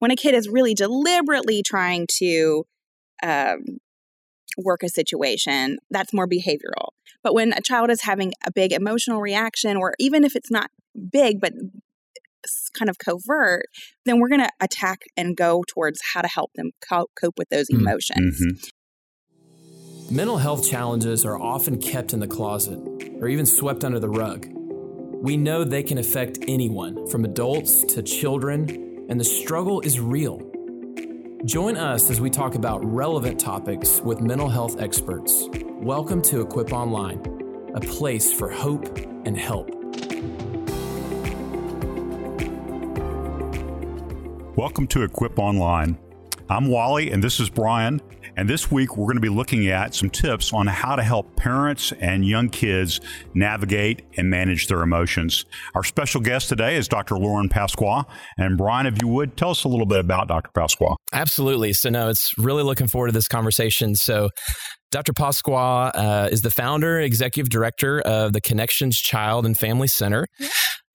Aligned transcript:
when 0.00 0.10
a 0.10 0.16
kid 0.16 0.34
is 0.34 0.48
really 0.48 0.74
deliberately 0.74 1.62
trying 1.62 2.08
to 2.18 2.64
um, 3.22 3.78
work 4.58 4.82
a 4.82 4.88
situation, 4.88 5.78
that's 5.90 6.12
more 6.12 6.26
behavioral. 6.26 6.88
But 7.22 7.34
when 7.34 7.52
a 7.52 7.60
child 7.60 7.90
is 7.90 8.02
having 8.02 8.32
a 8.44 8.50
big 8.50 8.72
emotional 8.72 9.20
reaction, 9.20 9.76
or 9.76 9.94
even 10.00 10.24
if 10.24 10.34
it's 10.34 10.50
not 10.50 10.70
big, 11.12 11.40
but 11.40 11.52
kind 12.72 12.88
of 12.88 12.98
covert, 12.98 13.66
then 14.06 14.18
we're 14.18 14.28
going 14.28 14.40
to 14.40 14.50
attack 14.60 15.02
and 15.16 15.36
go 15.36 15.62
towards 15.68 16.00
how 16.14 16.22
to 16.22 16.28
help 16.28 16.50
them 16.54 16.70
co- 16.86 17.10
cope 17.14 17.38
with 17.38 17.50
those 17.50 17.68
Mm, 17.68 17.80
emotions. 17.80 18.40
Mm-hmm. 18.40 20.16
Mental 20.16 20.38
health 20.38 20.68
challenges 20.68 21.24
are 21.24 21.38
often 21.38 21.78
kept 21.80 22.12
in 22.14 22.20
the 22.20 22.26
closet 22.26 22.80
or 23.20 23.28
even 23.28 23.46
swept 23.46 23.84
under 23.84 24.00
the 24.00 24.08
rug. 24.08 24.46
We 25.22 25.36
know 25.36 25.62
they 25.62 25.82
can 25.82 25.98
affect 25.98 26.38
anyone, 26.48 27.06
from 27.08 27.26
adults 27.26 27.84
to 27.94 28.02
children, 28.02 28.89
and 29.10 29.18
the 29.18 29.24
struggle 29.24 29.80
is 29.80 29.98
real. 29.98 30.40
Join 31.44 31.76
us 31.76 32.10
as 32.10 32.20
we 32.20 32.30
talk 32.30 32.54
about 32.54 32.78
relevant 32.84 33.40
topics 33.40 34.00
with 34.00 34.20
mental 34.20 34.48
health 34.48 34.80
experts. 34.80 35.48
Welcome 35.80 36.22
to 36.22 36.42
Equip 36.42 36.72
Online, 36.72 37.18
a 37.74 37.80
place 37.80 38.32
for 38.32 38.48
hope 38.48 38.86
and 39.24 39.36
help. 39.36 39.68
Welcome 44.56 44.86
to 44.88 45.02
Equip 45.02 45.40
Online. 45.40 45.98
I'm 46.48 46.68
Wally, 46.68 47.10
and 47.10 47.24
this 47.24 47.40
is 47.40 47.50
Brian. 47.50 48.00
And 48.36 48.48
this 48.48 48.70
week, 48.70 48.96
we're 48.96 49.06
going 49.06 49.16
to 49.16 49.20
be 49.20 49.28
looking 49.28 49.68
at 49.68 49.94
some 49.94 50.10
tips 50.10 50.52
on 50.52 50.66
how 50.66 50.96
to 50.96 51.02
help 51.02 51.36
parents 51.36 51.92
and 52.00 52.26
young 52.26 52.48
kids 52.48 53.00
navigate 53.34 54.02
and 54.16 54.30
manage 54.30 54.68
their 54.68 54.82
emotions. 54.82 55.44
Our 55.74 55.84
special 55.84 56.20
guest 56.20 56.48
today 56.48 56.76
is 56.76 56.88
Dr. 56.88 57.16
Lauren 57.16 57.48
Pasqua. 57.48 58.04
And 58.38 58.56
Brian, 58.56 58.86
if 58.86 59.00
you 59.02 59.08
would, 59.08 59.36
tell 59.36 59.50
us 59.50 59.64
a 59.64 59.68
little 59.68 59.86
bit 59.86 60.00
about 60.00 60.28
Dr. 60.28 60.50
Pasqua. 60.54 60.96
Absolutely. 61.12 61.72
So, 61.72 61.90
no, 61.90 62.08
it's 62.08 62.32
really 62.38 62.62
looking 62.62 62.88
forward 62.88 63.08
to 63.08 63.12
this 63.12 63.28
conversation. 63.28 63.94
So, 63.94 64.30
Dr. 64.90 65.12
Pasqua 65.12 65.92
uh, 65.94 66.28
is 66.32 66.42
the 66.42 66.50
founder, 66.50 66.98
executive 66.98 67.48
director 67.48 68.00
of 68.00 68.32
the 68.32 68.40
Connections 68.40 68.96
Child 68.96 69.46
and 69.46 69.56
Family 69.56 69.86
Center. 69.86 70.26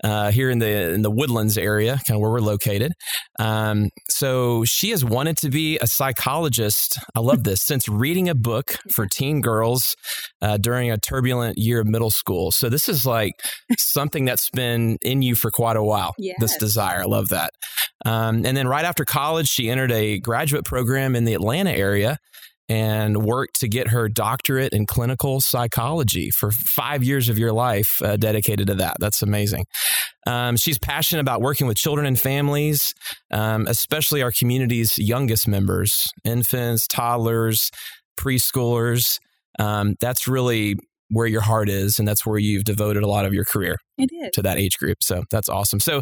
Uh, 0.05 0.29
here 0.29 0.51
in 0.51 0.59
the 0.59 0.93
in 0.93 1.01
the 1.01 1.09
Woodlands 1.09 1.57
area, 1.57 1.93
kind 2.05 2.15
of 2.15 2.21
where 2.21 2.29
we're 2.29 2.39
located. 2.39 2.91
Um, 3.39 3.89
so 4.07 4.63
she 4.63 4.91
has 4.91 5.03
wanted 5.03 5.35
to 5.37 5.49
be 5.49 5.79
a 5.81 5.87
psychologist. 5.87 6.99
I 7.15 7.21
love 7.21 7.43
this 7.43 7.61
since 7.63 7.89
reading 7.89 8.29
a 8.29 8.35
book 8.35 8.75
for 8.93 9.07
teen 9.07 9.41
girls 9.41 9.95
uh, 10.43 10.57
during 10.57 10.91
a 10.91 10.99
turbulent 10.99 11.57
year 11.57 11.81
of 11.81 11.87
middle 11.87 12.11
school. 12.11 12.51
So 12.51 12.69
this 12.69 12.87
is 12.87 13.07
like 13.07 13.33
something 13.79 14.25
that's 14.25 14.51
been 14.51 14.99
in 15.01 15.23
you 15.23 15.33
for 15.33 15.49
quite 15.49 15.75
a 15.75 15.83
while. 15.83 16.13
Yes. 16.19 16.37
This 16.39 16.55
desire, 16.57 17.01
I 17.01 17.05
love 17.05 17.29
that. 17.29 17.49
Um, 18.05 18.45
and 18.45 18.55
then 18.55 18.67
right 18.67 18.85
after 18.85 19.05
college, 19.05 19.47
she 19.47 19.71
entered 19.71 19.91
a 19.91 20.19
graduate 20.19 20.65
program 20.65 21.15
in 21.15 21.25
the 21.25 21.33
Atlanta 21.33 21.71
area 21.71 22.19
and 22.67 23.23
worked 23.23 23.59
to 23.59 23.67
get 23.67 23.89
her 23.89 24.09
doctorate 24.09 24.73
in 24.73 24.85
clinical 24.85 25.39
psychology 25.39 26.31
for 26.31 26.51
five 26.51 27.03
years 27.03 27.29
of 27.29 27.37
your 27.37 27.53
life 27.53 28.01
uh, 28.03 28.17
dedicated 28.17 28.67
to 28.67 28.75
that. 28.75 28.97
That's 28.99 29.21
amazing. 29.21 29.65
Um, 30.27 30.57
she's 30.57 30.79
passionate 30.79 31.21
about 31.21 31.41
working 31.41 31.67
with 31.67 31.77
children 31.77 32.07
and 32.07 32.19
families, 32.19 32.93
um, 33.31 33.67
especially 33.67 34.23
our 34.23 34.31
community's 34.31 34.97
youngest 34.97 35.47
members, 35.47 36.07
infants, 36.23 36.87
toddlers, 36.87 37.69
preschoolers. 38.17 39.19
Um, 39.59 39.95
that's 39.99 40.27
really 40.27 40.75
where 41.09 41.27
your 41.27 41.41
heart 41.41 41.69
is, 41.69 41.99
and 41.99 42.07
that's 42.07 42.25
where 42.25 42.39
you've 42.39 42.63
devoted 42.63 43.03
a 43.03 43.07
lot 43.07 43.25
of 43.25 43.33
your 43.33 43.45
career 43.45 43.77
to 44.33 44.41
that 44.41 44.57
age 44.57 44.77
group. 44.79 44.97
So 45.01 45.23
that's 45.29 45.47
awesome. 45.47 45.79
So, 45.79 46.01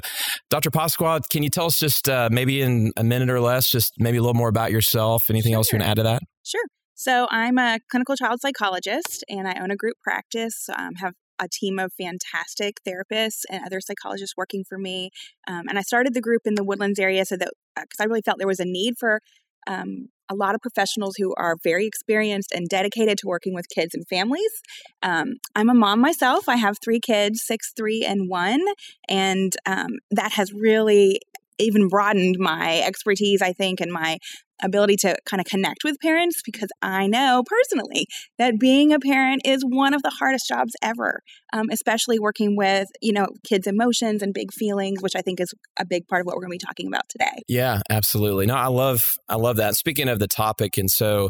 Dr. 0.49 0.71
Pasqua, 0.71 1.19
can 1.29 1.43
you 1.43 1.49
tell 1.49 1.65
us 1.65 1.77
just 1.77 2.07
uh, 2.07 2.29
maybe 2.31 2.61
in 2.61 2.91
a 2.95 3.03
minute 3.03 3.29
or 3.29 3.41
less, 3.41 3.69
just 3.69 3.93
maybe 3.97 4.17
a 4.17 4.21
little 4.21 4.33
more 4.33 4.47
about 4.49 4.71
yourself? 4.71 5.23
Anything 5.29 5.53
else 5.53 5.71
you 5.71 5.77
want 5.77 5.83
to 5.83 5.89
add 5.89 5.97
to 5.97 6.03
that? 6.03 6.21
Sure. 6.43 6.65
So 6.95 7.27
I'm 7.31 7.57
a 7.57 7.79
clinical 7.89 8.15
child 8.15 8.41
psychologist 8.41 9.23
and 9.27 9.47
I 9.47 9.59
own 9.61 9.71
a 9.71 9.75
group 9.75 9.95
practice. 10.03 10.69
Um, 10.75 10.95
have 10.95 11.13
a 11.39 11.47
team 11.51 11.79
of 11.79 11.91
fantastic 11.93 12.77
therapists 12.87 13.41
and 13.49 13.65
other 13.65 13.81
psychologists 13.81 14.37
working 14.37 14.63
for 14.63 14.77
me. 14.77 15.09
Um, 15.47 15.67
and 15.67 15.79
I 15.79 15.81
started 15.81 16.13
the 16.13 16.21
group 16.21 16.43
in 16.45 16.55
the 16.55 16.63
Woodlands 16.63 16.99
area 16.99 17.25
so 17.25 17.35
that 17.37 17.51
because 17.75 17.99
I 17.99 18.05
really 18.05 18.21
felt 18.21 18.37
there 18.37 18.47
was 18.47 18.59
a 18.59 18.65
need 18.65 18.95
for 18.99 19.19
um, 19.65 20.09
a 20.29 20.35
lot 20.35 20.55
of 20.55 20.61
professionals 20.61 21.15
who 21.17 21.33
are 21.35 21.55
very 21.63 21.85
experienced 21.85 22.51
and 22.51 22.67
dedicated 22.69 23.17
to 23.19 23.27
working 23.27 23.53
with 23.53 23.67
kids 23.69 23.93
and 23.93 24.07
families. 24.07 24.61
Um, 25.01 25.35
I'm 25.55 25.69
a 25.69 25.73
mom 25.73 25.99
myself. 25.99 26.47
I 26.47 26.57
have 26.57 26.77
three 26.83 26.99
kids, 26.99 27.41
six, 27.41 27.71
three, 27.75 28.05
and 28.05 28.29
one, 28.29 28.61
and 29.09 29.53
um, 29.65 29.99
that 30.11 30.33
has 30.33 30.53
really 30.53 31.19
even 31.59 31.87
broadened 31.87 32.37
my 32.39 32.81
expertise, 32.81 33.41
I 33.41 33.53
think, 33.53 33.79
and 33.79 33.91
my 33.91 34.17
ability 34.63 34.95
to 34.95 35.15
kind 35.25 35.41
of 35.41 35.45
connect 35.45 35.83
with 35.83 35.97
parents 36.01 36.41
because 36.45 36.69
I 36.81 37.07
know 37.07 37.43
personally 37.45 38.07
that 38.37 38.59
being 38.59 38.93
a 38.93 38.99
parent 38.99 39.41
is 39.45 39.63
one 39.67 39.93
of 39.93 40.01
the 40.03 40.11
hardest 40.11 40.47
jobs 40.47 40.73
ever, 40.81 41.19
um, 41.51 41.67
especially 41.71 42.19
working 42.19 42.55
with, 42.55 42.87
you 43.01 43.13
know, 43.13 43.27
kids' 43.45 43.67
emotions 43.67 44.21
and 44.21 44.33
big 44.33 44.53
feelings, 44.53 45.01
which 45.01 45.15
I 45.15 45.21
think 45.21 45.39
is 45.39 45.53
a 45.77 45.85
big 45.85 46.07
part 46.07 46.21
of 46.21 46.25
what 46.25 46.35
we're 46.35 46.43
going 46.43 46.57
to 46.57 46.63
be 46.63 46.65
talking 46.65 46.87
about 46.87 47.09
today. 47.09 47.41
Yeah, 47.47 47.81
absolutely. 47.89 48.45
No, 48.45 48.55
I 48.55 48.67
love 48.67 49.01
I 49.27 49.35
love 49.35 49.57
that. 49.57 49.75
Speaking 49.75 50.07
of 50.07 50.19
the 50.19 50.27
topic, 50.27 50.77
and 50.77 50.89
so 50.89 51.29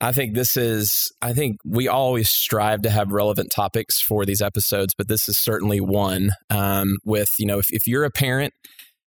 I 0.00 0.12
think 0.12 0.34
this 0.34 0.56
is 0.56 1.10
I 1.22 1.32
think 1.32 1.56
we 1.64 1.88
always 1.88 2.30
strive 2.30 2.82
to 2.82 2.90
have 2.90 3.10
relevant 3.10 3.50
topics 3.54 4.00
for 4.00 4.24
these 4.24 4.42
episodes, 4.42 4.94
but 4.96 5.08
this 5.08 5.28
is 5.28 5.38
certainly 5.38 5.80
one. 5.80 6.30
Um, 6.50 6.98
with 7.04 7.30
you 7.38 7.46
know, 7.46 7.58
if, 7.58 7.66
if 7.70 7.86
you're 7.86 8.04
a 8.04 8.10
parent 8.10 8.52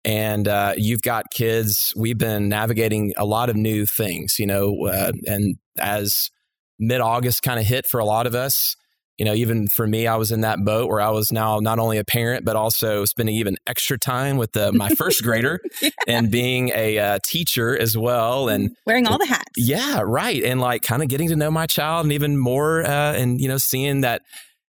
and 0.08 0.48
uh, 0.48 0.72
you've 0.78 1.02
got 1.02 1.26
kids, 1.30 1.92
we've 1.94 2.16
been 2.16 2.48
navigating 2.48 3.12
a 3.18 3.26
lot 3.26 3.50
of 3.50 3.56
new 3.56 3.84
things, 3.84 4.38
you 4.38 4.46
know, 4.46 4.86
uh, 4.86 5.12
and 5.26 5.56
as 5.78 6.30
mid 6.78 7.02
August 7.02 7.42
kind 7.42 7.60
of 7.60 7.66
hit 7.66 7.86
for 7.86 8.00
a 8.00 8.06
lot 8.06 8.26
of 8.26 8.34
us, 8.34 8.74
you 9.18 9.26
know, 9.26 9.34
even 9.34 9.66
for 9.68 9.86
me, 9.86 10.06
I 10.06 10.16
was 10.16 10.32
in 10.32 10.40
that 10.40 10.64
boat 10.64 10.88
where 10.88 11.02
I 11.02 11.10
was 11.10 11.30
now 11.30 11.58
not 11.58 11.78
only 11.78 11.98
a 11.98 12.04
parent, 12.04 12.46
but 12.46 12.56
also 12.56 13.04
spending 13.04 13.34
even 13.34 13.58
extra 13.66 13.98
time 13.98 14.38
with 14.38 14.52
the, 14.52 14.72
my 14.72 14.88
first 14.90 15.22
grader 15.22 15.60
and 16.08 16.30
being 16.30 16.70
a 16.74 16.98
uh, 16.98 17.18
teacher 17.22 17.78
as 17.78 17.98
well. 17.98 18.48
And 18.48 18.70
Wearing 18.86 19.06
all 19.06 19.18
the 19.18 19.26
hats. 19.26 19.52
yeah, 19.58 20.00
right. 20.02 20.42
And 20.42 20.58
like 20.58 20.82
kind 20.82 21.02
of 21.02 21.10
getting 21.10 21.28
to 21.28 21.36
know 21.36 21.50
my 21.50 21.66
child 21.66 22.06
and 22.06 22.14
even 22.14 22.38
more, 22.38 22.82
uh, 22.82 23.12
and, 23.12 23.40
you 23.42 23.48
know, 23.48 23.58
seeing 23.58 24.00
that 24.00 24.22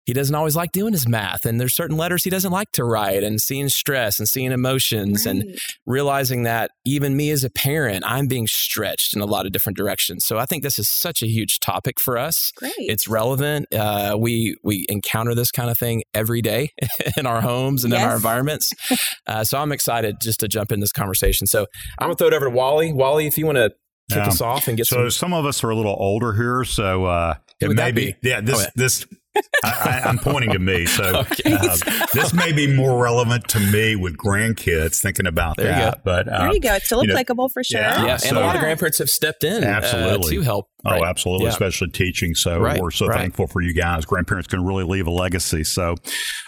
he 0.06 0.14
doesn't 0.14 0.36
always 0.36 0.56
like 0.56 0.72
doing 0.72 0.94
his 0.94 1.08
math 1.08 1.46
and 1.46 1.60
there's 1.60 1.76
certain 1.76 1.96
letters 1.98 2.24
he 2.24 2.30
doesn't 2.30 2.52
like 2.52 2.72
to 2.74 2.84
write 2.84 3.24
and 3.24 3.40
seeing 3.40 3.70
stress 3.70 4.20
and 4.20 4.28
seeing 4.28 4.52
emotions 4.52 5.26
and 5.26 5.58
realizing 5.86 6.44
that 6.44 6.72
even 6.86 7.16
me 7.16 7.30
as 7.32 7.44
a 7.44 7.50
parent, 7.50 8.04
I'm 8.06 8.28
being 8.28 8.48
stretched 8.48 9.16
in 9.16 9.22
a 9.22 9.26
lot 9.26 9.46
of 9.46 9.52
different 9.52 9.78
directions. 9.78 10.26
So 10.26 10.38
I 10.38 10.46
think 10.46 10.64
this 10.64 10.78
is 10.80 10.90
such 10.90 11.22
a 11.22 11.28
huge 11.28 11.60
topic 11.60 12.00
for 12.00 12.18
us. 12.18 12.52
Great. 12.58 12.74
It's 12.78 13.08
relevant. 13.08 13.74
Uh, 13.74 14.18
we 14.20 14.56
we 14.64 14.86
encounter 14.90 15.34
this 15.36 15.52
kind 15.52 15.70
of 15.70 15.78
thing 15.78 16.04
every 16.14 16.42
day 16.42 16.70
in 17.18 17.26
our 17.26 17.42
homes 17.42 17.84
and 17.84 17.94
in 17.94 18.02
our 18.02 18.16
environments. 18.16 18.72
Uh, 19.26 19.44
so 19.44 19.58
I'm 19.58 19.72
excited 19.72 20.16
just 20.22 20.40
to 20.42 20.48
jump 20.48 20.72
in 20.72 20.80
this 20.82 20.92
conversation. 20.92 21.48
So 21.48 21.66
I'm 22.00 22.08
gonna 22.08 22.16
throw 22.16 22.28
it 22.28 22.34
over 22.34 22.46
to 22.46 22.52
Wally. 22.52 22.92
Wally, 22.92 23.26
if 23.26 23.38
you 23.38 23.46
want 23.46 23.56
to 23.58 23.70
kick 24.10 24.18
Yeah. 24.18 24.28
us 24.28 24.42
off 24.42 24.68
and 24.68 24.76
get 24.76 24.86
So 24.88 25.08
some. 25.10 25.12
some 25.12 25.34
of 25.34 25.46
us 25.46 25.64
are 25.64 25.70
a 25.70 25.76
little 25.76 25.96
older 25.98 26.34
here, 26.34 26.64
so 26.66 27.06
uh, 27.06 27.36
it 27.62 27.70
may 27.72 27.92
be, 27.92 28.16
be? 28.22 28.30
yeah. 28.30 28.42
This 28.42 28.58
Oh, 28.58 28.62
yeah. 28.62 28.68
this 28.76 29.06
I, 29.36 29.42
I, 29.64 30.02
I'm 30.10 30.18
pointing 30.20 30.52
to 30.52 30.60
me, 30.60 30.86
so 30.86 31.04
Okay. 31.32 31.54
uh, 31.54 31.78
this 32.14 32.34
may 32.34 32.52
be 32.52 32.68
more 32.74 33.02
relevant 33.02 33.48
to 33.50 33.60
me 33.60 33.96
with 33.96 34.16
grandkids. 34.18 35.02
Thinking 35.02 35.26
about 35.26 35.58
There 35.58 35.68
you 35.68 35.72
that, 35.86 36.04
but 36.04 36.28
uh, 36.28 36.40
there 36.44 36.54
you 36.54 36.60
go. 36.60 36.74
It's 36.76 36.86
still 36.86 37.02
you 37.02 37.08
know, 37.08 37.14
applicable 37.16 37.50
for 37.50 37.64
sure. 37.64 37.82
yeah, 37.82 38.06
yeah, 38.06 38.12
and 38.14 38.22
so- 38.22 38.40
a 38.40 38.42
lot 38.42 38.56
of 38.56 38.62
grandparents 38.62 38.98
have 39.00 39.10
stepped 39.10 39.44
in 39.44 39.64
uh, 39.64 39.68
Absolutely. 39.68 40.36
to 40.38 40.42
help. 40.44 40.68
Oh, 40.86 41.04
absolutely, 41.06 41.46
Yeah. 41.46 41.52
especially 41.52 41.90
teaching. 41.90 42.36
So 42.36 42.60
Right, 42.60 42.80
we're 42.82 42.92
so 42.92 43.08
right. 43.08 43.18
thankful 43.18 43.48
for 43.48 43.62
you 43.62 43.74
guys. 43.74 44.06
Grandparents 44.06 44.48
can 44.48 44.66
really 44.66 44.84
leave 44.84 45.08
a 45.08 45.12
legacy. 45.12 45.64
So 45.64 45.96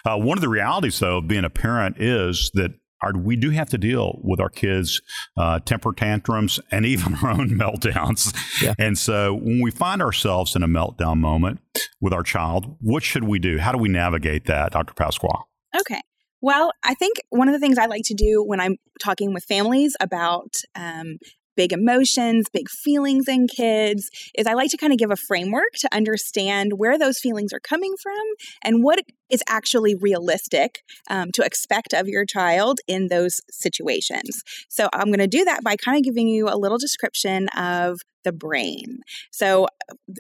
uh, 0.06 0.18
one 0.18 0.38
of 0.38 0.42
the 0.42 0.50
realities, 0.50 1.00
though, 1.00 1.18
of 1.20 1.28
being 1.28 1.46
a 1.46 1.50
parent 1.50 1.96
is 2.02 2.52
that 2.54 2.72
our, 3.02 3.14
we 3.14 3.36
do 3.36 3.50
have 3.52 3.70
to 3.70 3.78
deal 3.78 4.20
with 4.24 4.40
our 4.40 4.50
kids' 4.50 5.02
uh, 5.38 5.60
temper 5.60 5.94
tantrums 5.94 6.60
and 6.72 6.86
even 6.86 7.16
our 7.16 7.32
own 7.32 7.50
meltdowns. 7.50 8.36
Yeah. 8.62 8.74
And 8.78 8.98
so 8.98 9.34
when 9.36 9.62
we 9.62 9.72
find 9.72 10.02
ourselves 10.02 10.56
in 10.56 10.64
a 10.64 10.68
meltdown 10.68 11.18
moment 11.18 11.60
with 12.02 12.14
our 12.14 12.24
child, 12.24 12.76
what 12.82 13.04
should 13.04 13.24
we 13.24 13.40
do? 13.40 13.58
How 13.58 13.72
do 13.72 13.78
we 13.78 13.90
navigate 13.90 14.46
that, 14.46 14.72
Dr. 14.72 14.94
Pasqua? 14.94 15.44
Okay. 15.80 16.02
Well, 16.42 16.72
I 16.84 16.94
think 16.94 17.18
one 17.30 17.48
of 17.48 17.54
the 17.54 17.60
things 17.60 17.78
I 17.78 17.88
like 17.88 18.04
to 18.06 18.14
do 18.14 18.44
when 18.46 18.60
I'm 18.60 18.78
talking 19.04 19.34
with 19.34 19.44
families 19.46 19.96
about 20.00 20.54
um, 20.76 21.18
big 21.56 21.72
emotions, 21.72 22.46
big 22.52 22.70
feelings 22.70 23.28
in 23.28 23.48
kids, 23.48 24.10
is 24.38 24.48
I 24.48 24.54
like 24.54 24.72
to 24.72 24.78
kind 24.78 24.94
of 24.94 25.00
give 25.00 25.12
a 25.12 25.16
framework 25.16 25.74
to 25.80 25.90
understand 25.94 26.74
where 26.78 26.98
those 26.98 27.20
feelings 27.20 27.54
are 27.54 27.60
coming 27.60 27.96
from 28.02 28.24
and 28.64 28.84
what 28.84 29.00
is 29.30 29.42
actually 29.48 29.96
realistic 29.96 30.82
um, 31.10 31.32
to 31.34 31.44
expect 31.44 31.94
of 31.94 32.08
your 32.08 32.26
child 32.26 32.80
in 32.88 33.08
those 33.08 33.42
situations. 33.50 34.44
So 34.70 34.90
I'm 34.94 35.08
going 35.08 35.20
to 35.20 35.28
do 35.28 35.44
that 35.46 35.64
by 35.64 35.76
kind 35.76 35.98
of 35.98 36.04
giving 36.04 36.28
you 36.28 36.48
a 36.48 36.58
little 36.58 36.78
description 36.78 37.48
of 37.58 38.00
the 38.24 38.34
brain. 38.34 39.00
So 39.32 39.68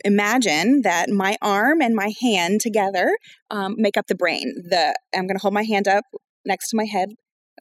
imagine 0.04 0.82
that 0.84 1.10
my 1.10 1.38
arm 1.42 1.82
and 1.82 1.96
my 1.96 2.14
hand 2.22 2.62
together 2.62 3.18
um, 3.52 3.76
make 3.78 3.98
up 3.98 4.08
the 4.08 4.16
brain. 4.16 4.54
The 4.70 4.96
I'm 5.14 5.28
going 5.28 5.38
to 5.38 5.42
hold 5.42 5.54
my 5.54 5.64
hand 5.64 5.88
up 5.88 6.06
next 6.46 6.70
to 6.70 6.78
my 6.78 6.86
head 6.86 7.10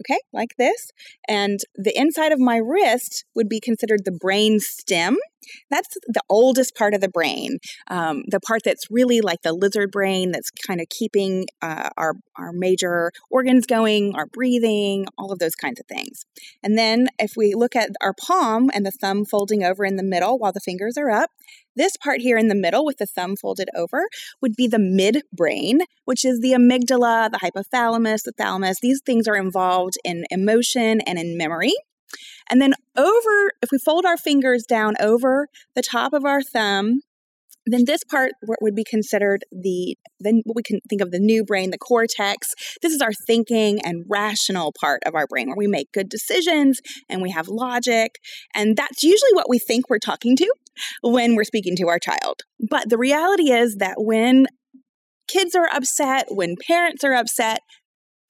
okay, 0.00 0.18
like 0.32 0.56
this. 0.58 0.90
And 1.28 1.60
the 1.74 1.96
inside 1.96 2.32
of 2.32 2.38
my 2.38 2.56
wrist 2.56 3.24
would 3.34 3.48
be 3.48 3.60
considered 3.60 4.04
the 4.04 4.12
brain 4.12 4.60
stem. 4.60 5.16
That's 5.70 5.96
the 6.06 6.22
oldest 6.28 6.74
part 6.74 6.94
of 6.94 7.00
the 7.00 7.08
brain, 7.08 7.58
um, 7.88 8.22
the 8.28 8.40
part 8.40 8.62
that's 8.64 8.86
really 8.90 9.20
like 9.20 9.42
the 9.42 9.52
lizard 9.52 9.90
brain 9.90 10.32
that's 10.32 10.50
kind 10.66 10.80
of 10.80 10.88
keeping 10.88 11.46
uh, 11.62 11.90
our, 11.96 12.14
our 12.36 12.52
major 12.52 13.12
organs 13.30 13.66
going, 13.66 14.14
our 14.14 14.26
breathing, 14.26 15.06
all 15.18 15.32
of 15.32 15.38
those 15.38 15.54
kinds 15.54 15.80
of 15.80 15.86
things. 15.86 16.24
And 16.62 16.78
then 16.78 17.08
if 17.18 17.32
we 17.36 17.54
look 17.54 17.76
at 17.76 17.90
our 18.00 18.14
palm 18.14 18.70
and 18.74 18.84
the 18.84 18.90
thumb 18.90 19.24
folding 19.24 19.64
over 19.64 19.84
in 19.84 19.96
the 19.96 20.02
middle 20.02 20.38
while 20.38 20.52
the 20.52 20.60
fingers 20.60 20.96
are 20.96 21.10
up, 21.10 21.30
this 21.76 21.96
part 21.96 22.20
here 22.20 22.36
in 22.36 22.48
the 22.48 22.54
middle 22.54 22.84
with 22.84 22.98
the 22.98 23.06
thumb 23.06 23.36
folded 23.36 23.68
over 23.76 24.08
would 24.40 24.54
be 24.54 24.68
the 24.68 24.78
midbrain, 24.78 25.78
which 26.04 26.24
is 26.24 26.40
the 26.40 26.52
amygdala, 26.52 27.30
the 27.30 27.38
hypothalamus, 27.38 28.22
the 28.24 28.32
thalamus. 28.38 28.76
These 28.80 29.02
things 29.04 29.26
are 29.26 29.36
involved 29.36 29.94
in 30.04 30.24
emotion 30.30 31.00
and 31.00 31.18
in 31.18 31.36
memory. 31.36 31.74
And 32.50 32.60
then 32.60 32.72
over, 32.96 33.52
if 33.62 33.70
we 33.70 33.78
fold 33.78 34.04
our 34.04 34.16
fingers 34.16 34.64
down 34.68 34.94
over 35.00 35.48
the 35.74 35.82
top 35.82 36.12
of 36.12 36.24
our 36.24 36.42
thumb, 36.42 37.00
then 37.66 37.84
this 37.86 38.04
part 38.04 38.32
would 38.60 38.74
be 38.74 38.84
considered 38.84 39.44
the 39.50 39.96
then 40.20 40.42
we 40.54 40.62
can 40.62 40.80
think 40.88 41.00
of 41.00 41.10
the 41.10 41.18
new 41.18 41.44
brain 41.44 41.70
the 41.70 41.78
cortex. 41.78 42.52
This 42.82 42.92
is 42.92 43.00
our 43.00 43.12
thinking 43.26 43.80
and 43.84 44.04
rational 44.08 44.72
part 44.78 45.02
of 45.06 45.14
our 45.14 45.26
brain 45.26 45.48
where 45.48 45.56
we 45.56 45.66
make 45.66 45.92
good 45.92 46.08
decisions 46.08 46.80
and 47.08 47.22
we 47.22 47.30
have 47.30 47.48
logic. 47.48 48.16
And 48.54 48.76
that's 48.76 49.02
usually 49.02 49.32
what 49.32 49.48
we 49.48 49.58
think 49.58 49.88
we're 49.88 49.98
talking 49.98 50.36
to 50.36 50.52
when 51.02 51.36
we're 51.36 51.44
speaking 51.44 51.76
to 51.76 51.88
our 51.88 51.98
child. 51.98 52.42
But 52.60 52.90
the 52.90 52.98
reality 52.98 53.50
is 53.50 53.76
that 53.76 53.94
when 53.96 54.46
kids 55.26 55.54
are 55.54 55.68
upset 55.72 56.26
when 56.28 56.54
parents 56.66 57.02
are 57.02 57.14
upset 57.14 57.60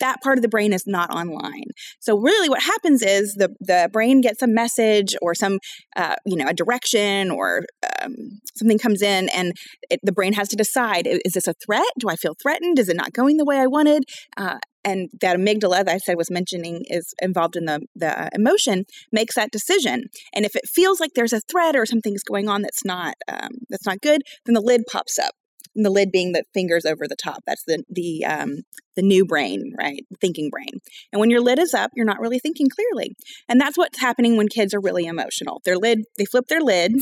that 0.00 0.20
part 0.22 0.38
of 0.38 0.42
the 0.42 0.48
brain 0.48 0.72
is 0.72 0.84
not 0.86 1.10
online. 1.10 1.68
So 2.00 2.18
really, 2.18 2.48
what 2.48 2.62
happens 2.62 3.02
is 3.02 3.34
the 3.34 3.54
the 3.60 3.88
brain 3.92 4.20
gets 4.20 4.42
a 4.42 4.46
message 4.46 5.14
or 5.22 5.34
some, 5.34 5.58
uh, 5.96 6.16
you 6.26 6.36
know, 6.36 6.48
a 6.48 6.54
direction 6.54 7.30
or 7.30 7.62
um, 8.02 8.14
something 8.56 8.78
comes 8.78 9.02
in, 9.02 9.28
and 9.30 9.52
it, 9.90 10.00
the 10.02 10.12
brain 10.12 10.32
has 10.34 10.48
to 10.48 10.56
decide: 10.56 11.06
is 11.06 11.32
this 11.32 11.46
a 11.46 11.54
threat? 11.64 11.86
Do 11.98 12.08
I 12.08 12.16
feel 12.16 12.34
threatened? 12.40 12.78
Is 12.78 12.88
it 12.88 12.96
not 12.96 13.12
going 13.12 13.36
the 13.36 13.44
way 13.44 13.58
I 13.58 13.66
wanted? 13.66 14.04
Uh, 14.36 14.58
and 14.84 15.08
that 15.20 15.36
amygdala 15.38 15.84
that 15.84 15.88
I 15.88 15.98
said 15.98 16.16
was 16.16 16.30
mentioning 16.30 16.84
is 16.86 17.14
involved 17.22 17.56
in 17.56 17.64
the 17.64 17.80
the 17.94 18.28
emotion 18.34 18.84
makes 19.12 19.34
that 19.34 19.50
decision. 19.50 20.04
And 20.34 20.44
if 20.44 20.54
it 20.54 20.68
feels 20.68 21.00
like 21.00 21.12
there's 21.14 21.32
a 21.32 21.40
threat 21.40 21.76
or 21.76 21.86
something's 21.86 22.22
going 22.22 22.48
on 22.48 22.62
that's 22.62 22.84
not 22.84 23.14
um, 23.28 23.50
that's 23.70 23.86
not 23.86 24.00
good, 24.00 24.22
then 24.44 24.54
the 24.54 24.60
lid 24.60 24.82
pops 24.90 25.18
up 25.18 25.34
and 25.74 25.84
the 25.84 25.90
lid 25.90 26.12
being 26.12 26.32
the 26.32 26.44
fingers 26.52 26.84
over 26.84 27.06
the 27.08 27.16
top. 27.16 27.42
That's 27.46 27.64
the 27.66 27.82
the 27.88 28.24
um, 28.24 28.62
the 28.96 29.02
new 29.02 29.24
brain, 29.24 29.74
right? 29.78 30.04
Thinking 30.20 30.50
brain. 30.50 30.80
And 31.12 31.20
when 31.20 31.30
your 31.30 31.40
lid 31.40 31.58
is 31.58 31.74
up, 31.74 31.90
you're 31.94 32.06
not 32.06 32.20
really 32.20 32.38
thinking 32.38 32.68
clearly. 32.68 33.14
And 33.48 33.60
that's 33.60 33.76
what's 33.76 34.00
happening 34.00 34.36
when 34.36 34.48
kids 34.48 34.74
are 34.74 34.80
really 34.80 35.06
emotional. 35.06 35.60
Their 35.64 35.76
lid, 35.76 36.04
they 36.18 36.24
flip 36.24 36.46
their 36.48 36.60
lid. 36.60 36.94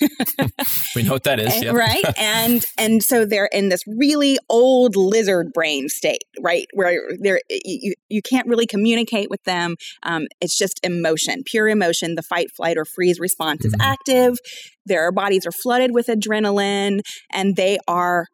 we 0.96 1.02
know 1.02 1.12
what 1.12 1.24
that 1.24 1.40
is, 1.40 1.62
yeah. 1.62 1.72
right? 1.72 2.04
And 2.16 2.64
and 2.78 3.02
so 3.02 3.26
they're 3.26 3.48
in 3.52 3.68
this 3.68 3.82
really 3.86 4.38
old 4.48 4.96
lizard 4.96 5.52
brain 5.52 5.88
state, 5.88 6.24
right? 6.40 6.66
Where 6.72 7.00
they're 7.20 7.40
you, 7.50 7.94
you 8.08 8.22
can't 8.22 8.46
really 8.46 8.66
communicate 8.66 9.28
with 9.30 9.42
them. 9.44 9.76
Um, 10.04 10.26
it's 10.40 10.56
just 10.56 10.80
emotion, 10.82 11.42
pure 11.44 11.68
emotion. 11.68 12.14
The 12.14 12.22
fight, 12.22 12.50
flight, 12.56 12.76
or 12.78 12.84
freeze 12.84 13.18
response 13.18 13.66
mm-hmm. 13.66 13.74
is 13.74 13.80
active. 13.80 14.38
Their 14.86 15.12
bodies 15.12 15.46
are 15.46 15.52
flooded 15.52 15.92
with 15.92 16.06
adrenaline, 16.06 17.00
and 17.32 17.56
they 17.56 17.78
are 17.88 18.26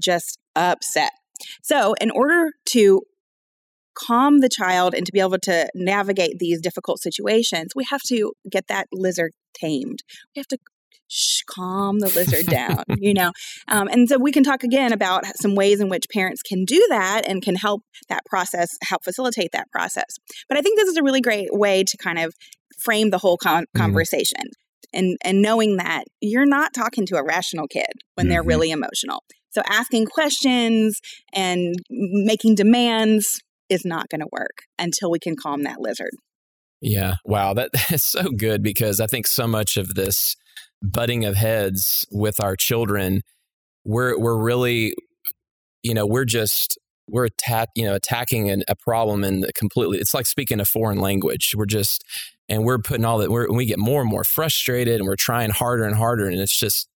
just 0.00 0.38
upset 0.54 1.12
so, 1.62 1.94
in 2.00 2.10
order 2.10 2.52
to 2.70 3.02
calm 3.96 4.40
the 4.40 4.48
child 4.48 4.94
and 4.94 5.06
to 5.06 5.12
be 5.12 5.20
able 5.20 5.38
to 5.38 5.68
navigate 5.74 6.38
these 6.38 6.60
difficult 6.60 7.00
situations, 7.00 7.72
we 7.74 7.84
have 7.90 8.02
to 8.02 8.32
get 8.50 8.66
that 8.68 8.86
lizard 8.92 9.32
tamed. 9.54 10.02
We 10.34 10.40
have 10.40 10.48
to 10.48 10.58
shh, 11.08 11.42
calm 11.48 12.00
the 12.00 12.08
lizard 12.08 12.46
down, 12.50 12.84
you 12.98 13.14
know. 13.14 13.32
Um, 13.68 13.88
and 13.88 14.08
so 14.08 14.18
we 14.18 14.32
can 14.32 14.44
talk 14.44 14.62
again 14.62 14.92
about 14.92 15.24
some 15.40 15.54
ways 15.54 15.80
in 15.80 15.88
which 15.88 16.04
parents 16.12 16.42
can 16.42 16.64
do 16.64 16.84
that 16.90 17.22
and 17.26 17.42
can 17.42 17.56
help 17.56 17.82
that 18.08 18.24
process, 18.26 18.68
help 18.82 19.04
facilitate 19.04 19.50
that 19.52 19.70
process. 19.70 20.16
But 20.48 20.58
I 20.58 20.62
think 20.62 20.78
this 20.78 20.88
is 20.88 20.96
a 20.96 21.02
really 21.02 21.20
great 21.20 21.48
way 21.52 21.84
to 21.84 21.96
kind 21.96 22.18
of 22.18 22.34
frame 22.78 23.10
the 23.10 23.18
whole 23.18 23.36
con- 23.36 23.64
mm-hmm. 23.64 23.80
conversation. 23.80 24.42
And, 24.92 25.18
and 25.24 25.42
knowing 25.42 25.76
that 25.76 26.04
you're 26.20 26.46
not 26.46 26.72
talking 26.72 27.06
to 27.06 27.16
a 27.16 27.24
rational 27.24 27.66
kid 27.66 27.86
when 28.14 28.26
mm-hmm. 28.26 28.30
they're 28.30 28.42
really 28.42 28.70
emotional. 28.70 29.24
So 29.56 29.62
asking 29.66 30.04
questions 30.08 31.00
and 31.32 31.74
making 31.88 32.56
demands 32.56 33.40
is 33.70 33.86
not 33.86 34.10
going 34.10 34.20
to 34.20 34.28
work 34.30 34.64
until 34.78 35.10
we 35.10 35.18
can 35.18 35.34
calm 35.34 35.62
that 35.62 35.80
lizard. 35.80 36.10
Yeah. 36.82 37.14
Wow. 37.24 37.54
That 37.54 37.70
is 37.90 38.04
so 38.04 38.24
good 38.24 38.62
because 38.62 39.00
I 39.00 39.06
think 39.06 39.26
so 39.26 39.46
much 39.46 39.78
of 39.78 39.94
this 39.94 40.36
butting 40.82 41.24
of 41.24 41.36
heads 41.36 42.04
with 42.12 42.38
our 42.38 42.54
children, 42.54 43.22
we're 43.82 44.18
we're 44.18 44.36
really, 44.36 44.92
you 45.82 45.94
know, 45.94 46.04
we're 46.04 46.26
just 46.26 46.78
we're 47.08 47.24
attack, 47.24 47.70
you 47.74 47.86
know, 47.86 47.94
attacking 47.94 48.50
an, 48.50 48.62
a 48.68 48.76
problem 48.76 49.24
and 49.24 49.46
completely. 49.54 49.96
It's 49.98 50.12
like 50.12 50.26
speaking 50.26 50.60
a 50.60 50.66
foreign 50.66 50.98
language. 50.98 51.54
We're 51.56 51.64
just, 51.64 52.04
and 52.46 52.62
we're 52.62 52.78
putting 52.78 53.06
all 53.06 53.18
that. 53.18 53.30
We're, 53.30 53.50
we 53.50 53.64
get 53.64 53.78
more 53.78 54.02
and 54.02 54.10
more 54.10 54.24
frustrated, 54.24 54.96
and 54.96 55.06
we're 55.06 55.16
trying 55.16 55.50
harder 55.50 55.84
and 55.84 55.94
harder, 55.94 56.26
and 56.26 56.40
it's 56.40 56.58
just 56.58 56.88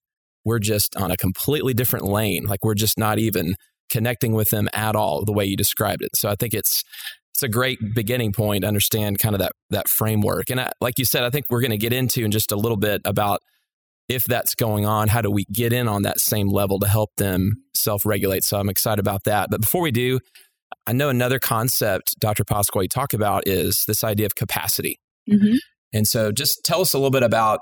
we're 0.45 0.59
just 0.59 0.97
on 0.97 1.11
a 1.11 1.17
completely 1.17 1.75
different 1.75 2.07
lane. 2.07 2.45
Like 2.47 2.65
we're 2.65 2.75
just 2.75 2.99
not 2.99 3.19
even 3.19 3.55
connecting 3.91 4.33
with 4.33 4.51
them 4.51 4.69
at 4.73 4.97
all 4.97 5.25
the 5.25 5.33
way 5.33 5.45
you 5.45 5.57
described 5.57 6.03
it. 6.03 6.11
So 6.15 6.29
I 6.29 6.35
think 6.35 6.55
it's 6.55 6.83
it's 7.31 7.43
a 7.43 7.49
great 7.49 7.79
beginning 7.95 8.33
point 8.33 8.63
to 8.63 8.69
understand 8.69 9.19
kind 9.19 9.35
of 9.35 9.41
that 9.41 9.53
that 9.71 9.89
framework. 9.89 10.51
And 10.51 10.61
I, 10.61 10.73
like 10.81 10.99
you 10.99 11.05
said, 11.05 11.25
I 11.25 11.31
think 11.31 11.47
we're 11.51 11.61
going 11.61 11.71
to 11.71 11.79
get 11.79 11.93
into 11.93 12.25
in 12.25 12.31
just 12.31 12.53
a 12.53 12.57
little 12.57 12.77
bit 12.77 13.01
about 13.05 13.41
if 14.09 14.25
that's 14.25 14.57
going 14.57 14.87
on, 14.87 15.09
how 15.09 15.23
do 15.23 15.31
we 15.31 15.45
get 15.53 15.73
in 15.73 15.87
on 15.87 16.03
that 16.03 16.19
same 16.19 16.49
level 16.49 16.81
to 16.81 16.89
help 16.89 17.11
them 17.17 17.53
self-regulate? 17.77 18.43
So 18.43 18.59
I'm 18.59 18.69
excited 18.69 18.99
about 18.99 19.23
that. 19.25 19.49
But 19.51 19.61
before 19.61 19.83
we 19.83 19.93
do, 19.93 20.19
I 20.85 20.93
know 20.93 21.09
another 21.09 21.39
concept, 21.39 22.17
Dr. 22.19 22.45
Pasquale, 22.45 22.85
you 22.85 22.89
talk 22.89 23.13
about 23.13 23.45
is 23.47 23.85
this 23.87 24.03
idea 24.03 24.27
of 24.27 24.35
capacity. 24.35 24.99
Mm-hmm. 25.31 25.57
And 25.93 26.09
so 26.09 26.33
just 26.33 26.65
tell 26.65 26.81
us 26.81 26.93
a 26.93 26.99
little 26.99 27.11
bit 27.13 27.23
about 27.23 27.61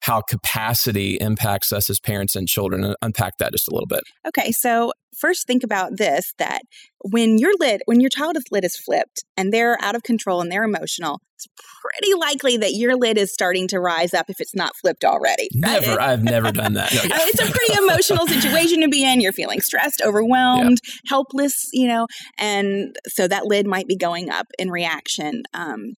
how 0.00 0.22
capacity 0.22 1.16
impacts 1.20 1.72
us 1.72 1.90
as 1.90 2.00
parents 2.00 2.34
and 2.34 2.48
children 2.48 2.84
and 2.84 2.96
unpack 3.02 3.38
that 3.38 3.52
just 3.52 3.68
a 3.68 3.72
little 3.72 3.86
bit. 3.86 4.02
Okay, 4.26 4.50
so 4.52 4.92
first 5.18 5.46
think 5.46 5.62
about 5.62 5.96
this 5.96 6.32
that 6.38 6.62
when 7.02 7.38
your 7.38 7.52
lid 7.58 7.82
when 7.86 8.00
your 8.00 8.10
child's 8.10 8.44
lid 8.50 8.64
is 8.64 8.76
flipped 8.76 9.24
and 9.36 9.52
they're 9.52 9.76
out 9.82 9.94
of 9.94 10.02
control 10.02 10.40
and 10.40 10.50
they're 10.50 10.64
emotional, 10.64 11.20
it's 11.36 11.46
pretty 11.82 12.14
likely 12.14 12.56
that 12.58 12.72
your 12.72 12.96
lid 12.96 13.18
is 13.18 13.32
starting 13.32 13.68
to 13.68 13.80
rise 13.80 14.14
up 14.14 14.26
if 14.28 14.40
it's 14.40 14.54
not 14.54 14.72
flipped 14.76 15.04
already. 15.04 15.48
Right? 15.62 15.82
Never, 15.82 16.00
I've 16.00 16.22
never 16.22 16.52
done 16.52 16.74
that. 16.74 16.92
No, 16.94 17.00
yeah. 17.04 17.18
it's 17.20 17.40
a 17.40 17.50
pretty 17.50 17.82
emotional 17.82 18.26
situation 18.26 18.80
to 18.82 18.88
be 18.88 19.04
in. 19.04 19.20
You're 19.20 19.32
feeling 19.32 19.60
stressed, 19.60 20.02
overwhelmed, 20.04 20.78
yeah. 20.84 20.94
helpless, 21.08 21.68
you 21.72 21.88
know, 21.88 22.06
and 22.38 22.94
so 23.08 23.28
that 23.28 23.46
lid 23.46 23.66
might 23.66 23.86
be 23.86 23.96
going 23.96 24.30
up 24.30 24.46
in 24.58 24.70
reaction. 24.70 25.42
Um, 25.54 25.94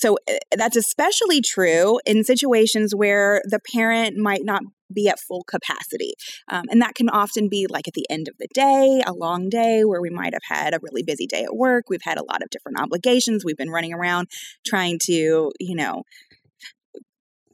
so 0.00 0.16
eh, 0.26 0.38
that's 0.56 0.76
especially 0.76 1.40
true 1.42 2.00
in 2.06 2.24
situations 2.24 2.94
where 2.94 3.42
the 3.44 3.60
parent 3.72 4.16
might 4.16 4.44
not 4.44 4.62
be 4.92 5.08
at 5.08 5.20
full 5.20 5.44
capacity. 5.44 6.14
Um, 6.48 6.64
and 6.70 6.82
that 6.82 6.94
can 6.94 7.08
often 7.08 7.48
be 7.48 7.66
like 7.68 7.86
at 7.86 7.94
the 7.94 8.06
end 8.10 8.28
of 8.28 8.34
the 8.38 8.48
day, 8.52 9.02
a 9.06 9.12
long 9.12 9.48
day 9.48 9.84
where 9.84 10.00
we 10.00 10.10
might 10.10 10.32
have 10.32 10.42
had 10.42 10.74
a 10.74 10.80
really 10.82 11.02
busy 11.02 11.26
day 11.26 11.44
at 11.44 11.54
work. 11.54 11.84
We've 11.88 12.00
had 12.02 12.18
a 12.18 12.24
lot 12.24 12.42
of 12.42 12.50
different 12.50 12.80
obligations. 12.80 13.44
We've 13.44 13.56
been 13.56 13.70
running 13.70 13.92
around 13.92 14.28
trying 14.66 14.98
to, 15.04 15.52
you 15.60 15.76
know, 15.76 16.02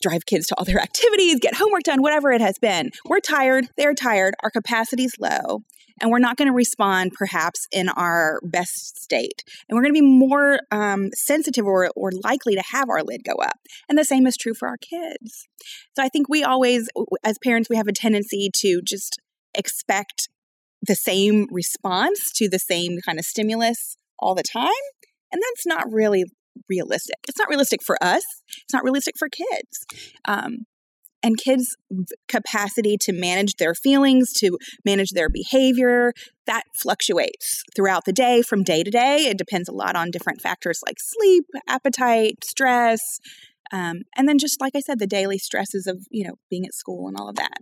drive 0.08 0.26
kids 0.26 0.46
to 0.48 0.54
all 0.56 0.64
their 0.64 0.80
activities, 0.80 1.40
get 1.40 1.54
homework 1.54 1.82
done, 1.82 2.02
whatever 2.02 2.32
it 2.32 2.40
has 2.40 2.58
been. 2.58 2.90
We're 3.04 3.20
tired, 3.20 3.68
they're 3.76 3.94
tired, 3.94 4.34
our 4.42 4.50
capacity's 4.50 5.14
low 5.18 5.62
and 6.00 6.10
we're 6.10 6.18
not 6.18 6.36
going 6.36 6.48
to 6.48 6.54
respond 6.54 7.12
perhaps 7.14 7.66
in 7.72 7.88
our 7.88 8.40
best 8.42 8.98
state. 8.98 9.42
And 9.68 9.76
we're 9.76 9.82
going 9.82 9.94
to 9.94 10.00
be 10.00 10.06
more 10.06 10.60
um, 10.70 11.10
sensitive 11.14 11.64
or, 11.64 11.90
or 11.96 12.10
likely 12.22 12.54
to 12.54 12.62
have 12.72 12.90
our 12.90 13.02
lid 13.02 13.24
go 13.24 13.34
up. 13.34 13.58
And 13.88 13.96
the 13.96 14.04
same 14.04 14.26
is 14.26 14.36
true 14.36 14.54
for 14.54 14.68
our 14.68 14.76
kids. 14.76 15.48
So 15.96 16.02
I 16.02 16.08
think 16.08 16.28
we 16.28 16.44
always, 16.44 16.88
as 17.24 17.38
parents, 17.42 17.70
we 17.70 17.76
have 17.76 17.88
a 17.88 17.92
tendency 17.92 18.50
to 18.56 18.82
just 18.82 19.20
expect 19.54 20.28
the 20.82 20.94
same 20.94 21.46
response 21.50 22.30
to 22.34 22.48
the 22.48 22.58
same 22.58 22.98
kind 23.04 23.18
of 23.18 23.24
stimulus 23.24 23.96
all 24.18 24.34
the 24.34 24.42
time. 24.42 24.70
And 25.32 25.42
that's 25.42 25.66
not 25.66 25.90
really 25.90 26.24
realistic. 26.68 27.16
It's 27.28 27.38
not 27.38 27.48
realistic 27.48 27.80
for 27.84 27.96
us. 28.02 28.24
It's 28.62 28.72
not 28.72 28.84
realistic 28.84 29.14
for 29.18 29.28
kids. 29.28 29.86
Um, 30.26 30.66
and 31.22 31.38
kids' 31.38 31.76
capacity 32.28 32.96
to 33.00 33.12
manage 33.12 33.54
their 33.56 33.74
feelings, 33.74 34.32
to 34.34 34.58
manage 34.84 35.10
their 35.10 35.28
behavior, 35.28 36.12
that 36.46 36.62
fluctuates 36.80 37.64
throughout 37.74 38.04
the 38.04 38.12
day 38.12 38.42
from 38.42 38.62
day 38.62 38.84
to 38.84 38.90
day. 38.90 39.26
It 39.26 39.38
depends 39.38 39.68
a 39.68 39.72
lot 39.72 39.96
on 39.96 40.10
different 40.10 40.40
factors 40.40 40.80
like 40.86 40.98
sleep, 41.00 41.44
appetite, 41.68 42.44
stress, 42.44 43.18
um, 43.72 44.02
and 44.16 44.28
then 44.28 44.38
just 44.38 44.60
like 44.60 44.74
I 44.76 44.80
said, 44.80 44.98
the 44.98 45.06
daily 45.06 45.38
stresses 45.38 45.86
of 45.86 46.06
you 46.10 46.26
know 46.26 46.34
being 46.50 46.64
at 46.66 46.74
school 46.74 47.08
and 47.08 47.16
all 47.16 47.28
of 47.28 47.36
that. 47.36 47.58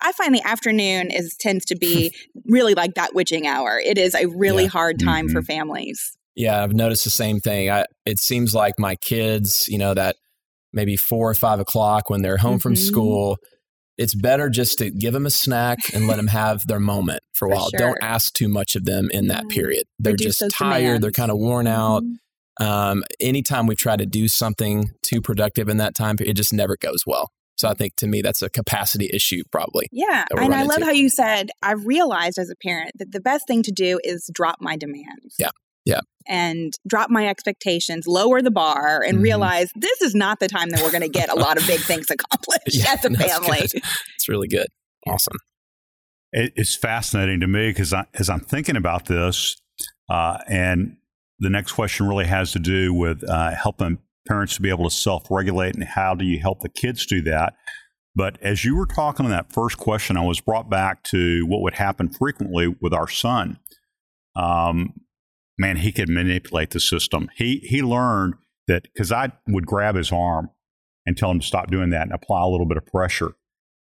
I 0.00 0.10
find 0.12 0.34
the 0.34 0.44
afternoon 0.44 1.12
is 1.12 1.36
tends 1.38 1.64
to 1.66 1.76
be 1.76 2.12
really 2.46 2.74
like 2.74 2.94
that 2.94 3.14
witching 3.14 3.46
hour. 3.46 3.78
It 3.78 3.98
is 3.98 4.14
a 4.14 4.26
really 4.26 4.64
yeah. 4.64 4.70
hard 4.70 4.98
time 4.98 5.26
mm-hmm. 5.26 5.36
for 5.36 5.42
families. 5.42 6.16
Yeah, 6.36 6.62
I've 6.62 6.74
noticed 6.74 7.04
the 7.04 7.10
same 7.10 7.40
thing. 7.40 7.70
I, 7.70 7.86
it 8.04 8.20
seems 8.20 8.54
like 8.54 8.78
my 8.78 8.94
kids, 8.96 9.66
you 9.68 9.78
know, 9.78 9.94
that 9.94 10.16
maybe 10.72 10.96
four 10.96 11.30
or 11.30 11.34
five 11.34 11.58
o'clock 11.58 12.10
when 12.10 12.22
they're 12.22 12.36
home 12.36 12.52
mm-hmm. 12.52 12.58
from 12.58 12.76
school, 12.76 13.38
it's 13.96 14.14
better 14.14 14.50
just 14.50 14.78
to 14.78 14.90
give 14.90 15.14
them 15.14 15.24
a 15.24 15.30
snack 15.30 15.78
and 15.94 16.06
let 16.06 16.16
them 16.16 16.26
have 16.26 16.66
their 16.66 16.78
moment 16.78 17.22
for 17.32 17.48
a 17.48 17.50
for 17.50 17.56
while. 17.56 17.70
Sure. 17.70 17.78
Don't 17.78 17.98
ask 18.02 18.34
too 18.34 18.48
much 18.48 18.76
of 18.76 18.84
them 18.84 19.08
in 19.10 19.28
that 19.28 19.48
period. 19.48 19.84
They're 19.98 20.12
Reduce 20.12 20.38
just 20.38 20.54
tired. 20.54 20.80
Demands. 20.80 21.02
They're 21.02 21.10
kind 21.12 21.30
of 21.30 21.38
worn 21.38 21.66
out. 21.66 22.02
Mm-hmm. 22.02 22.66
Um, 22.66 23.04
anytime 23.20 23.66
we 23.66 23.74
try 23.74 23.96
to 23.96 24.06
do 24.06 24.28
something 24.28 24.90
too 25.02 25.20
productive 25.20 25.68
in 25.68 25.78
that 25.78 25.94
time, 25.94 26.16
it 26.20 26.34
just 26.34 26.52
never 26.52 26.76
goes 26.76 27.04
well. 27.06 27.30
So 27.56 27.68
I 27.68 27.74
think 27.74 27.96
to 27.96 28.06
me 28.06 28.20
that's 28.20 28.42
a 28.42 28.50
capacity 28.50 29.08
issue 29.12 29.42
probably. 29.50 29.88
Yeah. 29.90 30.24
And 30.30 30.54
I 30.54 30.62
love 30.62 30.76
into. 30.76 30.86
how 30.86 30.92
you 30.92 31.08
said 31.08 31.50
I've 31.62 31.86
realized 31.86 32.38
as 32.38 32.50
a 32.50 32.56
parent 32.62 32.92
that 32.98 33.12
the 33.12 33.20
best 33.20 33.46
thing 33.46 33.62
to 33.62 33.72
do 33.72 33.98
is 34.04 34.28
drop 34.32 34.56
my 34.60 34.76
demands. 34.76 35.36
Yeah. 35.38 35.50
Yeah. 35.86 36.00
And 36.28 36.72
drop 36.86 37.08
my 37.08 37.28
expectations, 37.28 38.06
lower 38.06 38.42
the 38.42 38.50
bar, 38.50 39.00
and 39.00 39.14
mm-hmm. 39.14 39.22
realize 39.22 39.70
this 39.76 40.02
is 40.02 40.14
not 40.14 40.40
the 40.40 40.48
time 40.48 40.70
that 40.70 40.82
we're 40.82 40.90
going 40.90 41.02
to 41.02 41.08
get 41.08 41.32
a 41.32 41.36
lot 41.36 41.56
of 41.56 41.66
big 41.66 41.80
things 41.90 42.10
accomplished 42.10 42.76
yeah, 42.76 42.92
as 42.92 43.04
a 43.04 43.10
family. 43.10 43.60
It's 43.60 44.28
really 44.28 44.48
good. 44.48 44.66
Awesome. 45.06 45.36
It's 46.32 46.74
fascinating 46.74 47.40
to 47.40 47.46
me 47.46 47.68
because 47.68 47.94
as 48.14 48.28
I'm 48.28 48.40
thinking 48.40 48.76
about 48.76 49.06
this, 49.06 49.56
uh, 50.10 50.38
and 50.48 50.96
the 51.38 51.48
next 51.48 51.72
question 51.72 52.08
really 52.08 52.26
has 52.26 52.52
to 52.52 52.58
do 52.58 52.92
with 52.92 53.22
uh, 53.28 53.52
helping 53.52 53.98
parents 54.26 54.56
to 54.56 54.62
be 54.62 54.68
able 54.68 54.88
to 54.88 54.94
self 54.94 55.30
regulate 55.30 55.74
and 55.74 55.84
how 55.84 56.14
do 56.14 56.24
you 56.24 56.40
help 56.40 56.60
the 56.60 56.68
kids 56.68 57.06
do 57.06 57.22
that. 57.22 57.54
But 58.14 58.38
as 58.42 58.64
you 58.64 58.76
were 58.76 58.86
talking 58.86 59.26
on 59.26 59.30
that 59.30 59.52
first 59.52 59.76
question, 59.76 60.16
I 60.16 60.24
was 60.24 60.40
brought 60.40 60.70
back 60.70 61.02
to 61.04 61.46
what 61.46 61.60
would 61.60 61.74
happen 61.74 62.08
frequently 62.08 62.74
with 62.80 62.94
our 62.94 63.08
son. 63.08 63.58
Um, 64.34 64.94
man, 65.58 65.78
he 65.78 65.92
could 65.92 66.08
manipulate 66.08 66.70
the 66.70 66.80
system. 66.80 67.28
He 67.36 67.58
he 67.64 67.82
learned 67.82 68.34
that 68.66 68.84
because 68.84 69.12
I 69.12 69.32
would 69.46 69.66
grab 69.66 69.94
his 69.94 70.12
arm 70.12 70.50
and 71.04 71.16
tell 71.16 71.30
him 71.30 71.40
to 71.40 71.46
stop 71.46 71.70
doing 71.70 71.90
that 71.90 72.02
and 72.02 72.12
apply 72.12 72.42
a 72.42 72.48
little 72.48 72.66
bit 72.66 72.76
of 72.76 72.86
pressure, 72.86 73.32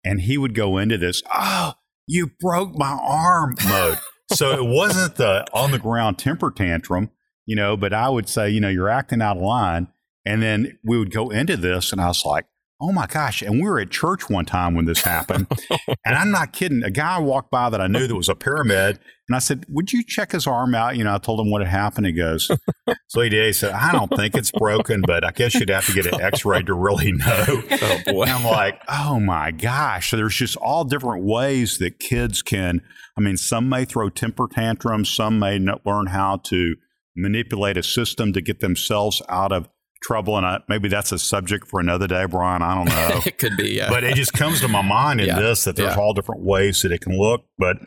and 0.03 0.21
he 0.21 0.37
would 0.37 0.55
go 0.55 0.77
into 0.77 0.97
this, 0.97 1.21
oh, 1.33 1.73
you 2.07 2.31
broke 2.39 2.75
my 2.75 2.97
arm 3.01 3.55
mode. 3.67 3.97
so 4.31 4.51
it 4.51 4.65
wasn't 4.65 5.15
the 5.15 5.45
on 5.53 5.71
the 5.71 5.79
ground 5.79 6.17
temper 6.17 6.51
tantrum, 6.51 7.11
you 7.45 7.55
know, 7.55 7.77
but 7.77 7.93
I 7.93 8.09
would 8.09 8.27
say, 8.27 8.49
you 8.49 8.59
know, 8.59 8.69
you're 8.69 8.89
acting 8.89 9.21
out 9.21 9.37
of 9.37 9.43
line. 9.43 9.87
And 10.25 10.41
then 10.41 10.79
we 10.85 10.97
would 10.97 11.11
go 11.11 11.29
into 11.31 11.57
this, 11.57 11.91
and 11.91 11.99
I 11.99 12.07
was 12.07 12.23
like, 12.23 12.45
oh 12.81 12.91
my 12.91 13.07
gosh. 13.07 13.41
And 13.41 13.55
we 13.55 13.61
were 13.61 13.79
at 13.79 13.89
church 13.89 14.29
one 14.29 14.45
time 14.45 14.75
when 14.75 14.85
this 14.85 15.01
happened. 15.01 15.47
and 16.05 16.15
I'm 16.15 16.31
not 16.31 16.53
kidding. 16.53 16.83
A 16.83 16.91
guy 16.91 17.17
walked 17.19 17.51
by 17.51 17.69
that 17.69 17.81
I 17.81 17.87
knew 17.87 18.07
that 18.07 18.15
was 18.15 18.29
a 18.29 18.35
paramedic. 18.35 18.99
And 19.29 19.35
I 19.35 19.39
said, 19.39 19.65
Would 19.69 19.93
you 19.93 20.03
check 20.03 20.33
his 20.33 20.45
arm 20.45 20.75
out? 20.75 20.97
You 20.97 21.03
know, 21.03 21.15
I 21.15 21.17
told 21.17 21.39
him 21.39 21.49
what 21.49 21.61
had 21.61 21.69
happened. 21.69 22.07
He 22.07 22.11
goes, 22.11 22.51
So 23.07 23.21
he 23.21 23.29
did. 23.29 23.45
He 23.45 23.53
said, 23.53 23.71
I 23.71 23.91
don't 23.91 24.13
think 24.13 24.35
it's 24.35 24.51
broken, 24.51 25.01
but 25.01 25.23
I 25.23 25.31
guess 25.31 25.53
you'd 25.55 25.69
have 25.69 25.85
to 25.85 25.93
get 25.93 26.05
an 26.05 26.19
x 26.21 26.43
ray 26.43 26.61
to 26.63 26.73
really 26.73 27.13
know. 27.13 27.45
Oh, 27.47 27.99
boy. 28.05 28.23
And 28.23 28.31
I'm 28.31 28.43
like, 28.43 28.81
Oh 28.87 29.19
my 29.19 29.51
gosh. 29.51 30.11
So 30.11 30.17
there's 30.17 30.35
just 30.35 30.57
all 30.57 30.83
different 30.83 31.23
ways 31.23 31.77
that 31.77 31.99
kids 31.99 32.41
can. 32.41 32.81
I 33.17 33.21
mean, 33.21 33.37
some 33.37 33.69
may 33.69 33.85
throw 33.85 34.09
temper 34.09 34.47
tantrums, 34.51 35.09
some 35.09 35.39
may 35.39 35.59
learn 35.59 36.07
how 36.07 36.37
to 36.45 36.75
manipulate 37.15 37.77
a 37.77 37.83
system 37.83 38.33
to 38.33 38.41
get 38.41 38.59
themselves 38.59 39.21
out 39.29 39.51
of 39.51 39.69
trouble, 40.03 40.37
and 40.37 40.45
I, 40.45 40.59
maybe 40.67 40.89
that's 40.89 41.11
a 41.11 41.19
subject 41.19 41.67
for 41.67 41.79
another 41.79 42.07
day, 42.07 42.25
Brian. 42.25 42.61
I 42.61 42.75
don't 42.75 42.85
know. 42.85 43.21
it 43.25 43.37
could 43.39 43.57
be, 43.57 43.71
yeah. 43.71 43.89
But 43.89 44.03
it 44.03 44.15
just 44.15 44.33
comes 44.33 44.61
to 44.61 44.67
my 44.67 44.81
mind 44.81 45.21
in 45.21 45.27
yeah. 45.27 45.39
this 45.39 45.63
that 45.63 45.75
there's 45.75 45.95
yeah. 45.95 46.01
all 46.01 46.13
different 46.13 46.43
ways 46.43 46.81
that 46.81 46.91
it 46.91 47.01
can 47.01 47.17
look. 47.17 47.45
But 47.57 47.77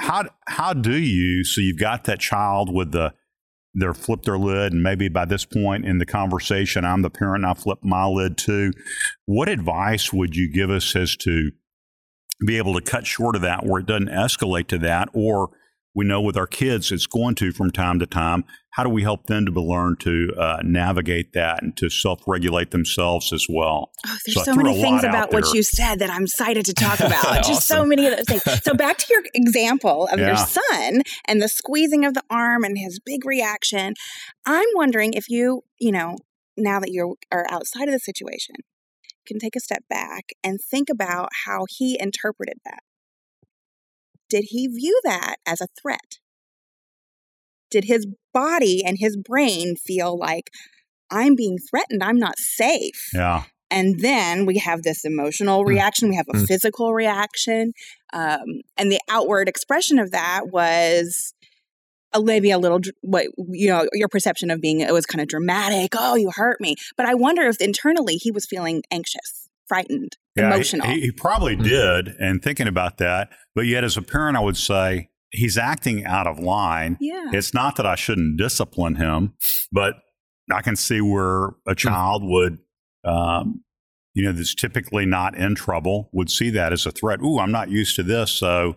how 0.00 0.24
how 0.46 0.72
do 0.72 0.96
you? 0.96 1.44
So 1.44 1.60
you've 1.60 1.78
got 1.78 2.04
that 2.04 2.20
child 2.20 2.72
with 2.72 2.92
the 2.92 3.12
they're 3.74 3.94
flip 3.94 4.22
their 4.22 4.38
lid, 4.38 4.72
and 4.72 4.82
maybe 4.82 5.08
by 5.08 5.24
this 5.24 5.44
point 5.44 5.84
in 5.84 5.98
the 5.98 6.06
conversation, 6.06 6.84
I'm 6.84 7.02
the 7.02 7.10
parent, 7.10 7.44
and 7.44 7.50
I 7.50 7.54
flip 7.54 7.80
my 7.82 8.06
lid 8.06 8.38
too. 8.38 8.72
What 9.26 9.48
advice 9.48 10.12
would 10.12 10.36
you 10.36 10.50
give 10.50 10.70
us 10.70 10.94
as 10.94 11.16
to 11.16 11.50
be 12.46 12.56
able 12.56 12.74
to 12.74 12.80
cut 12.80 13.06
short 13.06 13.36
of 13.36 13.42
that, 13.42 13.66
where 13.66 13.80
it 13.80 13.86
doesn't 13.86 14.08
escalate 14.08 14.68
to 14.68 14.78
that, 14.78 15.08
or 15.12 15.50
we 15.94 16.04
know 16.04 16.20
with 16.20 16.36
our 16.36 16.46
kids 16.46 16.90
it's 16.92 17.06
going 17.06 17.34
to 17.36 17.52
from 17.52 17.70
time 17.70 17.98
to 18.00 18.06
time. 18.06 18.44
How 18.74 18.82
do 18.82 18.88
we 18.88 19.02
help 19.02 19.26
them 19.26 19.46
to 19.46 19.60
learn 19.60 19.96
to 20.00 20.32
uh, 20.36 20.58
navigate 20.64 21.32
that 21.32 21.62
and 21.62 21.76
to 21.76 21.88
self 21.88 22.22
regulate 22.26 22.70
themselves 22.70 23.32
as 23.32 23.46
well? 23.48 23.92
Oh, 24.06 24.16
there's 24.26 24.36
so, 24.36 24.42
so 24.42 24.54
many 24.54 24.80
things 24.80 25.04
about 25.04 25.32
what 25.32 25.52
you 25.54 25.62
said 25.62 26.00
that 26.00 26.10
I'm 26.10 26.24
excited 26.24 26.64
to 26.66 26.74
talk 26.74 27.00
about. 27.00 27.24
awesome. 27.24 27.42
Just 27.44 27.68
so 27.68 27.84
many 27.84 28.06
of 28.06 28.16
those 28.16 28.26
things. 28.26 28.62
So, 28.62 28.74
back 28.74 28.98
to 28.98 29.06
your 29.10 29.22
example 29.32 30.08
of 30.12 30.18
yeah. 30.18 30.28
your 30.28 30.36
son 30.36 31.02
and 31.26 31.40
the 31.40 31.48
squeezing 31.48 32.04
of 32.04 32.14
the 32.14 32.22
arm 32.28 32.64
and 32.64 32.76
his 32.76 32.98
big 32.98 33.24
reaction. 33.24 33.94
I'm 34.46 34.68
wondering 34.74 35.12
if 35.12 35.28
you, 35.28 35.62
you 35.78 35.92
know, 35.92 36.16
now 36.56 36.80
that 36.80 36.90
you 36.90 37.16
are 37.32 37.46
outside 37.50 37.88
of 37.88 37.92
the 37.92 38.00
situation, 38.00 38.56
can 39.26 39.38
take 39.38 39.56
a 39.56 39.60
step 39.60 39.84
back 39.88 40.30
and 40.42 40.60
think 40.60 40.90
about 40.90 41.28
how 41.46 41.64
he 41.68 41.96
interpreted 42.00 42.58
that 42.64 42.80
did 44.34 44.46
he 44.48 44.66
view 44.66 45.00
that 45.04 45.36
as 45.46 45.60
a 45.60 45.68
threat? 45.80 46.18
Did 47.74 47.86
his 47.86 48.06
body 48.32 48.84
and 48.86 48.96
his 48.96 49.16
brain 49.16 49.74
feel 49.74 50.16
like, 50.16 50.48
I'm 51.10 51.34
being 51.34 51.58
threatened, 51.58 52.04
I'm 52.04 52.20
not 52.20 52.38
safe? 52.38 53.10
Yeah. 53.12 53.42
And 53.68 53.98
then 53.98 54.46
we 54.46 54.58
have 54.58 54.82
this 54.82 55.04
emotional 55.04 55.64
mm. 55.64 55.66
reaction, 55.66 56.08
we 56.08 56.14
have 56.14 56.28
a 56.32 56.36
mm. 56.36 56.46
physical 56.46 56.94
reaction. 56.94 57.72
Um, 58.12 58.44
and 58.76 58.92
the 58.92 59.00
outward 59.10 59.48
expression 59.48 59.98
of 59.98 60.12
that 60.12 60.42
was 60.52 61.34
a, 62.12 62.22
maybe 62.22 62.52
a 62.52 62.58
little 62.58 62.78
what 63.00 63.26
you 63.48 63.68
know 63.68 63.88
your 63.92 64.06
perception 64.06 64.52
of 64.52 64.60
being 64.60 64.78
it 64.78 64.92
was 64.92 65.04
kind 65.04 65.20
of 65.20 65.26
dramatic 65.26 65.94
oh 65.98 66.14
you 66.14 66.30
hurt 66.32 66.60
me 66.60 66.76
but 66.96 67.06
i 67.06 67.14
wonder 67.14 67.42
if 67.42 67.60
internally 67.60 68.14
he 68.14 68.30
was 68.30 68.46
feeling 68.46 68.84
anxious 68.92 69.44
frightened, 69.66 70.16
yeah, 70.36 70.46
emotional. 70.46 70.86
He, 70.88 71.00
he 71.02 71.10
probably 71.10 71.54
mm-hmm. 71.54 71.64
did. 71.64 72.08
And 72.18 72.42
thinking 72.42 72.68
about 72.68 72.98
that, 72.98 73.30
but 73.54 73.62
yet 73.62 73.84
as 73.84 73.96
a 73.96 74.02
parent, 74.02 74.36
I 74.36 74.40
would 74.40 74.56
say 74.56 75.08
he's 75.34 75.58
acting 75.58 76.04
out 76.04 76.26
of 76.26 76.38
line. 76.38 76.96
Yeah. 77.00 77.30
It's 77.32 77.52
not 77.52 77.76
that 77.76 77.86
I 77.86 77.94
shouldn't 77.94 78.38
discipline 78.38 78.96
him, 78.96 79.34
but 79.72 79.96
I 80.52 80.62
can 80.62 80.76
see 80.76 81.00
where 81.00 81.48
a 81.66 81.70
hmm. 81.70 81.74
child 81.74 82.22
would, 82.24 82.58
um, 83.04 83.62
you 84.14 84.24
know, 84.24 84.32
that's 84.32 84.54
typically 84.54 85.06
not 85.06 85.36
in 85.36 85.54
trouble 85.54 86.08
would 86.12 86.30
see 86.30 86.50
that 86.50 86.72
as 86.72 86.86
a 86.86 86.92
threat. 86.92 87.20
Ooh, 87.20 87.38
I'm 87.38 87.52
not 87.52 87.68
used 87.70 87.96
to 87.96 88.02
this, 88.02 88.30
so 88.30 88.76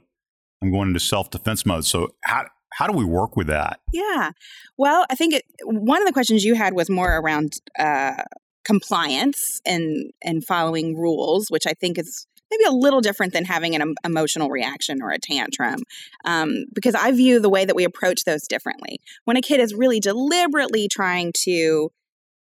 I'm 0.62 0.72
going 0.72 0.90
into 0.90 1.00
self 1.00 1.30
defense 1.30 1.66
mode. 1.66 1.86
So 1.86 2.10
how 2.24 2.46
how 2.74 2.88
do 2.88 2.94
we 2.94 3.06
work 3.06 3.36
with 3.36 3.48
that? 3.48 3.80
Yeah, 3.94 4.32
well, 4.78 5.06
I 5.10 5.16
think 5.16 5.34
it, 5.34 5.44
one 5.64 6.02
of 6.02 6.08
the 6.08 6.14
questions 6.14 6.44
you 6.44 6.56
had 6.56 6.74
was 6.74 6.90
more 6.90 7.18
around 7.18 7.54
uh, 7.78 8.24
compliance 8.66 9.38
and 9.66 10.12
and 10.24 10.44
following 10.46 10.96
rules, 10.96 11.46
which 11.50 11.68
I 11.68 11.74
think 11.74 12.00
is 12.00 12.28
maybe 12.52 12.64
a 12.66 12.72
little 12.72 13.02
different 13.02 13.34
than 13.34 13.46
having 13.46 13.76
an 13.76 13.96
emotional 14.04 14.50
reaction 14.50 15.02
or 15.02 15.12
a 15.12 15.20
tantrum 15.20 15.82
um, 16.26 16.66
because 16.74 16.96
i 16.96 17.12
view 17.12 17.40
the 17.40 17.50
way 17.50 17.66
that 17.66 17.76
we 17.76 17.84
approach 17.84 18.24
those 18.24 18.48
differently 18.48 19.00
when 19.26 19.38
a 19.38 19.42
kid 19.42 19.60
is 19.60 19.74
really 19.74 20.00
deliberately 20.00 20.88
trying 20.88 21.32
to 21.34 21.92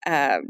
um, 0.08 0.44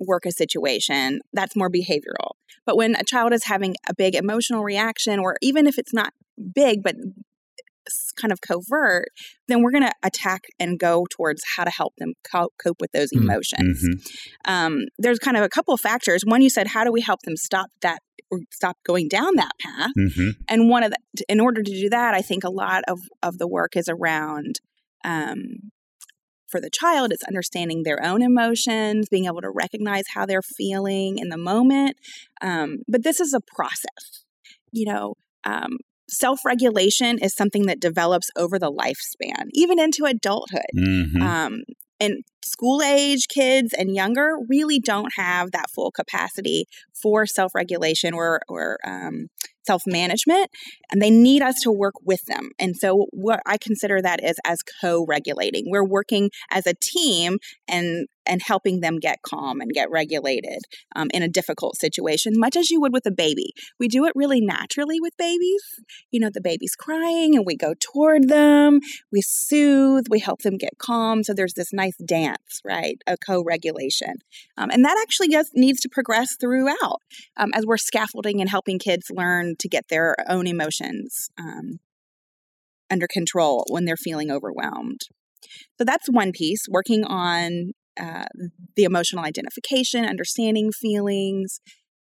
work 0.00 0.26
a 0.26 0.32
situation 0.32 1.20
that's 1.32 1.54
more 1.54 1.70
behavioral 1.70 2.32
but 2.66 2.76
when 2.76 2.96
a 2.96 3.04
child 3.04 3.32
is 3.32 3.44
having 3.44 3.74
a 3.88 3.94
big 3.94 4.14
emotional 4.14 4.64
reaction 4.64 5.18
or 5.18 5.36
even 5.42 5.66
if 5.66 5.78
it's 5.78 5.94
not 5.94 6.12
big 6.54 6.82
but 6.82 6.96
kind 8.16 8.32
of 8.32 8.40
covert, 8.40 9.08
then 9.48 9.62
we're 9.62 9.70
going 9.70 9.84
to 9.84 9.92
attack 10.02 10.44
and 10.58 10.78
go 10.78 11.06
towards 11.10 11.42
how 11.56 11.64
to 11.64 11.70
help 11.70 11.94
them 11.96 12.14
co- 12.30 12.50
cope 12.62 12.80
with 12.80 12.92
those 12.92 13.10
mm-hmm. 13.12 13.28
emotions. 13.28 13.84
Mm-hmm. 13.84 14.50
Um, 14.50 14.84
there's 14.98 15.18
kind 15.18 15.36
of 15.36 15.42
a 15.42 15.48
couple 15.48 15.74
of 15.74 15.80
factors. 15.80 16.22
One, 16.24 16.42
you 16.42 16.50
said, 16.50 16.68
how 16.68 16.84
do 16.84 16.92
we 16.92 17.00
help 17.00 17.22
them 17.22 17.36
stop 17.36 17.70
that 17.82 18.00
or 18.34 18.40
stop 18.50 18.76
going 18.84 19.08
down 19.08 19.36
that 19.36 19.52
path? 19.60 19.90
Mm-hmm. 19.98 20.30
And 20.48 20.68
one 20.68 20.82
of 20.82 20.92
the, 20.92 21.24
in 21.28 21.40
order 21.40 21.62
to 21.62 21.70
do 21.70 21.88
that, 21.90 22.14
I 22.14 22.22
think 22.22 22.44
a 22.44 22.50
lot 22.50 22.82
of 22.88 23.00
of 23.22 23.38
the 23.38 23.48
work 23.48 23.76
is 23.76 23.88
around. 23.88 24.60
Um, 25.04 25.70
for 26.48 26.60
the 26.60 26.70
child, 26.70 27.10
it's 27.10 27.24
understanding 27.24 27.82
their 27.82 28.00
own 28.02 28.22
emotions, 28.22 29.08
being 29.08 29.24
able 29.24 29.40
to 29.40 29.50
recognize 29.50 30.04
how 30.14 30.24
they're 30.24 30.40
feeling 30.40 31.18
in 31.18 31.28
the 31.28 31.36
moment. 31.36 31.96
Um, 32.40 32.78
but 32.86 33.02
this 33.02 33.18
is 33.18 33.34
a 33.34 33.40
process. 33.40 34.24
You 34.70 34.86
know, 34.86 35.14
um, 35.44 35.78
self 36.08 36.44
regulation 36.44 37.18
is 37.18 37.34
something 37.34 37.66
that 37.66 37.80
develops 37.80 38.30
over 38.36 38.58
the 38.58 38.70
lifespan, 38.70 39.48
even 39.52 39.80
into 39.80 40.04
adulthood. 40.04 40.62
Mm-hmm. 40.76 41.22
Um, 41.22 41.62
and 42.00 42.22
school 42.44 42.82
age 42.82 43.26
kids 43.28 43.72
and 43.72 43.94
younger 43.94 44.36
really 44.48 44.78
don't 44.78 45.12
have 45.16 45.50
that 45.52 45.70
full 45.70 45.90
capacity 45.90 46.66
for 47.02 47.26
self 47.26 47.54
regulation 47.54 48.14
or, 48.14 48.40
or 48.48 48.78
um, 48.86 49.28
self 49.66 49.82
management, 49.86 50.50
and 50.90 51.00
they 51.00 51.10
need 51.10 51.42
us 51.42 51.56
to 51.62 51.72
work 51.72 51.94
with 52.02 52.20
them. 52.26 52.50
And 52.58 52.76
so, 52.76 53.06
what 53.10 53.40
I 53.46 53.56
consider 53.58 54.00
that 54.02 54.22
is 54.22 54.36
as 54.44 54.58
co 54.80 55.04
regulating. 55.06 55.64
We're 55.68 55.84
working 55.84 56.30
as 56.50 56.66
a 56.66 56.74
team 56.74 57.38
and 57.68 58.06
and 58.26 58.40
helping 58.42 58.80
them 58.80 58.98
get 58.98 59.22
calm 59.22 59.60
and 59.60 59.70
get 59.72 59.90
regulated 59.90 60.60
um, 60.96 61.08
in 61.12 61.22
a 61.22 61.28
difficult 61.28 61.76
situation, 61.76 62.32
much 62.36 62.56
as 62.56 62.70
you 62.70 62.80
would 62.80 62.92
with 62.92 63.06
a 63.06 63.10
baby. 63.10 63.52
We 63.78 63.88
do 63.88 64.06
it 64.06 64.12
really 64.14 64.40
naturally 64.40 65.00
with 65.00 65.16
babies. 65.18 65.62
You 66.10 66.20
know, 66.20 66.30
the 66.32 66.40
baby's 66.40 66.74
crying 66.74 67.36
and 67.36 67.44
we 67.46 67.56
go 67.56 67.74
toward 67.78 68.28
them, 68.28 68.80
we 69.12 69.20
soothe, 69.22 70.06
we 70.08 70.20
help 70.20 70.40
them 70.40 70.56
get 70.56 70.78
calm. 70.78 71.22
So 71.22 71.34
there's 71.34 71.54
this 71.54 71.72
nice 71.72 71.96
dance, 72.06 72.33
right? 72.64 72.98
A 73.06 73.16
co 73.16 73.42
regulation. 73.42 74.16
Um, 74.56 74.70
and 74.70 74.84
that 74.84 74.98
actually 75.02 75.28
just 75.28 75.52
needs 75.54 75.80
to 75.80 75.88
progress 75.88 76.36
throughout 76.36 77.00
um, 77.36 77.50
as 77.54 77.66
we're 77.66 77.76
scaffolding 77.76 78.40
and 78.40 78.50
helping 78.50 78.78
kids 78.78 79.10
learn 79.10 79.56
to 79.58 79.68
get 79.68 79.88
their 79.88 80.16
own 80.28 80.46
emotions 80.46 81.30
um, 81.38 81.80
under 82.90 83.06
control 83.06 83.64
when 83.70 83.84
they're 83.84 83.96
feeling 83.96 84.30
overwhelmed. 84.30 85.02
So 85.78 85.84
that's 85.84 86.08
one 86.08 86.32
piece, 86.32 86.66
working 86.68 87.04
on 87.04 87.72
uh, 88.00 88.24
the 88.76 88.84
emotional 88.84 89.24
identification, 89.24 90.04
understanding 90.04 90.72
feelings, 90.72 91.60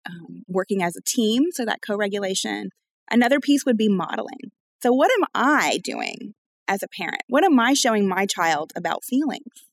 um, 0.10 0.44
working 0.48 0.82
as 0.82 0.96
a 0.96 1.02
team, 1.02 1.46
so 1.52 1.66
that 1.66 1.80
co 1.86 1.96
regulation. 1.96 2.70
Another 3.10 3.40
piece 3.40 3.66
would 3.66 3.78
be 3.78 3.90
modeling. 3.90 4.52
So, 4.82 4.92
what 4.92 5.12
am 5.20 5.26
I 5.34 5.80
doing 5.84 6.34
as 6.68 6.84
a 6.84 6.88
parent? 6.88 7.22
What 7.28 7.44
am 7.44 7.60
I 7.60 7.74
showing 7.74 8.08
my 8.08 8.26
child 8.26 8.72
about 8.76 9.04
feelings? 9.04 9.65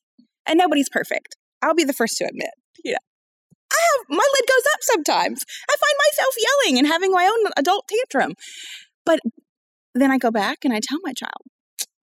And 0.46 0.58
nobody's 0.58 0.88
perfect. 0.88 1.36
I'll 1.62 1.74
be 1.74 1.84
the 1.84 1.92
first 1.92 2.16
to 2.18 2.24
admit. 2.24 2.50
Yeah. 2.84 2.98
I 3.72 3.76
have 3.76 4.06
my 4.08 4.26
lid 4.34 4.48
goes 4.48 4.72
up 4.74 4.80
sometimes. 4.82 5.40
I 5.70 5.76
find 5.76 5.94
myself 6.10 6.34
yelling 6.38 6.78
and 6.78 6.86
having 6.86 7.10
my 7.10 7.24
own 7.24 7.52
adult 7.56 7.88
tantrum. 7.88 8.34
But 9.06 9.20
then 9.94 10.10
I 10.10 10.18
go 10.18 10.30
back 10.30 10.58
and 10.64 10.74
I 10.74 10.80
tell 10.82 10.98
my 11.02 11.12
child, 11.12 11.42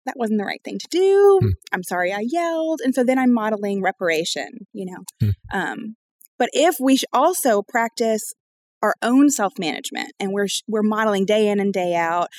that 0.06 0.16
wasn't 0.18 0.40
the 0.40 0.46
right 0.46 0.62
thing 0.64 0.80
to 0.80 0.88
do. 0.90 1.40
Hmm. 1.42 1.50
I'm 1.72 1.84
sorry 1.84 2.12
I 2.12 2.24
yelled. 2.28 2.82
And 2.84 2.94
so 2.94 3.04
then 3.04 3.20
I'm 3.20 3.34
modeling 3.34 3.82
reparation, 3.82 4.68
you 4.74 4.86
know. 4.86 5.04
Hmm. 5.20 5.58
Um, 5.58 5.96
but 6.38 6.50
if 6.54 6.76
we 6.80 7.00
also 7.14 7.62
practice 7.62 8.34
our 8.82 8.96
own 9.02 9.30
self 9.30 9.54
management 9.58 10.12
and 10.20 10.32
we're, 10.32 10.48
we're 10.68 10.84
modeling 10.84 11.26
day 11.26 11.48
in 11.48 11.60
and 11.60 11.72
day 11.72 11.96
out 11.96 12.30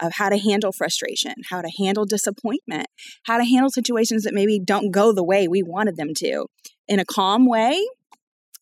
of 0.00 0.12
how 0.14 0.28
to 0.28 0.38
handle 0.38 0.72
frustration, 0.72 1.34
how 1.50 1.60
to 1.60 1.70
handle 1.78 2.04
disappointment, 2.04 2.86
how 3.24 3.38
to 3.38 3.44
handle 3.44 3.70
situations 3.70 4.24
that 4.24 4.34
maybe 4.34 4.58
don't 4.58 4.90
go 4.90 5.12
the 5.12 5.24
way 5.24 5.48
we 5.48 5.62
wanted 5.62 5.96
them 5.96 6.12
to 6.16 6.46
in 6.88 6.98
a 6.98 7.04
calm 7.04 7.46
way, 7.46 7.80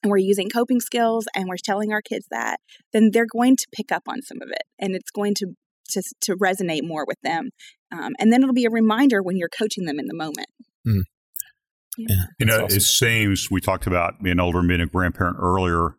and 0.03 0.11
we're 0.11 0.19
using 0.19 0.51
coping 0.51 0.81
skills 0.81 1.27
and 1.35 1.49
we're 1.49 1.57
telling 1.57 1.93
our 1.93 2.03
kids 2.03 2.27
that, 2.31 2.59
then 2.93 3.11
they're 3.13 3.27
going 3.27 3.57
to 3.57 3.67
pick 3.73 3.93
up 3.93 4.03
on 4.09 4.21
some 4.23 4.43
of 4.43 4.49
it 4.51 4.63
and 4.79 4.95
it's 4.95 5.11
going 5.11 5.35
to 5.35 5.55
to, 5.91 6.03
to 6.23 6.37
resonate 6.37 6.83
more 6.83 7.05
with 7.07 7.21
them. 7.23 7.51
Um, 7.91 8.13
and 8.19 8.33
then 8.33 8.43
it'll 8.43 8.55
be 8.55 8.65
a 8.65 8.71
reminder 8.71 9.23
when 9.23 9.37
you're 9.37 9.51
coaching 9.51 9.85
them 9.85 9.99
in 9.99 10.07
the 10.07 10.15
moment. 10.15 10.49
Mm. 10.87 11.03
Yeah. 11.99 12.25
You 12.39 12.47
know, 12.47 12.65
awesome. 12.65 12.77
it 12.77 12.83
seems 12.83 13.51
we 13.51 13.61
talked 13.61 13.87
about 13.87 14.23
being 14.23 14.41
older 14.41 14.59
and 14.59 14.69
being 14.69 14.81
a 14.81 14.87
grandparent 14.87 15.37
earlier 15.39 15.97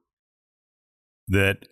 that 1.27 1.67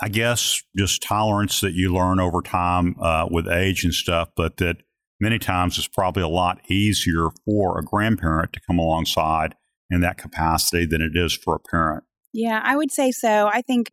I 0.00 0.08
guess 0.08 0.62
just 0.76 1.02
tolerance 1.02 1.60
that 1.60 1.74
you 1.74 1.92
learn 1.92 2.20
over 2.20 2.42
time 2.42 2.96
uh, 3.00 3.28
with 3.30 3.48
age 3.48 3.84
and 3.84 3.94
stuff, 3.94 4.28
but 4.36 4.58
that 4.58 4.76
many 5.20 5.38
times 5.38 5.78
it's 5.78 5.88
probably 5.88 6.22
a 6.22 6.28
lot 6.28 6.60
easier 6.70 7.28
for 7.44 7.78
a 7.78 7.82
grandparent 7.82 8.52
to 8.52 8.60
come 8.66 8.78
alongside 8.78 9.54
in 9.90 10.00
that 10.00 10.18
capacity 10.18 10.84
than 10.84 11.00
it 11.00 11.16
is 11.16 11.32
for 11.32 11.54
a 11.54 11.70
parent. 11.70 12.04
Yeah, 12.32 12.60
I 12.62 12.76
would 12.76 12.92
say 12.92 13.10
so. 13.12 13.48
I 13.52 13.62
think 13.62 13.92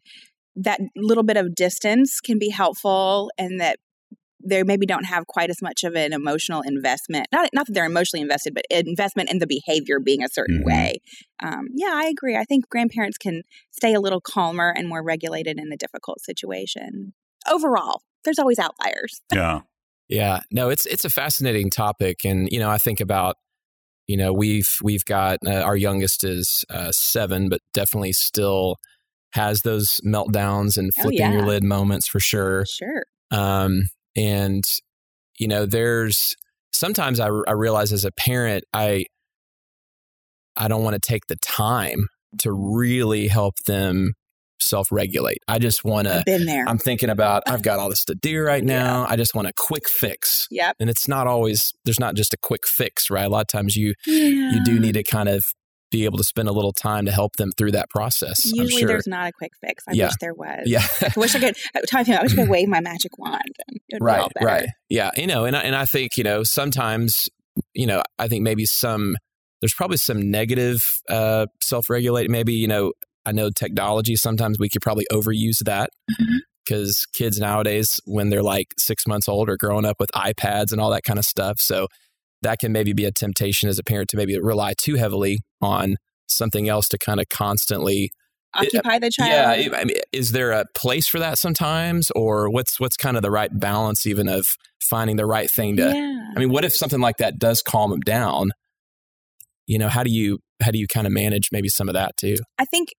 that 0.55 0.79
little 0.95 1.23
bit 1.23 1.37
of 1.37 1.55
distance 1.55 2.19
can 2.19 2.37
be 2.37 2.49
helpful 2.49 3.31
and 3.37 3.59
that 3.59 3.77
they 4.45 4.63
maybe 4.63 4.85
don't 4.85 5.05
have 5.05 5.27
quite 5.27 5.49
as 5.49 5.61
much 5.61 5.83
of 5.83 5.95
an 5.95 6.13
emotional 6.13 6.61
investment. 6.61 7.27
Not, 7.31 7.49
not 7.53 7.67
that 7.67 7.73
they're 7.73 7.85
emotionally 7.85 8.21
invested, 8.21 8.53
but 8.53 8.65
investment 8.69 9.31
in 9.31 9.39
the 9.39 9.47
behavior 9.47 9.99
being 9.99 10.23
a 10.23 10.29
certain 10.29 10.59
mm-hmm. 10.59 10.67
way. 10.67 10.97
Um, 11.41 11.67
yeah, 11.73 11.91
I 11.93 12.05
agree. 12.05 12.35
I 12.35 12.43
think 12.43 12.69
grandparents 12.69 13.17
can 13.17 13.43
stay 13.71 13.93
a 13.93 13.99
little 13.99 14.21
calmer 14.21 14.73
and 14.75 14.87
more 14.87 15.03
regulated 15.03 15.59
in 15.59 15.71
a 15.71 15.77
difficult 15.77 16.21
situation. 16.21 17.13
Overall, 17.49 18.01
there's 18.23 18.39
always 18.39 18.59
outliers. 18.59 19.21
Yeah. 19.33 19.61
yeah. 20.07 20.39
No, 20.51 20.69
it's 20.69 20.85
it's 20.85 21.05
a 21.05 21.09
fascinating 21.09 21.69
topic, 21.69 22.23
and 22.23 22.47
you 22.51 22.59
know, 22.59 22.69
I 22.69 22.77
think 22.77 22.99
about 22.99 23.35
you 24.07 24.17
know 24.17 24.31
we've 24.33 24.69
we've 24.83 25.05
got 25.05 25.39
uh, 25.45 25.61
our 25.61 25.75
youngest 25.75 26.23
is 26.23 26.63
uh, 26.69 26.91
seven, 26.91 27.49
but 27.49 27.61
definitely 27.73 28.13
still 28.13 28.77
has 29.33 29.61
those 29.61 29.99
meltdowns 30.05 30.77
and 30.77 30.91
oh, 30.99 31.01
flipping 31.01 31.21
oh, 31.23 31.29
yeah. 31.29 31.33
your 31.33 31.45
lid 31.45 31.63
moments 31.63 32.07
for 32.07 32.19
sure. 32.19 32.65
Sure. 32.67 33.03
Um, 33.31 33.83
and 34.15 34.63
you 35.39 35.47
know, 35.47 35.65
there's 35.65 36.35
sometimes 36.71 37.19
I, 37.19 37.27
I 37.27 37.51
realize 37.51 37.91
as 37.91 38.05
a 38.05 38.11
parent, 38.11 38.63
I 38.73 39.05
I 40.55 40.67
don't 40.67 40.83
want 40.83 40.93
to 40.93 40.99
take 40.99 41.27
the 41.27 41.35
time 41.37 42.07
to 42.39 42.51
really 42.51 43.27
help 43.27 43.55
them 43.65 44.13
self-regulate. 44.59 45.39
I 45.47 45.59
just 45.59 45.83
want 45.83 46.07
to. 46.07 46.23
Been 46.25 46.45
there. 46.45 46.65
I'm 46.67 46.77
thinking 46.77 47.09
about. 47.09 47.43
I've 47.47 47.61
got 47.61 47.79
all 47.79 47.89
this 47.89 48.05
to 48.05 48.15
do 48.15 48.41
right 48.41 48.63
now. 48.63 49.01
Yeah. 49.01 49.07
I 49.09 49.15
just 49.15 49.35
want 49.35 49.47
a 49.47 49.53
quick 49.55 49.83
fix. 49.87 50.47
Yep. 50.51 50.77
And 50.79 50.89
it's 50.89 51.07
not 51.07 51.27
always. 51.27 51.71
There's 51.85 51.99
not 51.99 52.15
just 52.15 52.33
a 52.33 52.37
quick 52.41 52.61
fix, 52.65 53.09
right? 53.09 53.25
A 53.25 53.29
lot 53.29 53.41
of 53.41 53.47
times 53.47 53.75
you 53.75 53.93
yeah. 54.05 54.51
you 54.53 54.63
do 54.63 54.79
need 54.79 54.93
to 54.93 55.03
kind 55.03 55.29
of 55.29 55.43
be 55.93 56.05
able 56.05 56.17
to 56.17 56.23
spend 56.23 56.49
a 56.49 56.51
little 56.51 56.73
time 56.73 57.05
to 57.05 57.11
help 57.11 57.35
them 57.35 57.51
through 57.57 57.71
that 57.71 57.89
process. 57.89 58.43
Usually, 58.45 58.81
sure. 58.81 58.87
there's 58.87 59.07
not 59.07 59.27
a 59.27 59.31
quick 59.31 59.51
fix. 59.61 59.83
I 59.87 59.93
yeah. 59.93 60.07
wish 60.07 60.13
there 60.19 60.33
was. 60.33 60.63
Yeah, 60.65 60.85
I 61.01 61.13
wish 61.15 61.35
I 61.35 61.39
could. 61.39 61.55
Time 61.87 62.05
I 62.09 62.23
wish 62.23 62.33
I 62.33 62.35
could 62.35 62.49
wave 62.49 62.67
my 62.67 62.81
magic 62.81 63.17
wand. 63.17 63.41
right, 64.01 64.29
right, 64.41 64.67
yeah. 64.89 65.11
You 65.15 65.27
know, 65.27 65.45
and 65.45 65.55
I, 65.55 65.61
and 65.61 65.75
I 65.75 65.85
think 65.85 66.17
you 66.17 66.23
know 66.23 66.43
sometimes 66.43 67.29
you 67.73 67.85
know 67.85 68.01
I 68.17 68.27
think 68.27 68.41
maybe 68.41 68.65
some 68.65 69.15
there's 69.61 69.75
probably 69.75 69.97
some 69.97 70.31
negative 70.31 70.81
uh, 71.09 71.45
self 71.61 71.89
regulate. 71.89 72.29
Maybe 72.29 72.53
you 72.53 72.67
know 72.67 72.93
I 73.23 73.31
know 73.31 73.51
technology. 73.51 74.15
Sometimes 74.15 74.57
we 74.59 74.69
could 74.69 74.81
probably 74.81 75.05
overuse 75.11 75.59
that. 75.65 75.91
Because 76.65 76.91
mm-hmm. 76.91 77.23
kids 77.23 77.39
nowadays, 77.39 77.99
when 78.05 78.29
they're 78.29 78.43
like 78.43 78.67
six 78.79 79.05
months 79.05 79.29
old, 79.29 79.49
are 79.49 79.57
growing 79.57 79.85
up 79.85 79.97
with 79.99 80.09
iPads 80.15 80.71
and 80.71 80.81
all 80.81 80.89
that 80.89 81.03
kind 81.03 81.19
of 81.19 81.25
stuff. 81.25 81.59
So 81.59 81.87
that 82.43 82.59
can 82.59 82.71
maybe 82.71 82.93
be 82.93 83.05
a 83.05 83.11
temptation 83.11 83.69
as 83.69 83.79
a 83.79 83.83
parent 83.83 84.09
to 84.09 84.17
maybe 84.17 84.37
rely 84.39 84.73
too 84.77 84.95
heavily 84.95 85.39
on 85.61 85.95
something 86.27 86.69
else 86.69 86.87
to 86.89 86.97
kind 86.97 87.19
of 87.19 87.27
constantly 87.29 88.11
eh, 88.55 88.61
eh, 88.61 88.65
occupy 88.65 88.99
the 88.99 89.09
child. 89.09 89.59
Yeah, 89.59 89.77
I 89.77 89.83
mean, 89.85 89.97
is 90.11 90.31
there 90.31 90.51
a 90.51 90.65
place 90.75 91.07
for 91.07 91.19
that 91.19 91.37
sometimes, 91.37 92.11
or 92.11 92.49
what's 92.49 92.79
what's 92.79 92.97
kind 92.97 93.17
of 93.17 93.23
the 93.23 93.31
right 93.31 93.49
balance 93.51 94.05
even 94.05 94.27
of 94.27 94.45
finding 94.81 95.15
the 95.15 95.25
right 95.25 95.49
thing 95.49 95.77
to? 95.77 95.83
Yeah. 95.83 96.19
I 96.35 96.39
mean, 96.39 96.49
what 96.49 96.65
if 96.65 96.73
something 96.73 97.01
like 97.01 97.17
that 97.17 97.39
does 97.39 97.61
calm 97.61 97.91
them 97.91 98.01
down? 98.01 98.51
You 99.67 99.79
know, 99.79 99.89
how 99.89 100.03
do 100.03 100.11
you 100.11 100.39
how 100.61 100.71
do 100.71 100.79
you 100.79 100.87
kind 100.87 101.07
of 101.07 101.13
manage 101.13 101.49
maybe 101.51 101.69
some 101.69 101.89
of 101.89 101.93
that 101.93 102.17
too? 102.17 102.37
I 102.57 102.65
think 102.65 102.89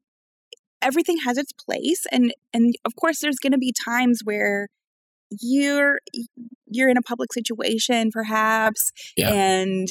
everything 0.80 1.18
has 1.26 1.38
its 1.38 1.52
place, 1.52 2.04
and 2.10 2.32
and 2.52 2.74
of 2.84 2.92
course, 2.96 3.20
there's 3.20 3.38
going 3.38 3.52
to 3.52 3.58
be 3.58 3.72
times 3.84 4.20
where 4.24 4.68
you're 5.40 5.98
you're 6.66 6.88
in 6.88 6.96
a 6.96 7.02
public 7.02 7.32
situation 7.32 8.10
perhaps 8.12 8.92
yeah. 9.16 9.32
and 9.32 9.88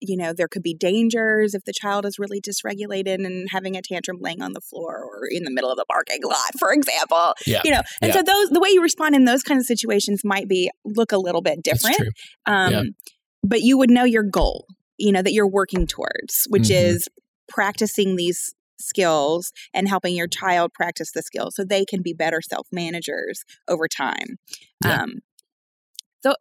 you 0.00 0.16
know 0.16 0.32
there 0.32 0.48
could 0.48 0.62
be 0.62 0.74
dangers 0.74 1.54
if 1.54 1.64
the 1.64 1.72
child 1.72 2.06
is 2.06 2.18
really 2.18 2.40
dysregulated 2.40 3.24
and 3.24 3.48
having 3.50 3.76
a 3.76 3.82
tantrum 3.82 4.18
laying 4.20 4.42
on 4.42 4.52
the 4.52 4.60
floor 4.60 5.02
or 5.02 5.26
in 5.30 5.44
the 5.44 5.50
middle 5.50 5.70
of 5.70 5.76
the 5.76 5.84
parking 5.90 6.20
lot 6.24 6.58
for 6.58 6.72
example 6.72 7.34
yeah. 7.46 7.60
you 7.64 7.70
know 7.70 7.82
and 8.00 8.10
yeah. 8.10 8.14
so 8.14 8.22
those 8.22 8.50
the 8.50 8.60
way 8.60 8.68
you 8.70 8.82
respond 8.82 9.14
in 9.14 9.24
those 9.24 9.42
kind 9.42 9.58
of 9.58 9.66
situations 9.66 10.22
might 10.24 10.48
be 10.48 10.70
look 10.84 11.12
a 11.12 11.18
little 11.18 11.42
bit 11.42 11.62
different 11.62 12.00
um, 12.46 12.72
yeah. 12.72 12.82
but 13.42 13.62
you 13.62 13.76
would 13.76 13.90
know 13.90 14.04
your 14.04 14.22
goal 14.22 14.66
you 14.98 15.12
know 15.12 15.22
that 15.22 15.32
you're 15.32 15.48
working 15.48 15.86
towards 15.86 16.46
which 16.48 16.64
mm-hmm. 16.64 16.86
is 16.86 17.08
practicing 17.48 18.16
these 18.16 18.54
skills 18.80 19.52
and 19.74 19.88
helping 19.88 20.14
your 20.14 20.26
child 20.26 20.72
practice 20.74 21.12
the 21.12 21.22
skills 21.22 21.56
so 21.56 21.64
they 21.64 21.84
can 21.84 22.02
be 22.02 22.12
better 22.12 22.40
self 22.40 22.66
managers 22.72 23.44
over 23.68 23.88
time. 23.88 24.36
Yeah. 24.84 25.02
Um, 25.02 25.14
so, 26.22 26.34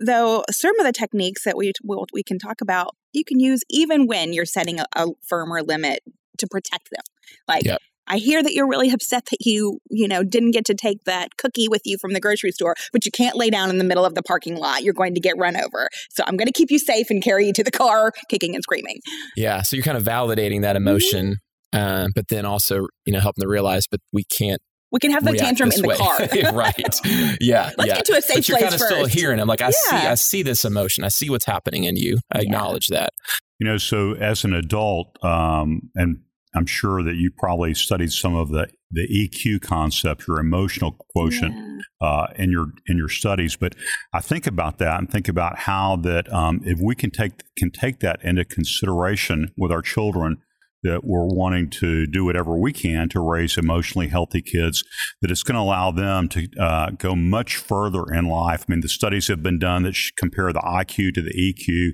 though 0.00 0.44
some 0.50 0.78
of 0.78 0.86
the 0.86 0.92
techniques 0.92 1.44
that 1.44 1.56
we 1.56 1.72
will, 1.82 2.06
we 2.12 2.22
can 2.22 2.38
talk 2.38 2.60
about, 2.60 2.94
you 3.12 3.24
can 3.24 3.40
use 3.40 3.60
even 3.70 4.06
when 4.06 4.32
you're 4.32 4.44
setting 4.44 4.80
a, 4.80 4.86
a 4.96 5.06
firmer 5.26 5.62
limit 5.62 6.00
to 6.38 6.46
protect 6.46 6.90
them. 6.90 7.04
Like. 7.48 7.64
I 8.06 8.18
hear 8.18 8.42
that 8.42 8.52
you're 8.52 8.68
really 8.68 8.90
upset 8.90 9.26
that 9.30 9.38
you, 9.40 9.80
you 9.88 10.06
know, 10.06 10.22
didn't 10.22 10.50
get 10.50 10.66
to 10.66 10.74
take 10.74 11.04
that 11.04 11.38
cookie 11.38 11.68
with 11.68 11.82
you 11.86 11.96
from 11.98 12.12
the 12.12 12.20
grocery 12.20 12.50
store, 12.50 12.74
but 12.92 13.04
you 13.06 13.10
can't 13.10 13.34
lay 13.34 13.48
down 13.50 13.70
in 13.70 13.78
the 13.78 13.84
middle 13.84 14.04
of 14.04 14.14
the 14.14 14.22
parking 14.22 14.56
lot. 14.56 14.82
You're 14.82 14.92
going 14.92 15.14
to 15.14 15.20
get 15.20 15.38
run 15.38 15.56
over. 15.56 15.88
So 16.10 16.22
I'm 16.26 16.36
going 16.36 16.46
to 16.46 16.52
keep 16.52 16.70
you 16.70 16.78
safe 16.78 17.08
and 17.08 17.22
carry 17.22 17.46
you 17.46 17.52
to 17.54 17.64
the 17.64 17.70
car, 17.70 18.12
kicking 18.28 18.54
and 18.54 18.62
screaming. 18.62 19.00
Yeah. 19.36 19.62
So 19.62 19.76
you're 19.76 19.84
kind 19.84 19.96
of 19.96 20.04
validating 20.04 20.62
that 20.62 20.76
mm-hmm. 20.76 20.86
emotion 20.86 21.36
uh, 21.74 22.06
but 22.14 22.28
then 22.28 22.44
also 22.46 22.86
you 23.04 23.12
know 23.12 23.20
helping 23.20 23.42
them 23.42 23.50
realize 23.50 23.86
but 23.90 24.00
we 24.12 24.24
can't 24.24 24.60
We 24.92 25.00
can 25.00 25.10
have 25.10 25.24
the 25.24 25.36
tantrum 25.36 25.70
in 25.72 25.82
the 25.82 25.88
way. 25.88 25.96
car. 25.96 26.18
right. 26.52 27.00
Yeah. 27.40 27.70
Let's 27.76 27.88
yeah. 27.88 27.94
get 27.96 28.04
to 28.06 28.12
a 28.16 28.22
safe 28.22 28.36
but 28.36 28.48
you're 28.48 28.58
place 28.58 28.70
kind 28.70 28.74
of 28.74 28.80
first. 28.80 28.92
still 28.92 29.06
hearing 29.06 29.38
them. 29.38 29.48
Like 29.48 29.60
I 29.62 29.66
Yeah. 29.90 30.00
see, 30.00 30.06
I 30.06 30.14
see 30.14 30.42
this 30.42 30.64
emotion. 30.64 31.02
I 31.04 31.08
see 31.08 31.28
what's 31.30 31.46
happening 31.46 31.82
in 31.84 31.96
you. 31.96 32.18
I 32.32 32.38
Yeah. 32.38 32.44
acknowledge 32.44 32.86
that. 32.88 33.10
You 33.58 33.66
know, 33.68 33.76
so 33.78 34.14
as 34.14 34.44
an 34.44 34.52
adult, 34.54 35.06
um, 35.24 35.90
and 35.96 36.18
I'm 36.56 36.66
sure 36.66 37.02
that 37.02 37.16
you 37.16 37.30
probably 37.36 37.74
studied 37.74 38.12
some 38.12 38.36
of 38.36 38.50
the, 38.50 38.68
the 38.92 39.08
EQ 39.08 39.60
concept, 39.62 40.28
your 40.28 40.38
emotional 40.38 40.92
quotient, 41.12 41.54
Yeah. 42.00 42.06
uh, 42.08 42.26
in 42.36 42.52
your 42.52 42.66
in 42.86 42.96
your 42.96 43.08
studies. 43.08 43.56
But 43.56 43.74
I 44.12 44.20
think 44.20 44.46
about 44.46 44.78
that 44.78 44.98
and 45.00 45.10
think 45.10 45.26
about 45.28 45.58
how 45.70 45.96
that 45.96 46.32
um, 46.32 46.60
if 46.64 46.78
we 46.80 46.94
can 46.94 47.10
take 47.10 47.32
can 47.58 47.70
take 47.72 47.98
that 48.00 48.20
into 48.22 48.44
consideration 48.44 49.50
with 49.56 49.72
our 49.72 49.82
children, 49.82 50.36
that 50.84 51.00
we're 51.02 51.26
wanting 51.26 51.68
to 51.70 52.06
do 52.06 52.24
whatever 52.24 52.56
we 52.56 52.72
can 52.72 53.08
to 53.08 53.20
raise 53.20 53.58
emotionally 53.58 54.08
healthy 54.08 54.42
kids, 54.42 54.84
that 55.20 55.30
it's 55.30 55.42
going 55.42 55.56
to 55.56 55.60
allow 55.60 55.90
them 55.90 56.28
to 56.28 56.48
uh, 56.60 56.90
go 56.90 57.16
much 57.16 57.56
further 57.56 58.04
in 58.12 58.28
life. 58.28 58.64
I 58.68 58.72
mean, 58.72 58.80
the 58.80 58.88
studies 58.88 59.26
have 59.28 59.42
been 59.42 59.58
done 59.58 59.82
that 59.82 59.96
compare 60.16 60.52
the 60.52 60.60
IQ 60.60 61.14
to 61.14 61.22
the 61.22 61.32
EQ, 61.32 61.92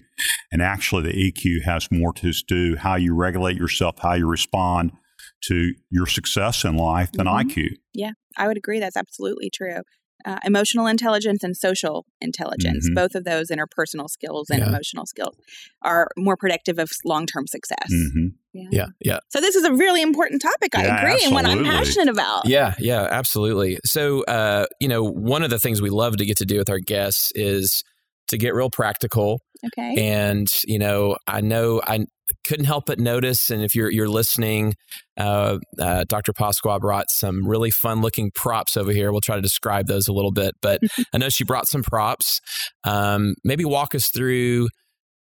and 0.52 0.60
actually 0.60 1.04
the 1.04 1.32
EQ 1.32 1.64
has 1.64 1.88
more 1.90 2.12
to 2.14 2.32
do 2.46 2.76
how 2.76 2.96
you 2.96 3.14
regulate 3.14 3.56
yourself, 3.56 4.00
how 4.00 4.14
you 4.14 4.26
respond 4.28 4.92
to 5.44 5.72
your 5.90 6.06
success 6.06 6.64
in 6.64 6.76
life 6.76 7.12
than 7.12 7.26
Mhm. 7.26 7.44
IQ. 7.44 7.68
Yeah, 7.94 8.12
I 8.36 8.46
would 8.46 8.58
agree. 8.58 8.80
That's 8.80 8.96
absolutely 8.96 9.50
true. 9.50 9.82
Uh, 10.24 10.38
emotional 10.44 10.86
intelligence 10.86 11.42
and 11.42 11.56
social 11.56 12.04
intelligence, 12.20 12.88
Mhm. 12.90 12.94
both 12.94 13.14
of 13.14 13.24
those 13.24 13.48
interpersonal 13.48 14.08
skills 14.08 14.50
and 14.50 14.60
Yeah. 14.60 14.68
emotional 14.68 15.06
skills, 15.06 15.36
are 15.82 16.08
more 16.16 16.36
predictive 16.36 16.78
of 16.78 16.90
long 17.04 17.26
term 17.26 17.46
success. 17.46 17.88
hmm 17.88 18.28
Yeah. 18.52 18.86
Yeah. 19.00 19.20
So, 19.28 19.40
this 19.40 19.54
is 19.54 19.64
a 19.64 19.72
really 19.72 20.02
important 20.02 20.42
topic. 20.42 20.76
I 20.76 20.84
Yeah, 20.86 20.98
agree, 21.00 21.24
and 21.24 21.32
what 21.32 21.46
I'm 21.46 21.64
passionate 21.64 22.08
about. 22.08 22.46
Yeah, 22.48 22.74
yeah, 22.78 23.06
absolutely. 23.10 23.78
So, 23.84 24.24
uh, 24.24 24.66
you 24.80 24.88
know, 24.88 25.02
one 25.04 25.42
of 25.42 25.50
the 25.50 25.58
things 25.58 25.80
we 25.80 25.90
love 25.90 26.16
to 26.16 26.24
get 26.26 26.36
to 26.38 26.44
do 26.44 26.58
with 26.58 26.68
our 26.68 26.80
guests 26.80 27.30
is 27.34 27.84
to 28.28 28.36
get 28.38 28.54
real 28.54 28.70
practical. 28.70 29.40
Okay. 29.66 30.10
And 30.10 30.48
you 30.64 30.78
know, 30.78 31.16
I 31.26 31.40
know 31.40 31.80
I 31.86 32.06
couldn't 32.46 32.66
help 32.66 32.86
but 32.86 32.98
notice, 32.98 33.50
and 33.50 33.62
if 33.62 33.74
you're 33.74 33.90
you're 33.90 34.08
listening, 34.08 34.74
uh, 35.18 35.58
uh, 35.78 36.04
Dr. 36.08 36.32
Pasqua 36.32 36.80
brought 36.80 37.10
some 37.10 37.46
really 37.46 37.70
fun 37.70 38.00
looking 38.00 38.30
props 38.34 38.76
over 38.76 38.92
here. 38.92 39.12
We'll 39.12 39.20
try 39.20 39.36
to 39.36 39.42
describe 39.42 39.86
those 39.86 40.08
a 40.08 40.12
little 40.12 40.32
bit, 40.32 40.54
but 40.62 40.80
I 41.14 41.18
know 41.18 41.28
she 41.28 41.44
brought 41.44 41.68
some 41.68 41.82
props. 41.82 42.40
Um, 42.84 43.34
maybe 43.44 43.64
walk 43.64 43.94
us 43.94 44.10
through 44.10 44.68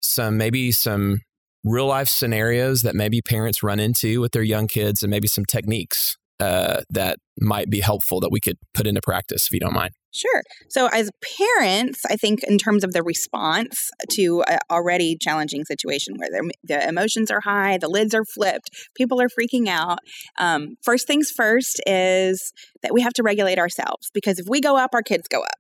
some 0.02 0.38
maybe 0.38 0.72
some 0.72 1.20
real 1.64 1.88
life 1.88 2.08
scenarios 2.08 2.82
that 2.84 2.96
maybe 2.96 3.22
parents 3.22 3.62
run 3.62 3.80
into 3.80 4.22
with 4.22 4.32
their 4.32 4.44
young 4.44 4.68
kids, 4.68 5.04
and 5.04 5.10
maybe 5.10 5.28
some 5.28 5.46
techniques 5.46 6.16
uh, 6.40 6.82
that 6.90 7.18
might 7.40 7.70
be 7.70 7.82
helpful 7.82 8.20
that 8.22 8.32
we 8.32 8.40
could 8.40 8.56
put 8.74 8.88
into 8.88 9.02
practice, 9.04 9.48
if 9.48 9.52
you 9.52 9.60
don't 9.60 9.74
mind. 9.74 9.92
Sure. 10.12 10.42
So, 10.70 10.88
as 10.88 11.12
parents, 11.38 12.02
I 12.10 12.16
think 12.16 12.44
in 12.44 12.58
terms 12.58 12.84
of 12.84 12.94
the 12.94 13.04
response 13.04 13.90
to 14.12 14.44
already 14.72 15.16
challenging 15.22 15.66
situation 15.66 16.16
where 16.18 16.30
the, 16.30 16.52
the 16.64 16.88
emotions 16.88 17.30
are 17.30 17.42
high, 17.42 17.78
the 17.78 17.88
lids 17.90 18.16
are 18.16 18.26
flipped, 18.26 18.70
people 18.96 19.22
are 19.22 19.30
freaking 19.30 19.68
out. 19.68 20.00
Um, 20.40 20.76
first 20.84 21.06
things 21.06 21.32
first 21.36 21.80
is 21.86 22.54
that 22.82 22.94
we 22.94 23.02
have 23.02 23.14
to 23.14 23.24
regulate 23.24 23.60
ourselves 23.60 24.10
because 24.14 24.40
if 24.40 24.48
we 24.50 24.62
go 24.62 24.78
up, 24.78 24.92
our 24.94 25.04
kids 25.04 25.28
go 25.28 25.42
up. 25.42 25.59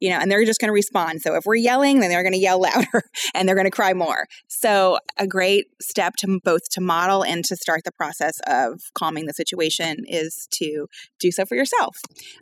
You 0.00 0.10
know, 0.10 0.18
and 0.18 0.30
they're 0.30 0.44
just 0.44 0.60
going 0.60 0.68
to 0.68 0.74
respond. 0.74 1.22
So 1.22 1.34
if 1.34 1.44
we're 1.44 1.56
yelling, 1.56 2.00
then 2.00 2.10
they're 2.10 2.22
going 2.22 2.32
to 2.34 2.38
yell 2.38 2.60
louder 2.60 3.02
and 3.34 3.48
they're 3.48 3.56
going 3.56 3.66
to 3.66 3.70
cry 3.70 3.94
more. 3.94 4.26
So 4.48 4.98
a 5.18 5.26
great 5.26 5.66
step 5.80 6.14
to 6.18 6.40
both 6.42 6.68
to 6.72 6.80
model 6.80 7.24
and 7.24 7.44
to 7.46 7.56
start 7.56 7.82
the 7.84 7.92
process 7.92 8.40
of 8.46 8.80
calming 8.94 9.26
the 9.26 9.32
situation 9.32 10.04
is 10.06 10.48
to 10.52 10.86
do 11.18 11.30
so 11.30 11.44
for 11.44 11.56
yourself 11.56 11.96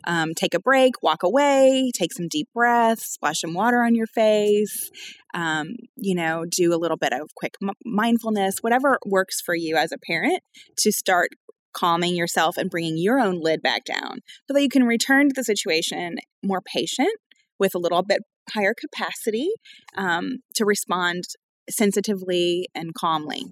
um, 0.05 0.33
take 0.33 0.53
a 0.53 0.59
break, 0.59 1.01
walk 1.01 1.23
away, 1.23 1.91
take 1.93 2.13
some 2.13 2.27
deep 2.27 2.49
breaths, 2.53 3.13
splash 3.13 3.41
some 3.41 3.53
water 3.53 3.83
on 3.83 3.95
your 3.95 4.07
face. 4.07 4.89
Um, 5.33 5.75
you 5.95 6.13
know, 6.13 6.45
do 6.45 6.73
a 6.73 6.77
little 6.77 6.97
bit 6.97 7.13
of 7.13 7.33
quick 7.35 7.55
m- 7.61 7.71
mindfulness, 7.85 8.57
whatever 8.61 8.99
works 9.05 9.39
for 9.39 9.55
you 9.55 9.77
as 9.77 9.91
a 9.91 9.97
parent 9.97 10.41
to 10.79 10.91
start 10.91 11.29
calming 11.73 12.15
yourself 12.15 12.57
and 12.57 12.69
bringing 12.69 12.97
your 12.97 13.19
own 13.19 13.39
lid 13.41 13.61
back 13.61 13.83
down 13.85 14.19
so 14.47 14.53
that 14.53 14.61
you 14.61 14.69
can 14.69 14.83
return 14.83 15.29
to 15.29 15.33
the 15.35 15.43
situation 15.43 16.17
more 16.43 16.61
patient 16.61 17.11
with 17.59 17.75
a 17.75 17.79
little 17.79 18.03
bit 18.03 18.21
higher 18.51 18.73
capacity 18.73 19.49
um, 19.95 20.37
to 20.55 20.65
respond 20.65 21.23
sensitively 21.69 22.67
and 22.75 22.93
calmly. 22.93 23.45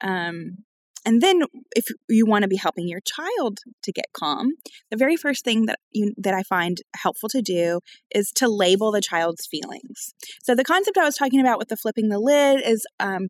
Um, 0.00 0.58
and 1.06 1.22
then, 1.22 1.42
if 1.74 1.86
you 2.10 2.26
want 2.26 2.42
to 2.42 2.48
be 2.48 2.56
helping 2.56 2.86
your 2.86 3.00
child 3.00 3.60
to 3.82 3.92
get 3.92 4.06
calm, 4.12 4.52
the 4.90 4.98
very 4.98 5.16
first 5.16 5.44
thing 5.44 5.64
that 5.66 5.78
you 5.92 6.12
that 6.18 6.34
I 6.34 6.42
find 6.42 6.78
helpful 6.94 7.30
to 7.30 7.40
do 7.40 7.80
is 8.14 8.30
to 8.36 8.48
label 8.48 8.92
the 8.92 9.00
child's 9.00 9.46
feelings. 9.46 10.12
So 10.42 10.54
the 10.54 10.64
concept 10.64 10.98
I 10.98 11.04
was 11.04 11.14
talking 11.14 11.40
about 11.40 11.58
with 11.58 11.68
the 11.68 11.76
flipping 11.76 12.10
the 12.10 12.18
lid 12.18 12.62
is 12.66 12.84
um, 12.98 13.28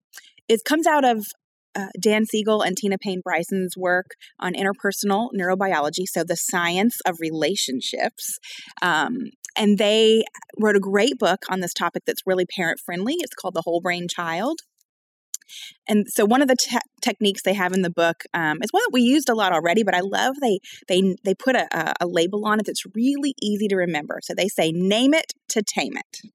it 0.48 0.64
comes 0.64 0.86
out 0.86 1.04
of 1.04 1.26
uh, 1.76 1.88
Dan 2.00 2.24
Siegel 2.26 2.62
and 2.62 2.76
Tina 2.76 2.98
Payne 2.98 3.20
Bryson's 3.22 3.76
work 3.76 4.12
on 4.38 4.54
interpersonal 4.54 5.28
neurobiology, 5.38 6.04
so 6.06 6.24
the 6.24 6.36
science 6.36 6.98
of 7.06 7.16
relationships. 7.20 8.38
Um, 8.82 9.30
and 9.56 9.78
they 9.78 10.24
wrote 10.58 10.76
a 10.76 10.80
great 10.80 11.18
book 11.18 11.40
on 11.48 11.60
this 11.60 11.74
topic 11.74 12.04
that's 12.06 12.22
really 12.26 12.46
parent 12.46 12.80
friendly. 12.84 13.16
It's 13.18 13.34
called 13.34 13.54
The 13.54 13.62
Whole 13.62 13.80
Brain 13.80 14.06
Child. 14.08 14.60
And 15.88 16.06
so 16.08 16.24
one 16.24 16.42
of 16.42 16.48
the 16.48 16.56
te- 16.56 16.78
techniques 17.02 17.42
they 17.42 17.54
have 17.54 17.72
in 17.72 17.82
the 17.82 17.90
book 17.90 18.22
um, 18.34 18.58
is 18.62 18.70
one 18.70 18.82
that 18.82 18.92
we 18.92 19.02
used 19.02 19.28
a 19.28 19.34
lot 19.34 19.52
already, 19.52 19.82
but 19.82 19.94
I 19.94 20.00
love 20.00 20.36
they 20.40 20.60
they 20.88 21.16
they 21.24 21.34
put 21.34 21.56
a, 21.56 21.66
a, 22.00 22.06
label 22.06 22.46
on 22.46 22.60
it 22.60 22.66
that's 22.66 22.84
really 22.94 23.34
easy 23.42 23.66
to 23.68 23.76
remember. 23.76 24.20
So 24.22 24.34
they 24.34 24.48
say, 24.48 24.70
"Name 24.72 25.12
it 25.12 25.32
to 25.48 25.62
tame 25.62 25.96
it." 25.96 26.30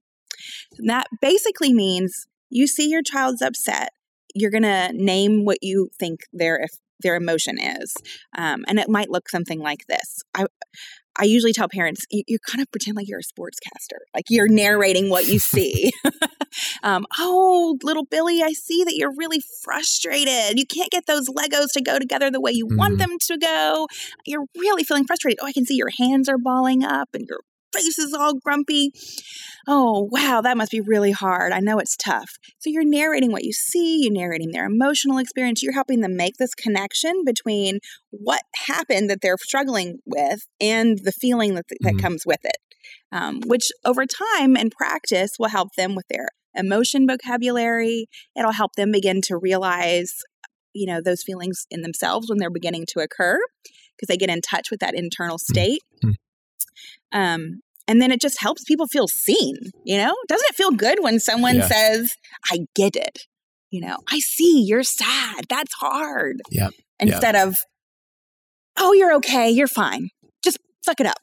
And 0.77 0.89
that 0.89 1.07
basically 1.21 1.73
means 1.73 2.25
you 2.49 2.67
see 2.67 2.89
your 2.89 3.01
child's 3.01 3.41
upset, 3.41 3.89
you're 4.35 4.51
gonna 4.51 4.91
name 4.93 5.45
what 5.45 5.59
you 5.61 5.89
think 5.99 6.21
their 6.33 6.57
if 6.57 6.71
their 7.01 7.15
emotion 7.15 7.57
is, 7.59 7.93
um, 8.37 8.63
and 8.67 8.79
it 8.79 8.89
might 8.89 9.09
look 9.09 9.29
something 9.29 9.59
like 9.59 9.85
this. 9.89 10.21
I 10.35 10.45
I 11.17 11.23
usually 11.23 11.53
tell 11.53 11.69
parents, 11.69 12.05
you, 12.11 12.23
you 12.27 12.37
kind 12.39 12.61
of 12.61 12.69
pretend 12.71 12.97
like 12.97 13.07
you're 13.07 13.19
a 13.19 13.23
sportscaster, 13.23 13.99
like 14.13 14.25
you're 14.29 14.49
narrating 14.49 15.09
what 15.09 15.27
you 15.27 15.39
see. 15.39 15.91
um, 16.83 17.05
oh, 17.17 17.77
little 17.83 18.05
Billy, 18.05 18.43
I 18.43 18.51
see 18.51 18.83
that 18.83 18.95
you're 18.97 19.13
really 19.15 19.41
frustrated. 19.63 20.59
You 20.59 20.65
can't 20.65 20.91
get 20.91 21.05
those 21.07 21.29
Legos 21.29 21.71
to 21.73 21.81
go 21.81 21.99
together 21.99 22.29
the 22.29 22.41
way 22.41 22.51
you 22.51 22.67
want 22.67 22.95
Mhm. 22.95 22.99
them 22.99 23.17
to 23.27 23.37
go. 23.37 23.87
You're 24.25 24.45
really 24.57 24.83
feeling 24.83 25.05
frustrated. 25.05 25.39
Oh, 25.41 25.47
I 25.47 25.53
can 25.53 25.65
see 25.65 25.75
your 25.75 25.91
hands 25.97 26.27
are 26.27 26.37
balling 26.37 26.83
up 26.83 27.09
and 27.13 27.25
your 27.27 27.39
face 27.75 27.99
is 27.99 28.13
all 28.13 28.33
grumpy. 28.35 28.91
Oh, 29.67 30.07
wow, 30.11 30.41
that 30.41 30.57
must 30.57 30.71
be 30.71 30.81
really 30.81 31.11
hard. 31.11 31.51
I 31.51 31.59
know 31.59 31.79
it's 31.79 31.97
tough. 31.97 32.31
So 32.59 32.69
you're 32.69 32.83
narrating 32.83 33.31
what 33.31 33.43
you 33.43 33.51
see, 33.51 34.03
you're 34.03 34.13
narrating 34.13 34.51
their 34.51 34.65
emotional 34.65 35.17
experience, 35.17 35.63
you're 35.63 35.73
helping 35.73 36.01
them 36.01 36.15
make 36.15 36.37
this 36.37 36.53
connection 36.53 37.23
between 37.25 37.79
what 38.11 38.41
happened 38.67 39.09
that 39.09 39.21
they're 39.21 39.37
struggling 39.37 39.99
with 40.05 40.47
and 40.61 40.99
the 41.03 41.11
feeling 41.11 41.55
that, 41.55 41.65
that 41.81 41.95
Mhm. 41.95 42.01
comes 42.01 42.23
with 42.25 42.43
it, 42.43 42.57
um, 43.11 43.41
which 43.45 43.71
over 43.83 44.05
time 44.05 44.55
and 44.55 44.71
practice 44.71 45.31
will 45.39 45.49
help 45.49 45.69
them 45.75 45.95
with 45.95 46.07
their 46.09 46.27
emotion 46.53 47.07
vocabulary. 47.07 48.07
It'll 48.37 48.51
help 48.51 48.73
them 48.75 48.91
begin 48.91 49.21
to 49.23 49.37
realize, 49.37 50.13
you 50.73 50.85
know, 50.85 51.01
those 51.01 51.23
feelings 51.23 51.65
in 51.71 51.81
themselves 51.81 52.29
when 52.29 52.37
they're 52.37 52.49
beginning 52.49 52.85
to 52.89 52.99
occur 52.99 53.39
because 53.95 54.07
they 54.07 54.17
get 54.17 54.29
in 54.29 54.41
touch 54.41 54.69
with 54.69 54.79
that 54.81 54.93
internal 54.93 55.37
state. 55.37 55.81
Mm. 56.03 56.15
Um, 57.11 57.61
and 57.87 58.01
then 58.01 58.11
it 58.11 58.19
just 58.21 58.39
helps 58.41 58.63
people 58.63 58.87
feel 58.87 59.07
seen, 59.07 59.55
you 59.83 59.97
know? 59.97 60.15
Doesn't 60.27 60.47
it 60.49 60.55
feel 60.55 60.71
good 60.71 60.99
when 61.01 61.19
someone 61.19 61.55
Yeah. 61.57 61.67
says, 61.67 62.11
I 62.51 62.59
get 62.75 62.95
it? 62.95 63.19
You 63.71 63.81
know, 63.81 63.97
I 64.11 64.19
see 64.19 64.63
you're 64.65 64.83
sad. 64.83 65.45
That's 65.49 65.73
hard. 65.79 66.37
Yeah. 66.51 66.69
Instead 66.99 67.35
of, 67.35 67.55
oh, 68.77 68.93
you're 68.93 69.13
okay. 69.15 69.49
You're 69.49 69.67
fine. 69.67 70.09
Just 70.43 70.57
suck 70.83 70.99
it 70.99 71.05
up. 71.07 71.17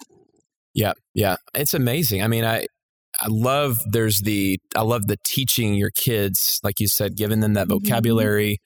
Yeah, 0.74 0.92
yeah, 1.14 1.36
it's 1.54 1.74
amazing. 1.74 2.22
I 2.22 2.28
mean, 2.28 2.44
I 2.44 2.66
I 3.20 3.26
love 3.28 3.76
there's 3.90 4.20
the 4.20 4.58
I 4.74 4.80
love 4.82 5.06
the 5.06 5.18
teaching 5.24 5.74
your 5.74 5.90
kids, 5.90 6.58
like 6.62 6.80
you 6.80 6.88
said, 6.88 7.14
giving 7.16 7.40
them 7.40 7.52
that 7.54 7.68
Mhm. 7.68 7.82
vocabulary, 7.82 8.58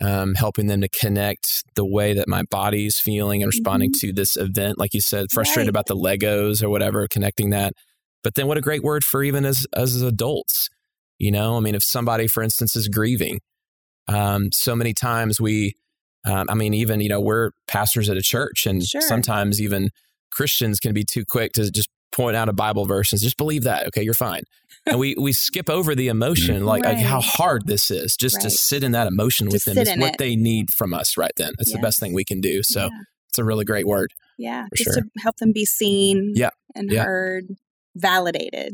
um, 0.00 0.34
helping 0.34 0.66
them 0.68 0.80
to 0.80 0.88
connect 0.88 1.64
the 1.74 1.84
way 1.84 2.14
that 2.14 2.28
my 2.28 2.42
body's 2.50 2.98
feeling 2.98 3.42
and 3.42 3.48
responding 3.48 3.92
to 3.98 4.12
this 4.12 4.36
event, 4.36 4.78
like 4.78 4.94
you 4.94 5.00
said, 5.00 5.26
frustrated 5.32 5.68
Mm-hmm. 5.72 5.76
Right. 5.76 5.86
about 5.88 6.20
the 6.20 6.26
Legos 6.26 6.62
or 6.62 6.68
whatever, 6.70 7.06
connecting 7.08 7.50
that. 7.50 7.72
But 8.22 8.34
then, 8.34 8.46
what 8.46 8.58
a 8.58 8.60
great 8.60 8.82
word 8.82 9.04
for 9.04 9.22
even 9.22 9.44
as 9.44 9.66
as 9.74 10.00
adults. 10.02 10.68
You 11.18 11.32
know, 11.32 11.56
I 11.56 11.60
mean, 11.60 11.74
if 11.74 11.82
somebody, 11.82 12.28
for 12.28 12.42
instance, 12.42 12.76
is 12.76 12.86
grieving, 12.88 13.40
um, 14.06 14.50
so 14.52 14.76
many 14.76 14.94
times 14.94 15.40
we, 15.40 15.74
um, 16.24 16.46
I 16.48 16.54
mean, 16.54 16.74
even 16.74 17.00
you 17.00 17.08
know, 17.08 17.20
we're 17.20 17.50
pastors 17.66 18.08
at 18.08 18.16
a 18.16 18.22
church, 18.22 18.66
and 18.66 18.84
Sure. 18.84 19.00
sometimes 19.00 19.60
even 19.60 19.90
Christians 20.30 20.78
can 20.78 20.92
be 20.92 21.04
too 21.04 21.24
quick 21.28 21.52
to 21.54 21.70
just 21.70 21.88
point 22.12 22.36
out 22.36 22.48
a 22.48 22.52
Bible 22.52 22.84
verse 22.84 23.12
and 23.12 23.20
just 23.20 23.36
believe 23.36 23.64
that. 23.64 23.86
Okay, 23.88 24.02
you're 24.02 24.14
fine. 24.14 24.42
And 24.86 24.98
we 24.98 25.14
we 25.20 25.32
skip 25.32 25.68
over 25.68 25.94
the 25.94 26.08
emotion, 26.08 26.64
like, 26.64 26.84
like 26.84 26.98
how 26.98 27.20
hard 27.20 27.66
this 27.66 27.90
is, 27.90 28.16
just 28.16 28.40
to 28.40 28.50
sit 28.50 28.82
in 28.82 28.92
that 28.92 29.06
emotion 29.06 29.48
with 29.48 29.64
them 29.64 29.76
is 29.76 29.88
what 29.96 30.12
it. 30.14 30.18
they 30.18 30.34
need 30.36 30.70
from 30.70 30.94
us 30.94 31.16
right 31.16 31.32
then. 31.36 31.52
It's 31.58 31.72
the 31.72 31.78
best 31.78 32.00
thing 32.00 32.14
we 32.14 32.24
can 32.24 32.40
do. 32.40 32.62
So 32.62 32.84
Yeah. 32.84 32.88
it's 33.28 33.38
a 33.38 33.44
really 33.44 33.64
great 33.66 33.86
word. 33.86 34.12
Yeah, 34.38 34.66
just 34.74 34.94
sure. 34.94 35.02
to 35.02 35.08
help 35.20 35.36
them 35.38 35.52
be 35.52 35.64
seen 35.66 36.32
Yeah, 36.36 36.50
and 36.74 36.90
yeah. 36.90 37.04
heard, 37.04 37.48
validated. 37.96 38.72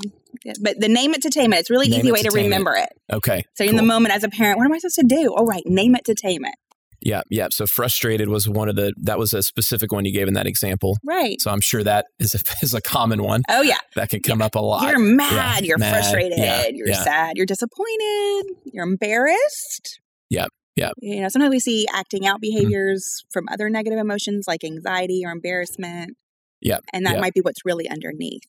But 0.60 0.78
the 0.80 0.88
name 0.88 1.14
it 1.14 1.22
to 1.22 1.30
tame 1.30 1.52
it, 1.52 1.60
it's 1.60 1.70
a 1.70 1.72
really 1.72 1.88
Name 1.88 2.00
easy 2.00 2.12
way 2.12 2.22
to 2.22 2.28
tame 2.28 2.38
it. 2.40 2.44
remember 2.44 2.74
it. 2.76 2.90
Okay. 3.12 3.44
So 3.54 3.64
in 3.64 3.76
the 3.76 3.82
moment 3.82 4.14
as 4.14 4.24
a 4.24 4.28
parent, 4.28 4.58
what 4.58 4.66
am 4.66 4.72
I 4.72 4.78
supposed 4.78 4.96
to 4.96 5.06
do? 5.06 5.34
Oh, 5.36 5.46
right, 5.46 5.62
name 5.66 5.94
it 5.94 6.04
to 6.04 6.14
tame 6.14 6.44
it. 6.44 6.54
Yeah, 7.04 7.20
yeah. 7.30 7.48
So 7.52 7.66
frustrated 7.66 8.28
was 8.30 8.48
one 8.48 8.68
of 8.70 8.76
the 8.76 8.94
that 9.02 9.18
was 9.18 9.32
a 9.34 9.42
specific 9.42 9.92
one 9.92 10.04
you 10.06 10.12
gave 10.12 10.26
in 10.26 10.34
that 10.34 10.46
example. 10.46 10.96
Right. 11.04 11.40
So 11.40 11.50
I'm 11.50 11.60
sure 11.60 11.84
that 11.84 12.06
is 12.18 12.34
a, 12.34 12.38
is 12.62 12.72
a 12.74 12.80
common 12.80 13.22
one 13.22 13.42
Oh, 13.48 13.60
yeah. 13.62 13.78
that 13.94 14.08
can 14.08 14.20
come 14.20 14.40
up 14.40 14.54
a 14.54 14.60
lot. 14.60 14.88
You're 14.88 14.98
mad. 14.98 15.64
you're 15.66 15.76
mad, 15.78 15.90
frustrated. 15.92 16.38
yeah, 16.38 16.64
you're 16.72 16.88
yeah. 16.88 17.02
sad. 17.04 17.36
You're 17.36 17.44
disappointed. 17.46 18.44
You're 18.72 18.84
embarrassed. 18.86 20.00
Yeah. 20.30 20.46
Yeah. 20.76 20.90
You 21.00 21.20
know, 21.20 21.28
sometimes 21.28 21.50
we 21.52 21.60
see 21.60 21.86
acting 21.92 22.26
out 22.26 22.36
Mm-hmm. 22.36 22.56
behaviors 22.56 23.22
from 23.30 23.44
other 23.52 23.68
negative 23.70 23.98
emotions 23.98 24.46
like 24.48 24.64
anxiety 24.64 25.22
or 25.24 25.30
embarrassment. 25.30 26.16
Yeah. 26.60 26.78
And 26.94 27.04
that 27.06 27.20
might 27.20 27.34
be 27.34 27.40
what's 27.42 27.64
really 27.66 27.88
underneath. 27.88 28.42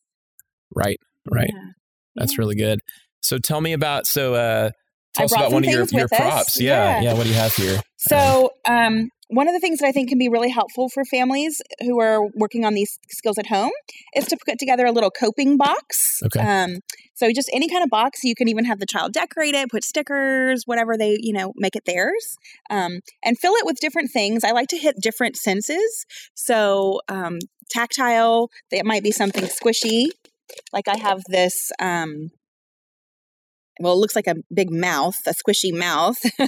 Right, 0.74 1.00
right. 1.30 1.50
Yeah. 1.54 1.72
That's 2.16 2.32
Yeah. 2.34 2.38
really 2.40 2.56
good. 2.56 2.80
So 3.22 3.38
tell 3.38 3.60
me 3.60 3.74
about 3.74 4.06
so 4.08 4.34
uh 4.36 4.70
tell 5.16 5.26
us 5.26 5.32
brought 5.32 5.42
about 5.42 5.52
one 5.54 5.64
some 5.64 5.70
of 5.70 5.74
your, 5.74 5.86
things 5.86 5.92
your 5.94 6.04
with 6.04 6.14
us. 6.14 6.20
props. 6.20 6.62
Yeah, 6.62 7.02
Yeah. 7.02 7.02
yeah. 7.02 7.14
What 7.14 7.24
do 7.24 7.30
you 7.30 7.36
have 7.36 7.54
here? 7.56 7.82
So, 7.98 8.52
um, 8.66 9.10
one 9.30 9.48
of 9.48 9.56
the 9.56 9.60
things 9.60 9.80
that 9.80 9.88
I 9.88 9.92
think 9.92 10.10
can 10.10 10.20
be 10.20 10.30
really 10.30 10.52
helpful 10.52 10.88
for 10.88 11.04
families 11.04 11.60
who 11.82 12.00
are 12.00 12.20
working 12.36 12.64
on 12.64 12.76
these 12.76 13.00
skills 13.10 13.40
at 13.40 13.48
home 13.48 13.72
is 14.16 14.26
to 14.26 14.38
put 14.46 14.60
together 14.60 14.86
a 14.86 14.92
little 14.92 15.10
coping 15.10 15.58
box. 15.58 16.22
Okay. 16.24 16.40
Um, 16.40 16.82
so 17.16 17.32
just 17.34 17.50
any 17.52 17.68
kind 17.68 17.84
of 17.84 17.90
box. 17.90 18.24
You 18.24 18.36
can 18.36 18.48
even 18.50 18.66
have 18.66 18.80
the 18.80 18.86
child 18.86 19.14
decorate 19.14 19.56
it, 19.56 19.72
put 19.72 19.84
stickers, 19.84 20.64
whatever 20.66 20.96
they, 20.96 21.18
you 21.20 21.34
know, 21.34 21.54
make 21.56 21.76
it 21.76 21.86
theirs, 21.86 22.38
um, 22.70 23.00
and 23.24 23.38
fill 23.40 23.54
it 23.56 23.66
with 23.66 23.78
different 23.80 24.12
things. 24.12 24.44
I 24.44 24.52
like 24.52 24.68
to 24.70 24.78
hit 24.78 24.98
different 25.02 25.38
senses. 25.38 26.06
So 26.36 27.02
um, 27.10 27.40
tactile, 27.72 28.52
it 28.70 28.86
might 28.86 29.02
be 29.02 29.12
something 29.12 29.46
squishy. 29.46 30.06
Like 30.72 30.88
I 30.88 30.98
have 30.98 31.24
this. 31.30 31.72
Um, 31.80 32.30
well, 33.80 33.94
it 33.94 33.98
looks 33.98 34.16
like 34.16 34.28
a 34.28 34.36
big 34.54 34.72
mouth, 34.72 35.16
a 35.28 35.34
squishy 35.34 35.74
mouth, 35.78 36.18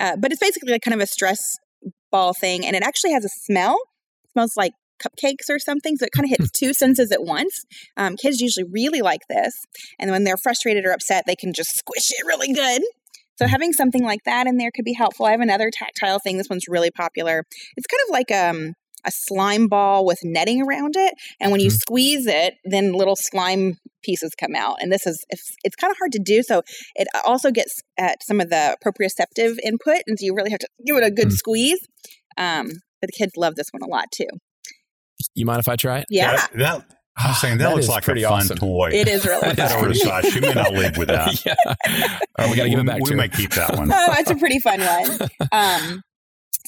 uh, 0.00 0.16
but 0.16 0.32
it's 0.32 0.40
basically 0.40 0.72
like 0.72 0.82
kind 0.82 0.94
of 0.94 1.00
a 1.00 1.06
stress 1.06 1.38
ball 2.10 2.32
thing, 2.32 2.66
and 2.66 2.74
it 2.76 2.82
actually 2.82 3.12
has 3.12 3.24
a 3.24 3.28
smell. 3.44 3.78
It 4.24 4.32
smells 4.32 4.56
like 4.56 4.72
cupcakes 5.02 5.50
or 5.50 5.58
something, 5.58 5.96
so 5.96 6.06
it 6.06 6.12
kind 6.12 6.24
of 6.24 6.30
hits 6.30 6.50
two 6.50 6.72
senses 6.72 7.12
at 7.12 7.22
once. 7.22 7.64
Um, 7.96 8.16
kids 8.16 8.40
usually 8.40 8.64
really 8.64 9.02
like 9.02 9.22
this, 9.28 9.52
and 9.98 10.10
when 10.10 10.24
they're 10.24 10.36
frustrated 10.36 10.84
or 10.84 10.92
upset, 10.92 11.24
they 11.26 11.36
can 11.36 11.52
just 11.52 11.76
squish 11.76 12.10
it 12.10 12.26
really 12.26 12.52
good. 12.52 12.82
So 13.38 13.46
having 13.46 13.72
something 13.74 14.02
like 14.02 14.24
that 14.24 14.46
in 14.46 14.56
there 14.56 14.70
could 14.74 14.86
be 14.86 14.94
helpful. 14.94 15.26
I 15.26 15.32
have 15.32 15.42
another 15.42 15.70
tactile 15.70 16.18
thing. 16.18 16.38
This 16.38 16.48
one's 16.48 16.64
really 16.68 16.90
popular. 16.90 17.44
It's 17.76 17.86
kind 17.86 18.00
of 18.06 18.10
like 18.10 18.32
um, 18.32 18.72
a 19.04 19.10
slime 19.12 19.68
ball 19.68 20.06
with 20.06 20.18
netting 20.24 20.62
around 20.62 20.94
it, 20.96 21.12
and 21.38 21.52
when 21.52 21.60
you 21.60 21.70
Mhm. 21.70 21.78
squeeze 21.78 22.26
it, 22.26 22.54
then 22.64 22.92
little 22.92 23.16
slime 23.16 23.76
pieces 24.06 24.34
come 24.38 24.54
out. 24.56 24.76
And 24.80 24.90
this 24.92 25.06
is 25.06 25.22
it's, 25.28 25.52
it's 25.64 25.76
kind 25.76 25.90
of 25.90 25.98
hard 25.98 26.12
to 26.12 26.18
do, 26.20 26.42
so 26.42 26.62
it 26.94 27.08
also 27.26 27.50
gets 27.50 27.80
at 27.98 28.22
some 28.22 28.40
of 28.40 28.48
the 28.48 28.76
proprioceptive 28.86 29.56
input, 29.64 29.98
and 30.06 30.18
so 30.18 30.24
you 30.24 30.34
really 30.34 30.50
have 30.50 30.60
to 30.60 30.68
give 30.86 30.96
it 30.96 31.02
a 31.04 31.10
good 31.10 31.28
Mm. 31.28 31.32
squeeze. 31.32 31.80
Um, 32.38 32.68
but 33.00 33.08
the 33.10 33.12
kids 33.18 33.32
love 33.36 33.56
this 33.56 33.68
one 33.72 33.82
a 33.82 33.86
lot 33.86 34.06
too. 34.14 34.28
You 35.34 35.44
mind 35.46 35.60
if 35.60 35.68
I 35.68 35.76
try 35.76 35.98
it? 35.98 36.06
Yeah, 36.08 36.36
That, 36.36 36.50
that- 36.56 36.84
I 37.18 37.28
was 37.28 37.40
saying 37.40 37.56
that, 37.58 37.70
That 37.70 37.74
looks 37.76 37.88
like 37.88 38.02
a 38.02 38.04
pretty 38.04 38.22
fun 38.24 38.32
awesome. 38.34 38.58
toy. 38.58 38.90
it 38.92 39.08
is 39.08 39.24
really 39.24 39.40
That 39.40 39.50
is 39.52 39.56
That 39.56 39.70
fun. 39.70 39.78
over 39.78 39.88
the 39.88 39.94
side. 39.94 40.26
She 40.26 40.38
may 40.40 40.52
not 40.52 40.74
live 40.74 40.98
with 40.98 41.08
that. 41.16 41.46
yeah. 41.46 41.54
All 41.64 41.74
right, 42.38 42.50
we 42.50 42.56
got 42.56 42.64
to 42.64 42.68
give 42.68 42.78
it 42.78 42.84
back 42.86 43.00
we 43.00 43.08
to 43.10 43.16
may 43.16 43.22
her. 43.22 43.28
keep 43.28 43.52
that 43.52 43.74
one. 43.78 43.90
oh, 43.90 44.14
it's 44.18 44.30
a 44.30 44.36
pretty 44.36 44.58
fun 44.58 44.80
one. 44.80 45.18
Um, 45.50 46.02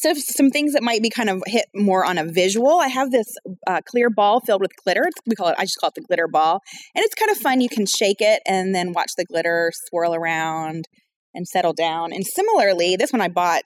so 0.01 0.15
some 0.15 0.51
things 0.51 0.73
that 0.73 0.83
might 0.83 1.03
be 1.03 1.11
kind 1.11 1.31
of 1.31 1.43
hit 1.47 1.67
more 1.75 2.05
on 2.05 2.19
a 2.19 2.25
visual. 2.25 2.81
I 2.81 2.89
have 2.89 3.11
this 3.11 3.33
uh, 3.67 3.81
clear 3.87 4.11
ball 4.11 4.41
filled 4.41 4.61
with 4.61 4.73
glitter. 4.83 5.03
It's, 5.07 5.21
we 5.27 5.35
call 5.35 5.49
it. 5.49 5.57
I 5.59 5.65
just 5.65 5.79
call 5.79 5.89
it 5.89 5.95
the 5.95 6.03
glitter 6.03 6.29
ball, 6.29 6.61
and 6.95 7.05
it's 7.05 7.15
kind 7.15 7.31
of 7.31 7.39
fun. 7.39 7.61
You 7.61 7.69
can 7.69 7.87
shake 7.87 8.21
it 8.21 8.43
and 8.47 8.75
then 8.75 8.93
watch 8.93 9.13
the 9.17 9.25
glitter 9.25 9.73
swirl 9.89 10.15
around 10.15 10.87
and 11.35 11.47
settle 11.47 11.73
down. 11.73 12.13
And 12.13 12.27
similarly, 12.27 12.97
this 12.97 13.13
one 13.13 13.21
I 13.21 13.29
bought 13.29 13.63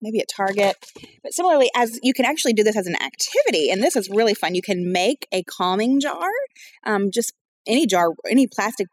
maybe 0.00 0.20
at 0.20 0.28
Target, 0.28 0.76
but 1.22 1.32
similarly, 1.32 1.70
as 1.74 1.98
you 2.02 2.14
can 2.14 2.24
actually 2.24 2.52
do 2.52 2.62
this 2.62 2.76
as 2.76 2.86
an 2.86 2.94
activity, 3.02 3.70
and 3.70 3.82
this 3.82 3.96
is 3.96 4.08
really 4.10 4.34
fun. 4.34 4.54
You 4.54 4.62
can 4.62 4.92
make 4.92 5.26
a 5.32 5.42
calming 5.42 6.00
jar. 6.00 6.28
Um, 6.84 7.10
just 7.12 7.32
any 7.66 7.86
jar, 7.86 8.10
any 8.28 8.46
plastic 8.46 8.86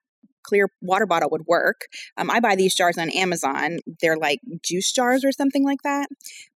clear 0.45 0.69
water 0.81 1.05
bottle 1.05 1.29
would 1.31 1.45
work. 1.47 1.81
Um, 2.17 2.29
I 2.29 2.39
buy 2.39 2.55
these 2.55 2.75
jars 2.75 2.97
on 2.97 3.09
Amazon. 3.09 3.79
They're 4.01 4.17
like 4.17 4.39
juice 4.63 4.91
jars 4.91 5.25
or 5.25 5.31
something 5.31 5.63
like 5.63 5.81
that. 5.83 6.07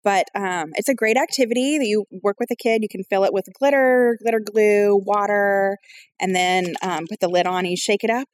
But 0.05 0.27
um, 0.35 0.71
it's 0.75 0.87
a 0.87 0.93
great 0.93 1.17
activity 1.17 1.79
that 1.79 1.87
you 1.87 2.05
work 2.23 2.39
with 2.39 2.51
a 2.51 2.55
kid. 2.55 2.83
You 2.83 2.87
can 2.87 3.03
fill 3.03 3.23
it 3.23 3.33
with 3.33 3.45
glitter, 3.59 4.17
glitter 4.21 4.39
glue, 4.39 4.95
water, 4.95 5.77
and 6.21 6.35
then 6.35 6.75
um, 6.83 7.07
put 7.09 7.19
the 7.19 7.27
lid 7.27 7.47
on 7.47 7.59
and 7.59 7.71
you 7.71 7.77
shake 7.77 8.03
it 8.03 8.11
up, 8.11 8.27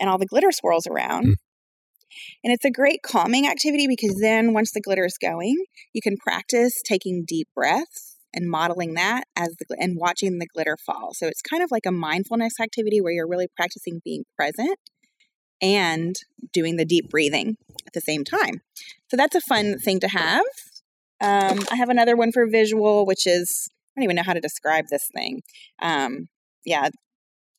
and 0.00 0.10
all 0.10 0.18
the 0.18 0.26
glitter 0.26 0.50
swirls 0.50 0.86
around. 0.86 1.26
Mm. 1.26 1.34
And 2.44 2.52
it's 2.52 2.64
a 2.64 2.70
great 2.70 3.02
calming 3.02 3.46
activity 3.46 3.86
because 3.86 4.18
then 4.20 4.52
once 4.52 4.72
the 4.72 4.80
glitter 4.80 5.06
is 5.06 5.16
going, 5.16 5.64
you 5.92 6.02
can 6.02 6.16
practice 6.16 6.82
taking 6.82 7.24
deep 7.24 7.48
breaths 7.54 8.16
and 8.34 8.50
modeling 8.50 8.94
that 8.94 9.24
as 9.36 9.54
the 9.58 9.76
and 9.78 9.96
watching 9.96 10.38
the 10.38 10.46
glitter 10.52 10.76
fall. 10.76 11.10
So 11.14 11.28
it's 11.28 11.40
kind 11.40 11.62
of 11.62 11.70
like 11.70 11.86
a 11.86 11.92
mindfulness 11.92 12.54
activity 12.60 13.00
where 13.00 13.12
you're 13.12 13.28
really 13.28 13.48
practicing 13.56 14.00
being 14.04 14.24
present 14.36 14.78
and 15.62 16.16
doing 16.52 16.76
the 16.76 16.84
deep 16.84 17.08
breathing 17.08 17.56
at 17.86 17.92
the 17.92 18.00
same 18.00 18.24
time. 18.24 18.60
So 19.08 19.16
that's 19.16 19.36
a 19.36 19.40
fun 19.40 19.78
thing 19.78 20.00
to 20.00 20.08
have. 20.08 20.42
Um, 21.22 21.60
I 21.70 21.76
have 21.76 21.88
another 21.88 22.16
one 22.16 22.32
for 22.32 22.46
visual, 22.50 23.06
which 23.06 23.26
is 23.26 23.68
I 23.96 24.00
don't 24.00 24.04
even 24.04 24.16
know 24.16 24.22
how 24.24 24.32
to 24.32 24.40
describe 24.40 24.86
this 24.90 25.02
thing. 25.14 25.40
Um, 25.80 26.26
yeah, 26.64 26.88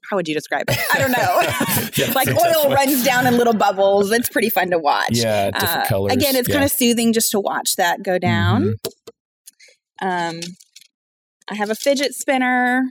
how 0.10 0.18
would 0.18 0.28
you 0.28 0.34
describe 0.34 0.66
it? 0.70 0.78
I 0.94 1.00
don't 1.00 1.12
know. 1.12 1.90
Yeah, 1.96 2.08
like 2.16 2.28
I 2.28 2.32
think 2.32 2.40
that's 2.40 2.56
oil 2.58 2.70
what- 2.70 2.76
runs 2.76 3.04
down 3.06 3.28
in 3.28 3.38
little 3.38 3.54
bubbles. 3.54 4.12
It's 4.12 4.28
pretty 4.28 4.50
fun 4.50 4.72
to 4.72 4.80
watch. 4.80 5.12
Yeah, 5.12 5.52
different 5.52 5.86
Uh, 5.86 5.86
colors. 5.86 6.14
Again, 6.14 6.36
it's 6.36 6.50
yeah. 6.50 6.56
kind 6.56 6.66
of 6.66 6.72
soothing 6.72 7.14
just 7.14 7.30
to 7.32 7.40
watch 7.40 7.76
that 7.78 8.02
go 8.04 8.18
down. 8.18 8.76
Um, 10.02 10.40
I 11.50 11.56
have 11.56 11.70
a 11.70 11.76
fidget 11.76 12.14
spinner. 12.16 12.82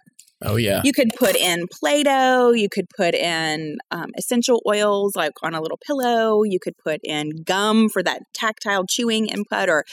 Oh 0.44 0.56
yeah. 0.56 0.80
You 0.84 0.92
could 0.92 1.10
put 1.18 1.36
in 1.36 1.66
Play 1.80 2.02
Doh. 2.02 2.52
You 2.52 2.68
could 2.68 2.86
put 2.96 3.14
in 3.14 3.78
um, 3.90 4.10
essential 4.16 4.60
oils 4.66 5.14
like 5.16 5.32
on 5.42 5.54
a 5.54 5.60
little 5.60 5.78
pillow. 5.86 6.42
You 6.44 6.58
could 6.60 6.74
put 6.84 7.00
in 7.04 7.30
gum 7.44 7.88
for 7.88 8.02
that 8.02 8.22
tactile 8.34 8.84
chewing 8.88 9.26
input 9.28 9.68
or 9.68 9.84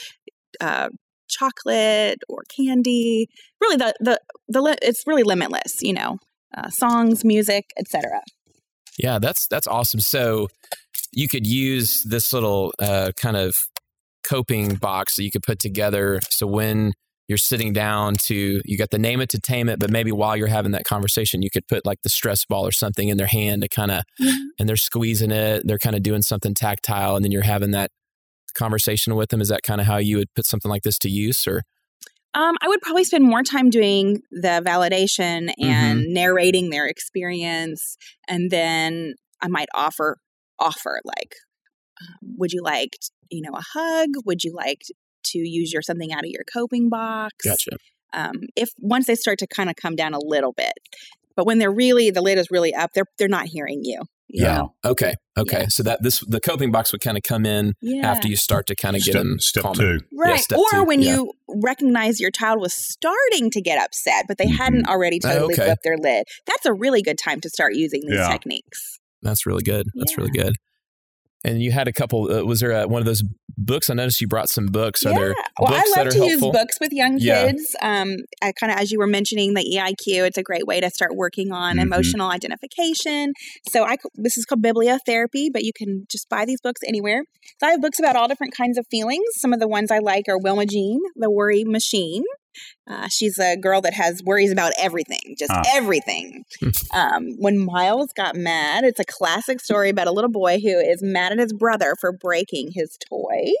uh, 0.60 0.88
chocolate 1.28 2.18
or 2.28 2.42
candy. 2.54 3.28
Really, 3.60 3.76
the, 3.76 3.94
the, 4.00 4.20
the, 4.48 4.62
li- 4.62 4.76
it's 4.82 5.04
really 5.06 5.22
limitless, 5.22 5.82
you 5.82 5.92
know, 5.92 6.18
uh, 6.56 6.68
songs, 6.70 7.24
music, 7.24 7.70
etc. 7.78 8.20
Yeah, 8.98 9.18
that's 9.18 9.46
that's 9.48 9.66
awesome. 9.66 10.00
So 10.00 10.48
you 11.12 11.28
could 11.28 11.46
use 11.46 12.02
this 12.08 12.32
little 12.32 12.72
uh, 12.78 13.12
kind 13.16 13.36
of 13.36 13.54
coping 14.28 14.74
box 14.74 15.16
that 15.16 15.24
you 15.24 15.30
could 15.30 15.42
put 15.42 15.58
together. 15.58 16.20
So 16.28 16.46
when 16.46 16.92
you're 17.28 17.38
sitting 17.38 17.72
down 17.72 18.14
to, 18.26 18.60
you 18.64 18.76
got 18.76 18.90
the 18.90 18.98
name 18.98 19.20
it 19.20 19.28
to 19.30 19.38
tame 19.38 19.68
it, 19.68 19.78
but 19.78 19.90
maybe 19.90 20.10
while 20.10 20.36
you're 20.36 20.48
having 20.48 20.72
that 20.72 20.84
conversation, 20.84 21.42
you 21.42 21.50
could 21.50 21.66
put 21.68 21.86
like 21.86 21.98
the 22.02 22.08
stress 22.08 22.44
ball 22.44 22.66
or 22.66 22.72
something 22.72 23.08
in 23.08 23.16
their 23.16 23.28
hand 23.28 23.62
to 23.62 23.68
kind 23.68 23.92
of, 23.92 24.02
and 24.58 24.68
they're 24.68 24.76
squeezing 24.76 25.30
it, 25.30 25.62
they're 25.64 25.78
kind 25.78 25.94
of 25.94 26.02
doing 26.02 26.22
something 26.22 26.54
tactile, 26.54 27.14
and 27.14 27.24
then 27.24 27.30
you're 27.30 27.42
having 27.42 27.70
that 27.70 27.90
conversation 28.54 29.14
with 29.16 29.30
them. 29.30 29.40
Is 29.40 29.48
that 29.48 29.62
kind 29.62 29.80
of 29.80 29.86
how 29.86 29.98
you 29.98 30.16
would 30.18 30.32
put 30.34 30.46
something 30.46 30.70
like 30.70 30.82
this 30.82 30.98
to 31.00 31.08
use, 31.10 31.46
or 31.46 31.62
Um, 32.34 32.56
I 32.62 32.68
would 32.68 32.80
probably 32.80 33.04
spend 33.04 33.24
more 33.24 33.42
time 33.42 33.70
doing 33.70 34.22
the 34.30 34.62
validation 34.64 35.52
and 35.58 36.00
Mm-hmm. 36.00 36.12
narrating 36.14 36.70
their 36.70 36.86
experience, 36.86 37.96
and 38.28 38.50
then 38.50 39.14
I 39.40 39.48
might 39.48 39.68
offer 39.74 40.18
offer 40.58 41.00
like, 41.04 41.34
um, 42.00 42.34
would 42.38 42.52
you 42.52 42.62
like 42.62 42.96
you 43.30 43.42
know 43.42 43.56
a 43.56 43.62
hug? 43.74 44.10
Would 44.26 44.44
you 44.44 44.52
like 44.54 44.82
to 45.26 45.38
use 45.38 45.72
your 45.72 45.82
something 45.82 46.12
out 46.12 46.24
of 46.24 46.30
your 46.30 46.44
coping 46.52 46.88
box? 46.88 47.34
gotcha? 47.44 47.76
Um, 48.12 48.34
if 48.56 48.70
once 48.78 49.06
they 49.06 49.14
start 49.16 49.38
to 49.40 49.46
kind 49.48 49.70
of 49.70 49.76
come 49.76 49.96
down 49.96 50.14
a 50.14 50.20
little 50.20 50.52
bit, 50.52 50.72
but 51.36 51.46
when 51.46 51.58
they're 51.58 51.72
really 51.72 52.10
the 52.10 52.22
lid 52.22 52.38
is 52.38 52.50
really 52.50 52.74
up, 52.74 52.90
they're 52.94 53.06
they're 53.18 53.28
not 53.28 53.46
hearing 53.46 53.80
you. 53.84 54.02
You 54.32 54.44
Yeah. 54.44 54.58
know? 54.58 54.74
Okay. 54.84 55.14
Okay. 55.38 55.66
So 55.68 55.82
that 55.84 56.02
this 56.02 56.20
the 56.26 56.40
coping 56.40 56.70
box 56.70 56.92
would 56.92 57.00
kind 57.00 57.16
of 57.16 57.22
come 57.22 57.46
in 57.46 57.74
yeah. 57.80 58.10
after 58.10 58.28
you 58.28 58.36
start 58.36 58.66
to 58.66 58.76
kind 58.76 58.96
of 58.96 59.02
get 59.02 59.12
Step, 59.12 59.22
them 59.22 59.38
step 59.38 59.62
calmer. 59.62 59.98
two. 59.98 60.04
Right. 60.12 60.40
step 60.40 60.58
or 60.58 60.66
two, 60.70 60.84
when 60.84 61.02
yeah. 61.02 61.14
you 61.16 61.32
recognize 61.48 62.20
your 62.20 62.30
child 62.30 62.60
was 62.60 62.74
starting 62.74 63.50
to 63.50 63.60
get 63.60 63.82
upset, 63.82 64.26
but 64.28 64.38
they 64.38 64.46
Mhm. 64.46 64.56
hadn't 64.56 64.88
already 64.88 65.18
Oh, 65.24 65.28
totally 65.28 65.54
okay. 65.54 65.64
flipped 65.66 65.82
their 65.84 65.96
lid. 65.98 66.24
That's 66.46 66.66
a 66.66 66.72
really 66.72 67.02
good 67.02 67.18
time 67.18 67.40
to 67.42 67.48
start 67.50 67.74
using 67.74 68.02
these 68.02 68.18
Yeah. 68.18 68.28
techniques. 68.30 68.98
That's 69.22 69.46
really 69.46 69.62
good. 69.62 69.86
That's 69.94 70.12
Yeah. 70.12 70.16
really 70.18 70.30
good. 70.32 70.54
And 71.42 71.62
you 71.62 71.72
had 71.72 71.88
a 71.88 71.92
couple. 71.92 72.30
Uh, 72.30 72.44
was 72.44 72.60
there 72.60 72.72
a, 72.72 72.86
one 72.86 73.00
of 73.00 73.06
those 73.06 73.22
books? 73.56 73.88
I 73.88 73.94
noticed 73.94 74.20
you 74.20 74.28
brought 74.28 74.50
some 74.50 74.66
books. 74.66 75.06
Are 75.06 75.10
yeah. 75.10 75.18
there 75.18 75.34
well, 75.58 75.70
books 75.70 75.72
I 75.72 75.80
that 75.80 75.96
love 75.96 76.06
are 76.06 76.10
to 76.10 76.16
helpful? 76.18 76.48
use 76.48 76.52
books 76.58 76.76
with 76.80 76.92
young 76.92 77.16
Yeah. 77.18 77.46
kids. 77.46 77.76
Um, 77.80 78.16
I 78.42 78.52
kind 78.52 78.70
of, 78.72 78.78
as 78.78 78.90
you 78.92 78.98
were 78.98 79.06
mentioning, 79.06 79.54
the 79.54 79.62
EIQ, 79.64 80.26
it's 80.26 80.36
a 80.36 80.42
great 80.42 80.66
way 80.66 80.80
to 80.80 80.90
start 80.90 81.12
working 81.16 81.50
on 81.50 81.76
Mhm. 81.76 81.82
emotional 81.82 82.30
identification. 82.30 83.32
So 83.70 83.84
I 83.84 83.96
this 84.16 84.36
is 84.36 84.44
called 84.44 84.62
bibliotherapy, 84.62 85.48
but 85.52 85.64
you 85.64 85.72
can 85.74 86.06
just 86.10 86.28
buy 86.28 86.44
these 86.44 86.60
books 86.60 86.82
anywhere. 86.86 87.22
So 87.58 87.66
I 87.66 87.70
have 87.70 87.80
books 87.80 87.98
about 87.98 88.16
all 88.16 88.28
different 88.28 88.54
kinds 88.54 88.76
of 88.76 88.86
feelings. 88.90 89.24
Some 89.36 89.52
of 89.54 89.60
the 89.60 89.68
ones 89.68 89.90
I 89.90 89.98
like 89.98 90.24
are 90.28 90.38
Wilma 90.38 90.66
Jean, 90.66 91.00
The 91.16 91.30
Worry 91.30 91.64
Machine. 91.64 92.22
Uh, 92.88 93.08
she's 93.08 93.38
a 93.38 93.56
girl 93.56 93.80
that 93.80 93.94
has 93.94 94.22
worries 94.24 94.50
about 94.52 94.72
everything, 94.78 95.36
just 95.38 95.52
Huh. 95.52 95.62
everything. 95.74 96.44
um, 96.92 97.36
when 97.38 97.58
Miles 97.58 98.12
got 98.12 98.34
mad, 98.36 98.84
it's 98.84 99.00
a 99.00 99.04
classic 99.04 99.60
story 99.60 99.90
about 99.90 100.06
a 100.06 100.12
little 100.12 100.30
boy 100.30 100.58
who 100.60 100.78
is 100.78 101.02
mad 101.02 101.32
at 101.32 101.38
his 101.38 101.52
brother 101.52 101.94
for 102.00 102.12
breaking 102.12 102.72
his 102.74 102.96
toy. 103.08 103.52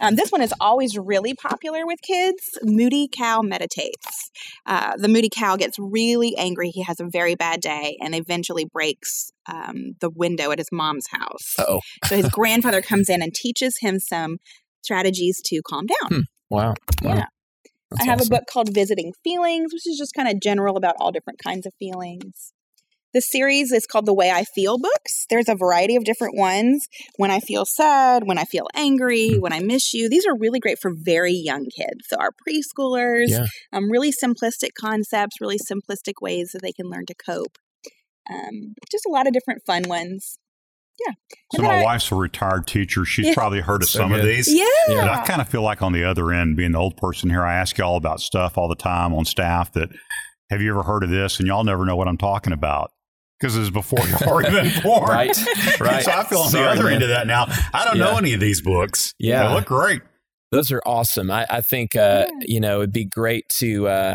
Um, 0.00 0.16
this 0.16 0.30
one 0.30 0.42
is 0.42 0.52
always 0.60 0.98
really 0.98 1.34
popular 1.34 1.86
with 1.86 2.00
kids. 2.02 2.58
Moody 2.62 3.08
Cow 3.10 3.40
meditates. 3.42 4.30
Uh, 4.66 4.92
the 4.96 5.08
Moody 5.08 5.30
Cow 5.34 5.56
gets 5.56 5.78
really 5.78 6.36
angry. 6.36 6.70
He 6.70 6.82
has 6.82 7.00
a 7.00 7.06
very 7.10 7.34
bad 7.34 7.60
day 7.60 7.96
and 8.00 8.14
eventually 8.14 8.64
breaks 8.66 9.30
um, 9.46 9.94
the 10.00 10.10
window 10.10 10.50
at 10.50 10.58
his 10.58 10.68
mom's 10.72 11.06
house. 11.10 11.54
Oh, 11.58 11.80
So 12.04 12.16
his 12.16 12.28
grandfather 12.32 12.82
comes 12.82 13.08
in 13.08 13.22
and 13.22 13.32
teaches 13.32 13.78
him 13.80 13.98
some 13.98 14.38
strategies 14.82 15.40
to 15.46 15.62
calm 15.66 15.86
down. 15.86 16.08
Hmm. 16.10 16.20
wow. 16.50 16.74
wow. 17.02 17.14
Yeah. 17.14 17.26
That's 17.94 18.06
I 18.06 18.10
have 18.10 18.20
awesome. 18.20 18.32
a 18.32 18.36
book 18.38 18.44
called 18.52 18.74
Visiting 18.74 19.12
Feelings, 19.22 19.72
which 19.72 19.86
is 19.86 19.96
just 19.98 20.12
kind 20.14 20.28
of 20.28 20.40
general 20.40 20.76
about 20.76 20.94
all 21.00 21.12
different 21.12 21.38
kinds 21.44 21.66
of 21.66 21.72
feelings. 21.78 22.52
The 23.12 23.20
series 23.20 23.70
is 23.70 23.86
called 23.86 24.06
The 24.06 24.14
Way 24.14 24.32
I 24.32 24.42
Feel 24.42 24.76
books. 24.76 25.26
There's 25.30 25.48
a 25.48 25.54
variety 25.54 25.94
of 25.94 26.02
different 26.02 26.36
ones. 26.36 26.84
When 27.16 27.30
I 27.30 27.38
feel 27.38 27.64
sad, 27.64 28.26
when 28.26 28.38
I 28.38 28.44
feel 28.44 28.66
angry, 28.74 29.36
when 29.38 29.52
I 29.52 29.60
miss 29.60 29.94
you. 29.94 30.08
These 30.08 30.26
are 30.26 30.36
really 30.36 30.58
great 30.58 30.78
for 30.80 30.92
very 30.92 31.32
young 31.32 31.66
kids. 31.76 32.08
So 32.08 32.16
our 32.18 32.30
preschoolers, 32.32 33.28
Yeah. 33.28 33.46
um, 33.72 33.88
really 33.88 34.10
simplistic 34.10 34.70
concepts, 34.78 35.40
really 35.40 35.58
simplistic 35.58 36.14
ways 36.20 36.50
that 36.52 36.62
they 36.62 36.72
can 36.72 36.86
learn 36.90 37.06
to 37.06 37.14
cope. 37.14 37.56
Um, 38.28 38.74
just 38.90 39.06
a 39.06 39.10
lot 39.12 39.28
of 39.28 39.32
different 39.32 39.62
fun 39.64 39.84
ones. 39.88 40.38
Yeah. 41.06 41.12
So 41.56 41.62
my 41.62 41.80
I- 41.80 41.82
wife's 41.82 42.10
a 42.12 42.14
retired 42.14 42.66
teacher. 42.66 43.04
She's 43.04 43.26
Yeah. 43.26 43.34
probably 43.34 43.60
heard 43.60 43.82
of 43.82 43.88
So 43.88 44.00
some 44.00 44.12
of 44.12 44.22
these. 44.22 44.52
Yeah. 44.52 44.64
But 44.88 45.08
I 45.08 45.24
kind 45.26 45.40
of 45.40 45.48
feel 45.48 45.62
like 45.62 45.82
on 45.82 45.92
the 45.92 46.04
other 46.04 46.32
end, 46.32 46.56
being 46.56 46.72
the 46.72 46.78
old 46.78 46.96
person 46.96 47.30
here, 47.30 47.42
I 47.44 47.54
ask 47.54 47.76
y'all 47.78 47.96
about 47.96 48.20
stuff 48.20 48.56
all 48.58 48.68
the 48.68 48.74
time 48.76 49.12
on 49.14 49.24
staff 49.24 49.72
that 49.72 49.88
have 50.50 50.60
you 50.62 50.70
ever 50.70 50.82
heard 50.82 51.02
of 51.02 51.10
this? 51.10 51.38
And 51.38 51.46
y'all 51.48 51.64
never 51.64 51.84
know 51.84 51.96
what 51.96 52.06
I'm 52.08 52.18
talking 52.18 52.52
about 52.52 52.90
because 53.40 53.56
it's 53.56 53.70
before 53.70 53.98
you've 54.06 54.22
even 54.22 54.52
been 54.72 54.72
born. 54.82 55.08
Right, 55.10 55.36
right. 55.80 56.04
so 56.04 56.12
I 56.12 56.24
feel 56.24 56.38
on 56.40 56.50
Sorry, 56.50 56.64
the 56.64 56.70
other 56.70 56.84
man. 56.84 56.92
end 56.94 57.02
of 57.02 57.08
that 57.08 57.26
now. 57.26 57.46
I 57.72 57.84
don't 57.84 57.98
know 57.98 58.16
any 58.16 58.32
of 58.34 58.40
these 58.40 58.60
books. 58.62 59.14
Yeah. 59.18 59.48
They 59.48 59.54
look 59.54 59.66
great. 59.66 60.02
Those 60.52 60.70
are 60.70 60.82
awesome. 60.86 61.30
I, 61.32 61.46
I 61.50 61.60
think 61.62 61.96
uh, 61.96 62.26
Yeah. 62.28 62.38
you 62.42 62.60
know 62.60 62.78
it'd 62.78 62.92
be 62.92 63.04
great 63.04 63.48
to 63.58 63.88
uh, 63.88 64.14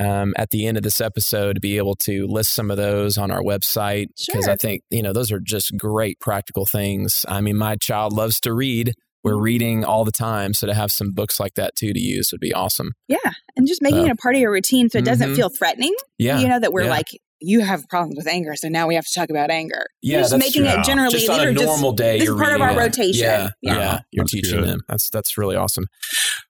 um, 0.00 0.32
at 0.36 0.50
the 0.50 0.66
end 0.66 0.76
of 0.76 0.82
this 0.82 1.00
episode 1.00 1.54
to 1.54 1.60
be 1.60 1.76
able 1.76 1.94
to 2.04 2.26
list 2.26 2.52
some 2.52 2.70
of 2.70 2.76
those 2.76 3.18
on 3.18 3.30
our 3.30 3.42
website 3.42 4.06
because 4.26 4.48
I 4.48 4.56
think 4.56 4.82
you 4.90 5.02
know 5.02 5.12
those 5.12 5.30
are 5.30 5.40
just 5.40 5.76
great 5.76 6.18
practical 6.20 6.64
things. 6.64 7.24
I 7.28 7.40
mean, 7.40 7.56
my 7.56 7.76
child 7.76 8.12
loves 8.12 8.40
to 8.40 8.52
read. 8.54 8.94
We're 9.22 9.32
Mm-hmm. 9.32 9.42
reading 9.42 9.84
all 9.84 10.06
the 10.06 10.12
time, 10.12 10.54
so 10.54 10.66
to 10.66 10.72
have 10.72 10.90
some 10.90 11.12
books 11.12 11.38
like 11.38 11.52
that 11.56 11.76
too 11.76 11.92
to 11.92 12.00
use 12.00 12.30
would 12.32 12.40
be 12.40 12.54
awesome. 12.54 12.92
Yeah. 13.06 13.18
And 13.54 13.66
just 13.68 13.82
making 13.82 14.00
Uh, 14.00 14.04
it 14.06 14.10
a 14.12 14.16
part 14.16 14.34
of 14.34 14.40
your 14.40 14.50
routine 14.50 14.88
so 14.88 14.96
it 14.98 15.04
doesn't 15.04 15.30
mhm. 15.32 15.36
feel 15.36 15.50
threatening. 15.50 15.94
Yeah, 16.18 16.38
You 16.40 16.48
know, 16.48 16.58
that 16.58 16.72
we're 16.72 16.84
yeah. 16.84 16.90
like, 16.90 17.08
you 17.38 17.60
have 17.60 17.86
problems 17.90 18.16
with 18.16 18.26
anger, 18.26 18.56
so 18.56 18.68
now 18.70 18.86
we 18.86 18.94
have 18.94 19.04
to 19.04 19.14
talk 19.20 19.28
about 19.28 19.50
anger. 19.50 19.84
yeah. 20.00 20.20
just 20.20 20.30
that's 20.30 20.42
making 20.42 20.62
true. 20.62 20.70
true. 20.72 20.80
it 20.80 20.84
generally 20.86 21.10
just 21.12 21.26
these 21.26 21.30
on 21.38 21.40
a 21.46 21.50
are 21.50 21.52
just- 21.52 21.66
normal 21.66 21.92
day. 21.92 22.12
this 22.14 22.22
is 22.22 22.26
you're 22.28 22.38
part 22.38 22.54
of 22.54 22.62
our 22.62 22.70
it. 22.72 22.76
rotation. 22.78 23.20
Yeah, 23.26 23.50
yeah, 23.60 23.74
Yeah. 23.76 23.98
you're 24.10 24.22
That's 24.24 24.32
teaching 24.32 24.60
good. 24.60 24.68
them. 24.70 24.80
That's 24.88 25.10
that's 25.10 25.36
really 25.36 25.56
awesome. 25.56 25.84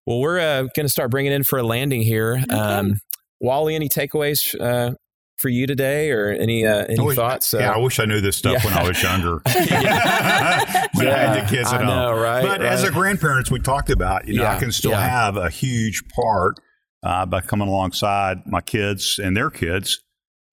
Well, 0.07 0.21
we're 0.21 0.39
uh, 0.39 0.63
going 0.77 0.87
to 0.87 0.89
start 0.89 1.11
bringing 1.11 1.33
in 1.33 1.43
for 1.43 1.59
a 1.59 1.65
landing 1.65 2.03
here. 2.03 2.41
Um, 2.51 2.95
Wally, 3.41 3.75
any 3.75 3.89
takeaways 3.89 4.55
uh, 4.61 4.93
for 5.39 5.49
you 5.49 5.67
today, 5.67 6.11
or 6.11 6.29
any 6.31 6.67
uh, 6.67 6.85
any 6.89 7.01
wish- 7.01 7.17
thoughts? 7.17 7.53
yeah, 7.53 7.71
I 7.73 7.77
Uh, 7.77 7.81
wish 7.81 7.99
I 7.99 8.05
knew 8.05 8.21
this 8.21 8.37
stuff 8.37 8.63
Yeah. 8.63 8.65
when 8.65 8.75
I 8.79 8.89
was 8.89 9.03
younger. 9.03 9.41
Yeah. 9.47 10.87
I 11.01 11.05
had 11.05 11.45
the 11.45 11.49
kids 11.49 11.73
at 11.73 11.81
I 11.81 11.85
home. 11.85 11.87
know, 11.87 12.13
right, 12.21 12.45
But 12.45 12.63
as 12.63 12.83
a 12.85 12.91
grandparents, 12.91 13.51
we 13.51 13.59
talked 13.59 13.89
about, 13.91 14.29
you 14.29 14.35
know, 14.37 14.45
I 14.47 14.59
can 14.59 14.71
still 14.73 14.91
yeah. 14.91 15.01
have 15.09 15.37
a 15.37 15.49
huge 15.49 16.03
part 16.15 16.57
uh, 17.03 17.25
by 17.27 17.41
coming 17.41 17.69
alongside 17.69 18.39
my 18.47 18.61
kids 18.61 19.19
and 19.23 19.35
their 19.37 19.49
kids 19.51 19.99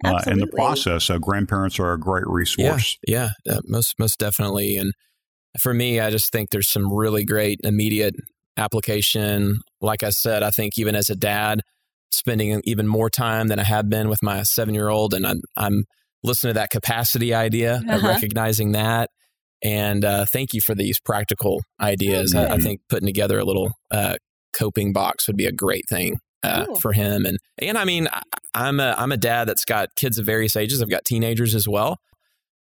uh, 0.05 0.21
in 0.27 0.39
the 0.39 0.47
process. 0.47 1.03
So 1.05 1.19
grandparents 1.19 1.79
are 1.79 1.91
a 1.91 1.99
great 1.99 2.23
resource. 2.27 2.97
yeah, 3.05 3.29
uh, 3.49 3.59
most 3.65 3.95
most 3.99 4.17
definitely. 4.19 4.77
And 4.77 4.93
for 5.59 5.73
me, 5.73 5.99
I 5.99 6.09
just 6.11 6.31
think 6.31 6.51
there's 6.51 6.69
some 6.69 6.93
really 6.93 7.25
great 7.25 7.59
immediate 7.63 8.15
application. 8.55 9.59
Like 9.81 10.03
I 10.03 10.09
said, 10.11 10.43
I 10.43 10.49
think 10.51 10.73
even 10.77 10.95
as 10.95 11.09
a 11.09 11.15
dad, 11.15 11.61
spending 12.11 12.61
even 12.65 12.87
more 12.87 13.09
time 13.09 13.47
than 13.47 13.59
I 13.59 13.63
have 13.63 13.89
been 13.89 14.09
with 14.09 14.21
my 14.23 14.43
seven 14.43 14.73
year 14.73 14.89
old, 14.89 15.13
and 15.13 15.25
I'm, 15.25 15.41
I'm 15.55 15.83
listening 16.23 16.51
to 16.51 16.59
that 16.59 16.69
capacity 16.69 17.33
idea 17.33 17.81
Uh-huh. 17.87 18.07
recognizing 18.07 18.71
that. 18.73 19.09
And 19.63 20.05
uh, 20.05 20.25
thank 20.31 20.53
you 20.53 20.61
for 20.61 20.75
these 20.75 20.99
practical 20.99 21.61
ideas. 21.81 22.35
I, 22.35 22.45
I 22.45 22.57
Mhm. 22.57 22.63
think 22.63 22.81
putting 22.89 23.07
together 23.07 23.39
a 23.39 23.43
little 23.45 23.71
uh, 23.91 24.15
coping 24.53 24.93
box 24.93 25.27
would 25.27 25.37
be 25.37 25.45
a 25.45 25.51
great 25.51 25.83
thing 25.89 26.17
uh, 26.43 26.65
Cool. 26.65 26.75
for 26.79 26.93
him. 26.93 27.25
And 27.25 27.37
and 27.57 27.77
I 27.77 27.83
mean, 27.85 28.07
I, 28.11 28.21
I'm 28.53 28.79
a 28.79 28.93
I'm 28.97 29.11
a 29.11 29.17
dad 29.17 29.47
that's 29.47 29.65
got 29.65 29.89
kids 29.95 30.17
of 30.19 30.25
various 30.25 30.55
ages. 30.55 30.81
I've 30.81 30.89
got 30.89 31.05
teenagers 31.05 31.55
as 31.55 31.67
well. 31.67 31.97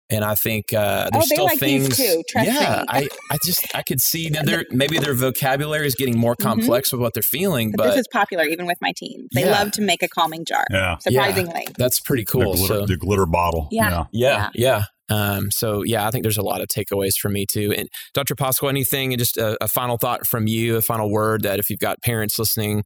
And 0.10 0.24
I 0.24 0.36
think 0.36 0.74
uh, 0.74 1.10
there's 1.12 1.24
Oh, 1.24 1.34
still 1.34 1.46
like 1.46 1.60
things. 1.60 1.96
too, 1.98 2.22
trust 2.30 2.48
yeah, 2.48 2.82
me. 2.82 2.86
I, 2.90 3.08
I 3.32 3.38
just 3.46 3.74
I 3.76 3.82
could 3.82 4.02
see 4.02 4.30
that 4.30 4.46
their 4.46 4.66
maybe 4.70 5.00
their 5.00 5.14
vocabulary 5.14 5.88
is 5.88 5.96
getting 5.96 6.18
more 6.20 6.36
Mhm. 6.36 6.44
complex 6.44 6.92
with 6.92 7.02
what 7.02 7.14
they're 7.14 7.24
feeling, 7.24 7.72
But, 7.72 7.78
but 7.84 7.90
this 7.92 8.02
is 8.02 8.08
popular 8.12 8.44
even 8.44 8.66
with 8.66 8.78
my 8.82 8.92
teens. 8.96 9.30
They 9.34 9.42
Yeah. 9.46 9.52
love 9.52 9.72
to 9.72 9.82
make 9.82 10.04
a 10.04 10.08
calming 10.10 10.46
jar, 10.46 10.66
Yeah. 10.70 10.98
surprisingly. 11.00 11.68
that's 11.78 12.00
pretty 12.00 12.24
The, 12.24 12.32
cool. 12.32 12.54
glitter, 12.54 12.68
so 12.68 12.86
the 12.86 12.98
glitter 12.98 13.26
bottle. 13.26 13.70
Yeah. 13.72 14.04
yeah, 14.12 14.50
yeah. 14.54 14.84
Um, 15.10 15.52
so 15.52 15.84
yeah, 15.84 16.06
I 16.08 16.12
think 16.12 16.24
there's 16.24 16.38
a 16.38 16.42
lot 16.44 16.62
of 16.62 16.68
takeaways 16.68 17.18
for 17.20 17.30
me 17.30 17.46
too. 17.50 17.74
And 17.76 17.88
Dr. 18.14 18.36
Pasco, 18.36 18.68
anything? 18.68 19.18
Just 19.18 19.38
a, 19.38 19.58
a 19.64 19.68
final 19.68 19.98
thought 19.98 20.28
from 20.28 20.48
you, 20.48 20.76
a 20.76 20.82
final 20.82 21.10
word 21.12 21.44
that 21.44 21.60
if 21.60 21.70
you've 21.70 21.80
got 21.80 22.02
parents 22.04 22.38
listening, 22.38 22.84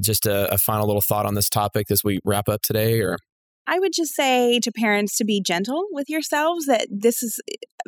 just 0.00 0.26
a, 0.26 0.52
a 0.52 0.58
final 0.58 0.86
little 0.86 1.02
thought 1.02 1.26
on 1.26 1.34
this 1.34 1.48
topic 1.48 1.86
as 1.90 2.02
we 2.04 2.18
wrap 2.24 2.48
up 2.48 2.60
today, 2.62 3.00
or 3.00 3.16
I 3.66 3.78
would 3.78 3.92
just 3.92 4.14
say 4.14 4.60
to 4.60 4.70
parents 4.72 5.16
to 5.18 5.24
be 5.24 5.40
gentle 5.40 5.86
with 5.90 6.08
yourselves 6.08 6.66
that 6.66 6.86
this 6.90 7.22
is 7.22 7.40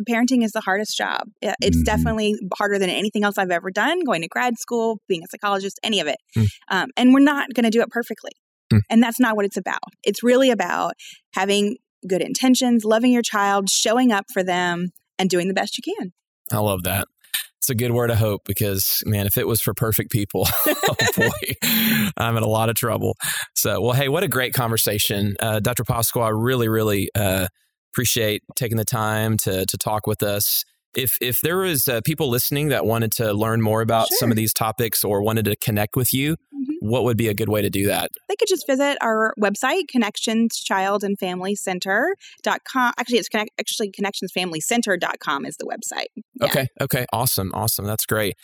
parenting 0.08 0.44
is 0.44 0.52
the 0.52 0.60
hardest 0.60 0.96
job. 0.96 1.28
It- 1.40 1.54
It's 1.60 1.78
Mhm. 1.78 1.84
definitely 1.84 2.34
harder 2.56 2.78
than 2.78 2.90
anything 2.90 3.24
else 3.24 3.38
I've 3.38 3.50
ever 3.50 3.70
done, 3.70 4.04
going 4.04 4.22
to 4.22 4.28
grad 4.28 4.58
school, 4.58 5.00
being 5.08 5.22
a 5.22 5.26
psychologist, 5.30 5.78
any 5.82 6.00
of 6.00 6.06
it. 6.06 6.18
Hmm. 6.34 6.44
Um, 6.70 6.88
and 6.96 7.12
we're 7.14 7.20
not 7.20 7.48
going 7.54 7.64
to 7.64 7.70
do 7.70 7.80
it 7.80 7.90
perfectly. 7.90 8.32
Hmm. 8.70 8.78
And 8.90 9.02
that's 9.02 9.18
not 9.20 9.36
what 9.36 9.44
it's 9.44 9.56
about. 9.56 9.92
It's 10.04 10.22
really 10.22 10.50
about 10.50 10.94
having 11.34 11.76
good 12.06 12.22
intentions, 12.22 12.84
loving 12.84 13.12
your 13.12 13.22
child, 13.22 13.70
showing 13.70 14.12
up 14.12 14.26
for 14.32 14.42
them, 14.44 14.90
and 15.18 15.28
doing 15.28 15.48
the 15.48 15.54
best 15.54 15.76
you 15.78 15.94
can. 15.98 16.12
I 16.52 16.58
love 16.58 16.82
that. 16.84 17.08
It's 17.68 17.70
a 17.70 17.84
good 17.84 17.92
word 17.92 18.10
of 18.10 18.16
hope 18.16 18.44
because, 18.46 19.02
man, 19.04 19.26
if 19.26 19.36
it 19.36 19.46
was 19.46 19.60
for 19.60 19.74
perfect 19.74 20.10
people, 20.10 20.46
oh 20.66 20.96
boy, 21.16 22.08
I'm 22.16 22.34
in 22.38 22.42
a 22.42 22.48
lot 22.48 22.70
of 22.70 22.76
trouble. 22.76 23.14
So, 23.54 23.82
well, 23.82 23.92
hey, 23.92 24.08
what 24.08 24.22
a 24.22 24.28
great 24.28 24.54
conversation. 24.54 25.36
Uh, 25.38 25.60
Dr. 25.60 25.84
Pasqua, 25.84 26.22
I 26.22 26.28
really, 26.30 26.66
really 26.66 27.10
uh, 27.14 27.48
appreciate 27.92 28.42
taking 28.56 28.78
the 28.78 28.86
time 28.86 29.36
to, 29.42 29.66
to 29.66 29.76
talk 29.76 30.06
with 30.06 30.22
us. 30.22 30.64
If, 30.96 31.12
if 31.20 31.42
there 31.42 31.58
was 31.58 31.88
uh, 31.88 32.00
people 32.06 32.30
listening 32.30 32.68
that 32.68 32.86
wanted 32.86 33.12
to 33.16 33.34
learn 33.34 33.60
more 33.60 33.82
about 33.82 34.08
some 34.12 34.30
of 34.30 34.38
these 34.38 34.54
topics 34.54 35.04
or 35.04 35.22
wanted 35.22 35.44
to 35.44 35.56
connect 35.56 35.94
with 35.94 36.14
you, 36.14 36.36
Mhm. 36.58 36.74
what 36.80 37.04
would 37.04 37.16
be 37.16 37.28
a 37.28 37.34
good 37.34 37.48
way 37.48 37.62
to 37.62 37.70
do 37.70 37.86
that? 37.86 38.10
They 38.28 38.34
could 38.36 38.48
just 38.48 38.66
visit 38.66 38.98
our 39.00 39.32
website, 39.40 39.84
connectionschild.and.family.center.com. 39.94 42.92
Actually, 42.98 43.18
it's 43.18 43.28
connect, 43.28 43.50
actually 43.58 43.90
connectionsfamilycenter.com 43.90 45.46
is 45.46 45.56
the 45.56 45.64
website. 45.66 46.06
Yeah. 46.40 46.46
Okay. 46.46 46.68
Okay. 46.80 47.06
Awesome. 47.12 47.52
Awesome. 47.54 47.84
That's 47.84 48.06
great. 48.06 48.34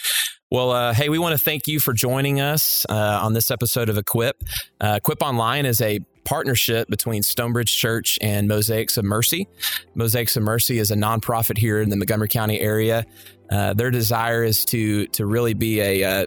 Well, 0.50 0.70
uh, 0.70 0.94
hey, 0.94 1.08
we 1.08 1.18
want 1.18 1.36
to 1.36 1.42
thank 1.42 1.66
you 1.66 1.80
for 1.80 1.92
joining 1.92 2.40
us 2.40 2.86
uh, 2.88 3.20
on 3.22 3.32
this 3.32 3.50
episode 3.50 3.88
of 3.88 3.98
Equip. 3.98 4.42
Uh, 4.80 4.94
Equip 4.98 5.22
Online 5.22 5.66
is 5.66 5.80
a 5.80 6.00
partnership 6.24 6.88
between 6.88 7.22
Stonebridge 7.22 7.76
Church 7.76 8.18
and 8.22 8.46
Mosaics 8.46 8.96
of 8.96 9.04
Mercy. 9.04 9.48
Mosaics 9.94 10.36
of 10.36 10.42
Mercy 10.42 10.78
is 10.78 10.90
a 10.90 10.96
nonprofit 10.96 11.58
here 11.58 11.80
in 11.80 11.90
the 11.90 11.96
Montgomery 11.96 12.28
County 12.28 12.60
area. 12.60 13.04
Uh, 13.50 13.74
their 13.74 13.90
desire 13.90 14.44
is 14.44 14.64
to 14.66 15.06
to 15.08 15.26
really 15.26 15.54
be 15.54 15.80
a, 15.80 16.26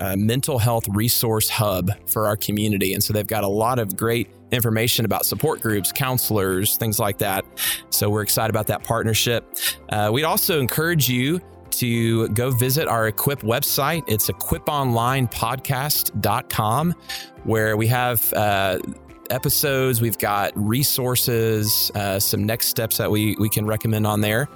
uh 0.00 0.12
a 0.12 0.16
mental 0.16 0.58
health 0.58 0.88
resource 0.88 1.48
hub 1.48 1.90
for 2.08 2.26
our 2.26 2.36
community, 2.36 2.94
and 2.94 3.02
so 3.02 3.12
they've 3.12 3.26
got 3.26 3.44
a 3.44 3.48
lot 3.48 3.78
of 3.78 3.96
great 3.96 4.28
information 4.52 5.04
about 5.04 5.26
support 5.26 5.60
groups, 5.60 5.92
counselors, 5.92 6.76
things 6.76 6.98
like 6.98 7.18
that. 7.18 7.44
So 7.90 8.08
we're 8.10 8.22
excited 8.22 8.50
about 8.50 8.66
that 8.68 8.84
partnership. 8.84 9.44
Uh, 9.88 10.10
we'd 10.12 10.24
also 10.24 10.60
encourage 10.60 11.08
you 11.08 11.40
to 11.70 12.28
go 12.28 12.50
visit 12.50 12.86
our 12.88 13.08
Equip 13.08 13.40
website. 13.40 14.04
It's 14.06 14.30
equiponlinepodcast.com, 14.30 16.94
where 17.44 17.76
we 17.76 17.86
have 17.88 18.32
uh, 18.32 18.78
episodes, 19.30 20.00
we've 20.00 20.18
got 20.18 20.52
resources, 20.54 21.90
uh, 21.94 22.18
some 22.18 22.44
next 22.44 22.68
steps 22.68 22.96
that 22.98 23.10
we, 23.10 23.36
we 23.38 23.48
can 23.48 23.66
recommend 23.66 24.06
on 24.06 24.20
there. 24.20 24.48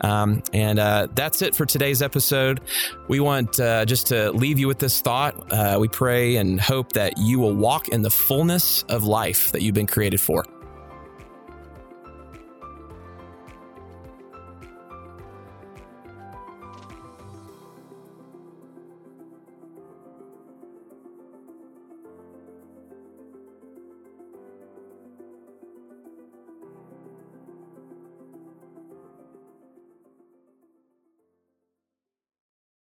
Um, 0.00 0.42
and 0.52 0.78
uh, 0.78 1.08
that's 1.14 1.42
it 1.42 1.54
for 1.54 1.66
today's 1.66 2.02
episode. 2.02 2.60
We 3.08 3.20
want 3.20 3.58
uh, 3.60 3.84
just 3.84 4.06
to 4.08 4.30
leave 4.32 4.58
you 4.58 4.68
with 4.68 4.78
this 4.78 5.00
thought. 5.00 5.52
Uh, 5.52 5.78
we 5.80 5.88
pray 5.88 6.36
and 6.36 6.60
hope 6.60 6.92
that 6.92 7.18
you 7.18 7.38
will 7.38 7.54
walk 7.54 7.88
in 7.88 8.02
the 8.02 8.10
fullness 8.10 8.82
of 8.84 9.04
life 9.04 9.52
that 9.52 9.62
you've 9.62 9.74
been 9.74 9.86
created 9.86 10.20
for. 10.20 10.44